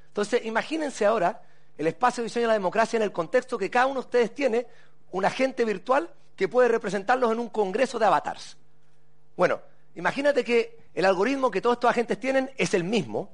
Entonces, 0.08 0.44
imagínense 0.44 1.06
ahora 1.06 1.42
el 1.78 1.88
espacio 1.88 2.22
de 2.22 2.28
diseño 2.28 2.44
de 2.44 2.48
la 2.50 2.54
democracia 2.56 2.98
en 2.98 3.04
el 3.04 3.14
contexto 3.14 3.58
que 3.58 3.70
cada 3.70 3.86
uno 3.86 4.02
de 4.02 4.08
ustedes 4.08 4.36
tiene 4.36 4.68
un 5.12 5.24
agente 5.24 5.64
virtual 5.64 6.14
que 6.36 6.50
puede 6.50 6.68
representarlos 6.68 7.32
en 7.32 7.40
un 7.40 7.48
congreso 7.48 7.98
de 7.98 8.06
avatars. 8.06 8.58
Bueno, 9.38 9.62
imagínate 9.96 10.44
que 10.44 10.78
el 10.94 11.06
algoritmo 11.06 11.50
que 11.50 11.62
todos 11.62 11.78
estos 11.78 11.92
agentes 11.92 12.20
tienen 12.20 12.52
es 12.58 12.74
el 12.74 12.84
mismo 12.84 13.30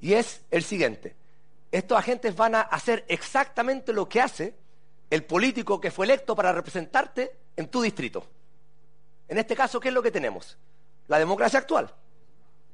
y 0.00 0.14
es 0.14 0.40
el 0.50 0.62
siguiente. 0.62 1.14
Estos 1.70 1.98
agentes 1.98 2.34
van 2.34 2.54
a 2.54 2.62
hacer 2.62 3.04
exactamente 3.08 3.92
lo 3.92 4.08
que 4.08 4.22
hace 4.22 4.54
el 5.10 5.22
político 5.24 5.82
que 5.82 5.90
fue 5.90 6.06
electo 6.06 6.34
para 6.34 6.50
representarte 6.50 7.30
en 7.56 7.68
tu 7.68 7.82
distrito. 7.82 8.24
En 9.28 9.36
este 9.36 9.54
caso, 9.54 9.78
¿qué 9.78 9.88
es 9.88 9.94
lo 9.94 10.02
que 10.02 10.10
tenemos? 10.10 10.56
La 11.08 11.18
democracia 11.18 11.58
actual. 11.58 11.92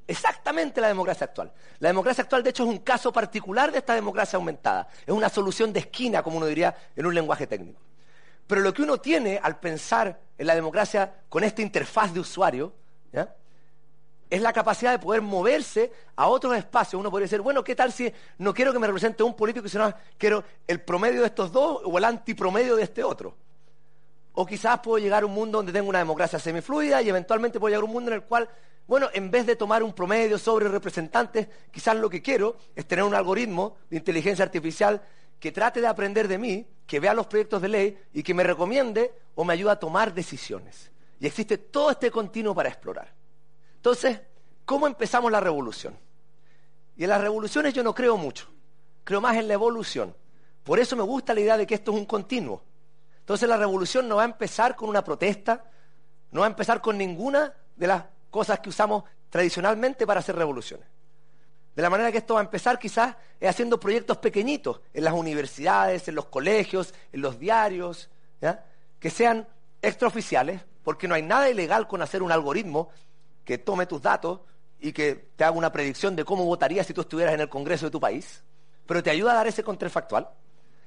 Exactamente 0.07 0.79
la 0.79 0.87
democracia 0.87 1.25
actual. 1.25 1.51
La 1.79 1.89
democracia 1.89 2.23
actual, 2.23 2.43
de 2.43 2.51
hecho, 2.51 2.63
es 2.63 2.69
un 2.69 2.79
caso 2.79 3.11
particular 3.11 3.71
de 3.71 3.79
esta 3.79 3.95
democracia 3.95 4.37
aumentada. 4.37 4.87
Es 5.05 5.13
una 5.13 5.29
solución 5.29 5.73
de 5.73 5.79
esquina, 5.79 6.21
como 6.21 6.37
uno 6.37 6.45
diría 6.45 6.75
en 6.95 7.05
un 7.05 7.15
lenguaje 7.15 7.47
técnico. 7.47 7.81
Pero 8.45 8.61
lo 8.61 8.73
que 8.73 8.83
uno 8.83 8.99
tiene 8.99 9.39
al 9.41 9.59
pensar 9.59 10.19
en 10.37 10.47
la 10.47 10.53
democracia 10.53 11.11
con 11.27 11.43
esta 11.43 11.61
interfaz 11.61 12.13
de 12.13 12.19
usuario, 12.19 12.73
es 14.27 14.41
la 14.41 14.51
capacidad 14.51 14.91
de 14.91 14.99
poder 14.99 15.21
moverse 15.21 15.91
a 16.15 16.27
otros 16.27 16.57
espacios. 16.57 16.99
Uno 16.99 17.11
podría 17.11 17.25
decir, 17.25 17.41
bueno, 17.41 17.63
¿qué 17.63 17.75
tal 17.75 17.91
si 17.91 18.11
no 18.39 18.53
quiero 18.53 18.73
que 18.73 18.79
me 18.79 18.87
represente 18.87 19.23
un 19.23 19.35
político, 19.35 19.67
sino 19.67 19.93
quiero 20.17 20.43
el 20.67 20.81
promedio 20.81 21.21
de 21.21 21.27
estos 21.27 21.51
dos 21.51 21.81
o 21.85 21.97
el 21.97 22.03
antipromedio 22.03 22.75
de 22.75 22.83
este 22.83 23.03
otro? 23.03 23.35
O 24.35 24.45
quizás 24.45 24.79
puedo 24.79 24.97
llegar 24.97 25.23
a 25.23 25.25
un 25.25 25.33
mundo 25.33 25.59
donde 25.59 25.71
tengo 25.71 25.89
una 25.89 25.99
democracia 25.99 26.37
semifluida 26.37 27.01
y 27.01 27.09
eventualmente 27.09 27.59
puedo 27.59 27.69
llegar 27.69 27.83
a 27.83 27.85
un 27.85 27.93
mundo 27.93 28.11
en 28.11 28.15
el 28.15 28.23
cual, 28.23 28.49
bueno, 28.85 29.09
en 29.13 29.31
vez 29.31 29.45
de 29.45 29.55
tomar 29.55 29.81
un 29.81 29.93
promedio 29.93 30.37
sobre 30.37 30.67
representantes, 30.67 31.47
quizás 31.71 31.95
lo 31.95 32.09
que 32.09 32.21
quiero 32.21 32.57
es 32.75 32.85
tener 32.85 33.05
un 33.05 33.15
algoritmo 33.15 33.77
de 33.89 33.97
inteligencia 33.97 34.43
artificial 34.43 35.01
que 35.39 35.51
trate 35.51 35.79
de 35.79 35.87
aprender 35.87 36.27
de 36.27 36.37
mí, 36.37 36.67
que 36.85 36.99
vea 36.99 37.13
los 37.13 37.27
proyectos 37.27 37.61
de 37.61 37.69
ley 37.69 37.97
y 38.13 38.23
que 38.23 38.33
me 38.33 38.43
recomiende 38.43 39.13
o 39.35 39.43
me 39.43 39.53
ayude 39.53 39.71
a 39.71 39.79
tomar 39.79 40.13
decisiones. 40.13 40.91
Y 41.19 41.27
existe 41.27 41.57
todo 41.57 41.91
este 41.91 42.11
continuo 42.11 42.53
para 42.53 42.69
explorar. 42.69 43.13
Entonces, 43.77 44.19
¿cómo 44.65 44.85
empezamos 44.85 45.31
la 45.31 45.39
revolución? 45.39 45.97
Y 46.97 47.03
en 47.03 47.09
las 47.09 47.21
revoluciones 47.21 47.73
yo 47.73 47.83
no 47.83 47.93
creo 47.93 48.17
mucho, 48.17 48.47
creo 49.03 49.21
más 49.21 49.37
en 49.37 49.47
la 49.47 49.53
evolución. 49.53 50.15
Por 50.63 50.79
eso 50.79 50.95
me 50.95 51.03
gusta 51.03 51.33
la 51.33 51.41
idea 51.41 51.57
de 51.57 51.67
que 51.67 51.75
esto 51.75 51.91
es 51.91 51.97
un 51.97 52.05
continuo. 52.05 52.63
Entonces 53.25 53.49
la 53.49 53.57
revolución 53.57 54.07
no 54.07 54.17
va 54.17 54.21
a 54.21 54.25
empezar 54.25 54.75
con 54.75 54.87
una 54.87 55.03
protesta, 55.03 55.63
no 56.29 56.41
va 56.41 56.45
a 56.45 56.49
empezar 56.51 56.79
con 56.79 56.95
ninguna 56.95 57.51
de 57.75 57.87
las 57.87 58.03
cosas 58.29 58.59
que 58.59 58.69
usamos 58.69 59.03
tradicionalmente 59.31 60.05
para 60.05 60.19
hacer 60.19 60.35
revoluciones. 60.35 60.87
De 61.75 61.81
la 61.81 61.89
manera 61.89 62.11
que 62.11 62.19
esto 62.19 62.35
va 62.35 62.41
a 62.41 62.43
empezar 62.43 62.77
quizás 62.77 63.15
es 63.39 63.49
haciendo 63.49 63.79
proyectos 63.79 64.17
pequeñitos 64.17 64.79
en 64.93 65.05
las 65.05 65.15
universidades, 65.15 66.07
en 66.07 66.13
los 66.13 66.27
colegios, 66.27 66.93
en 67.11 67.21
los 67.21 67.39
diarios, 67.39 68.11
que 68.99 69.09
sean 69.09 69.47
extraoficiales, 69.81 70.61
porque 70.83 71.07
no 71.07 71.15
hay 71.15 71.23
nada 71.23 71.49
ilegal 71.49 71.87
con 71.87 72.03
hacer 72.03 72.21
un 72.21 72.31
algoritmo 72.31 72.89
que 73.43 73.57
tome 73.57 73.87
tus 73.87 74.03
datos 74.03 74.41
y 74.79 74.93
que 74.93 75.31
te 75.35 75.43
haga 75.43 75.57
una 75.57 75.71
predicción 75.71 76.15
de 76.15 76.25
cómo 76.25 76.45
votarías 76.45 76.85
si 76.85 76.93
tú 76.93 77.01
estuvieras 77.01 77.33
en 77.33 77.41
el 77.41 77.49
Congreso 77.49 77.87
de 77.87 77.91
tu 77.91 77.99
país, 77.99 78.43
pero 78.85 79.01
te 79.01 79.09
ayuda 79.09 79.31
a 79.31 79.35
dar 79.35 79.47
ese 79.47 79.63
contrafactual. 79.63 80.29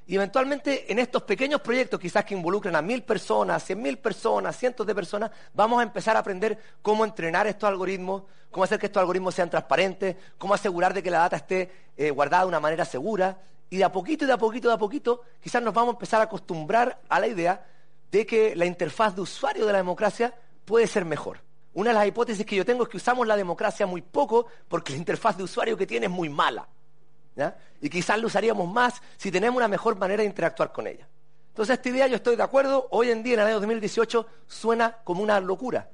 Y 0.08 0.14
eventualmente 0.14 0.90
en 0.90 0.98
estos 0.98 1.22
pequeños 1.24 1.60
proyectos, 1.60 2.00
quizás 2.00 2.24
que 2.24 2.32
involucren 2.32 2.74
a 2.74 2.80
mil 2.80 3.02
personas, 3.02 3.62
cien 3.62 3.82
mil 3.82 3.98
personas, 3.98 4.56
cientos 4.56 4.86
de 4.86 4.94
personas, 4.94 5.30
vamos 5.52 5.80
a 5.80 5.82
empezar 5.82 6.16
a 6.16 6.20
aprender 6.20 6.58
cómo 6.80 7.04
entrenar 7.04 7.46
estos 7.46 7.68
algoritmos, 7.68 8.22
cómo 8.50 8.64
hacer 8.64 8.78
que 8.78 8.86
estos 8.86 9.02
algoritmos 9.02 9.34
sean 9.34 9.50
transparentes, 9.50 10.16
cómo 10.38 10.54
asegurar 10.54 10.94
de 10.94 11.02
que 11.02 11.10
la 11.10 11.18
data 11.18 11.36
esté 11.36 11.70
eh, 11.94 12.10
guardada 12.10 12.44
de 12.44 12.48
una 12.48 12.58
manera 12.58 12.86
segura. 12.86 13.38
Y 13.68 13.76
de 13.76 13.84
a 13.84 13.92
poquito, 13.92 14.26
de 14.26 14.32
a 14.32 14.38
poquito, 14.38 14.68
de 14.68 14.74
a 14.74 14.78
poquito, 14.78 15.20
quizás 15.42 15.62
nos 15.62 15.74
vamos 15.74 15.92
a 15.92 15.96
empezar 15.96 16.22
a 16.22 16.24
acostumbrar 16.24 17.02
a 17.06 17.20
la 17.20 17.26
idea 17.26 17.66
de 18.10 18.24
que 18.24 18.56
la 18.56 18.64
interfaz 18.64 19.14
de 19.14 19.20
usuario 19.20 19.66
de 19.66 19.72
la 19.72 19.78
democracia 19.78 20.34
puede 20.64 20.86
ser 20.86 21.04
mejor. 21.04 21.42
Una 21.74 21.90
de 21.90 21.94
las 21.94 22.06
hipótesis 22.06 22.46
que 22.46 22.56
yo 22.56 22.64
tengo 22.64 22.84
es 22.84 22.88
que 22.88 22.96
usamos 22.96 23.26
la 23.26 23.36
democracia 23.36 23.86
muy 23.86 24.00
poco 24.00 24.46
porque 24.68 24.92
la 24.92 25.00
interfaz 25.00 25.36
de 25.36 25.42
usuario 25.42 25.76
que 25.76 25.86
tiene 25.86 26.06
es 26.06 26.12
muy 26.12 26.30
mala. 26.30 26.66
Y 27.80 27.88
quizás 27.88 28.18
lo 28.18 28.26
usaríamos 28.26 28.68
más 28.68 29.00
si 29.16 29.30
tenemos 29.30 29.56
una 29.56 29.68
mejor 29.68 29.96
manera 29.96 30.22
de 30.22 30.28
interactuar 30.28 30.72
con 30.72 30.86
ella. 30.86 31.06
Entonces, 31.48 31.76
esta 31.76 31.88
idea 31.88 32.06
yo 32.06 32.16
estoy 32.16 32.36
de 32.36 32.42
acuerdo. 32.42 32.86
Hoy 32.90 33.10
en 33.10 33.22
día, 33.22 33.34
en 33.34 33.40
el 33.40 33.46
año 33.46 33.54
2018, 33.56 34.26
suena 34.46 34.98
como 35.04 35.22
una 35.22 35.40
locura. 35.40 35.88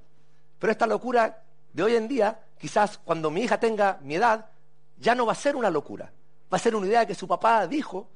Pero 0.59 0.71
esta 0.71 0.87
locura 0.87 1.43
de 1.73 1.83
hoy 1.83 1.97
en 1.97 2.09
día, 2.09 2.39
quizás 2.59 2.99
cuando 2.99 3.31
mi 3.31 3.43
hija 3.43 3.59
tenga 3.59 3.99
mi 4.03 4.17
edad, 4.17 4.47
ya 4.99 5.15
no 5.15 5.27
va 5.27 5.33
a 5.33 5.37
ser 5.37 5.57
una 5.57 5.71
locura. 5.71 6.13
Va 6.53 6.57
a 6.57 6.61
ser 6.61 6.75
una 6.77 6.87
idea 6.87 7.07
que 7.07 7.15
su 7.15 7.27
papá 7.27 7.67
dijo 7.67 8.09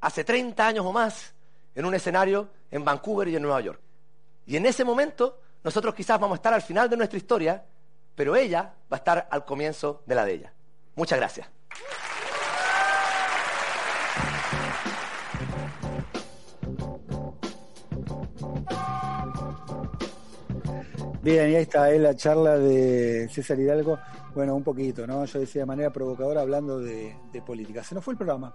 hace 0.00 0.24
30 0.24 0.66
años 0.66 0.86
o 0.86 0.92
más 0.92 1.34
en 1.74 1.84
un 1.84 1.94
escenario 1.94 2.48
en 2.70 2.84
Vancouver 2.84 3.28
y 3.28 3.36
en 3.36 3.42
Nueva 3.42 3.60
York. 3.60 3.80
Y 4.46 4.56
en 4.56 4.66
ese 4.66 4.84
momento, 4.84 5.40
nosotros 5.62 5.94
quizás 5.94 6.18
vamos 6.20 6.36
a 6.36 6.38
estar 6.38 6.54
al 6.54 6.62
final 6.62 6.88
de 6.88 6.96
nuestra 6.96 7.16
historia, 7.16 7.64
pero 8.14 8.36
ella 8.36 8.72
va 8.92 8.96
a 8.96 8.98
estar 8.98 9.28
al 9.30 9.44
comienzo 9.44 10.02
de 10.06 10.14
la 10.14 10.24
de 10.24 10.32
ella. 10.34 10.52
Muchas 10.94 11.18
gracias. 11.18 11.48
Bien, 21.24 21.52
y 21.52 21.54
ahí 21.54 21.62
está 21.62 21.90
eh, 21.90 21.98
la 21.98 22.14
charla 22.14 22.58
de 22.58 23.30
César 23.30 23.58
Hidalgo. 23.58 23.98
Bueno, 24.34 24.54
un 24.54 24.62
poquito, 24.62 25.06
¿no? 25.06 25.24
Yo 25.24 25.40
decía 25.40 25.62
de 25.62 25.66
manera 25.66 25.90
provocadora 25.90 26.42
hablando 26.42 26.78
de, 26.80 27.16
política. 27.46 27.82
Se 27.82 27.94
nos 27.94 28.04
fue 28.04 28.12
el 28.12 28.18
programa. 28.18 28.54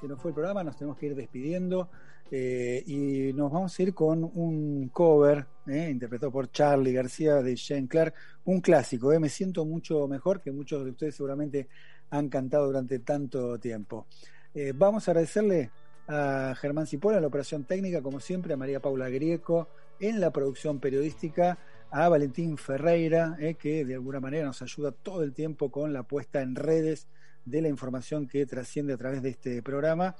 Se 0.00 0.08
nos 0.08 0.18
fue 0.18 0.30
el 0.30 0.34
programa, 0.34 0.64
nos 0.64 0.78
tenemos 0.78 0.96
que 0.96 1.08
ir 1.08 1.14
despidiendo. 1.14 1.90
Eh, 2.30 2.82
y 2.86 3.34
nos 3.34 3.52
vamos 3.52 3.78
a 3.78 3.82
ir 3.82 3.92
con 3.92 4.24
un 4.24 4.88
cover 4.88 5.44
eh, 5.66 5.90
interpretado 5.90 6.32
por 6.32 6.50
Charlie 6.50 6.94
García 6.94 7.42
de 7.42 7.54
Shane 7.54 7.86
Clark, 7.86 8.14
un 8.46 8.62
clásico. 8.62 9.10
Me 9.20 9.28
siento 9.28 9.66
mucho 9.66 10.08
mejor 10.08 10.40
que 10.40 10.52
muchos 10.52 10.82
de 10.82 10.92
ustedes 10.92 11.14
seguramente 11.14 11.68
han 12.08 12.30
cantado 12.30 12.64
durante 12.64 13.00
tanto 13.00 13.58
tiempo. 13.58 14.06
vamos 14.74 15.06
a 15.06 15.10
agradecerle 15.10 15.70
a 16.08 16.54
Germán 16.56 16.86
Cipolla 16.86 17.18
en 17.18 17.22
la 17.24 17.28
operación 17.28 17.64
técnica, 17.64 18.00
como 18.00 18.20
siempre, 18.20 18.54
a 18.54 18.56
María 18.56 18.80
Paula 18.80 19.10
Grieco 19.10 19.68
en 20.00 20.18
la 20.18 20.30
producción 20.30 20.80
periodística 20.80 21.58
a 21.90 22.08
Valentín 22.08 22.56
Ferreira, 22.56 23.36
eh, 23.40 23.54
que 23.54 23.84
de 23.84 23.94
alguna 23.94 24.20
manera 24.20 24.46
nos 24.46 24.62
ayuda 24.62 24.92
todo 24.92 25.22
el 25.22 25.32
tiempo 25.32 25.70
con 25.70 25.92
la 25.92 26.02
puesta 26.02 26.40
en 26.42 26.54
redes 26.54 27.08
de 27.44 27.62
la 27.62 27.68
información 27.68 28.26
que 28.26 28.46
trasciende 28.46 28.92
a 28.92 28.96
través 28.96 29.22
de 29.22 29.30
este 29.30 29.62
programa, 29.62 30.14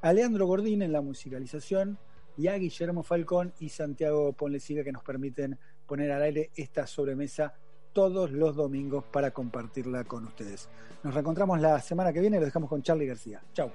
a 0.00 0.12
Leandro 0.12 0.46
Gordín 0.46 0.82
en 0.82 0.92
la 0.92 1.00
musicalización 1.00 1.98
y 2.36 2.48
a 2.48 2.56
Guillermo 2.56 3.02
Falcón 3.02 3.52
y 3.60 3.68
Santiago 3.68 4.32
Ponleciga 4.32 4.82
que 4.82 4.92
nos 4.92 5.02
permiten 5.02 5.58
poner 5.86 6.10
al 6.10 6.22
aire 6.22 6.50
esta 6.56 6.86
sobremesa 6.86 7.54
todos 7.92 8.30
los 8.30 8.56
domingos 8.56 9.04
para 9.04 9.30
compartirla 9.30 10.04
con 10.04 10.26
ustedes. 10.26 10.68
Nos 11.02 11.14
reencontramos 11.14 11.60
la 11.60 11.80
semana 11.80 12.12
que 12.12 12.20
viene, 12.20 12.38
lo 12.38 12.46
dejamos 12.46 12.70
con 12.70 12.82
Charlie 12.82 13.06
García. 13.06 13.42
Chao. 13.52 13.70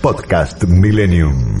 Podcast 0.00 0.64
Millennium. 0.64 1.60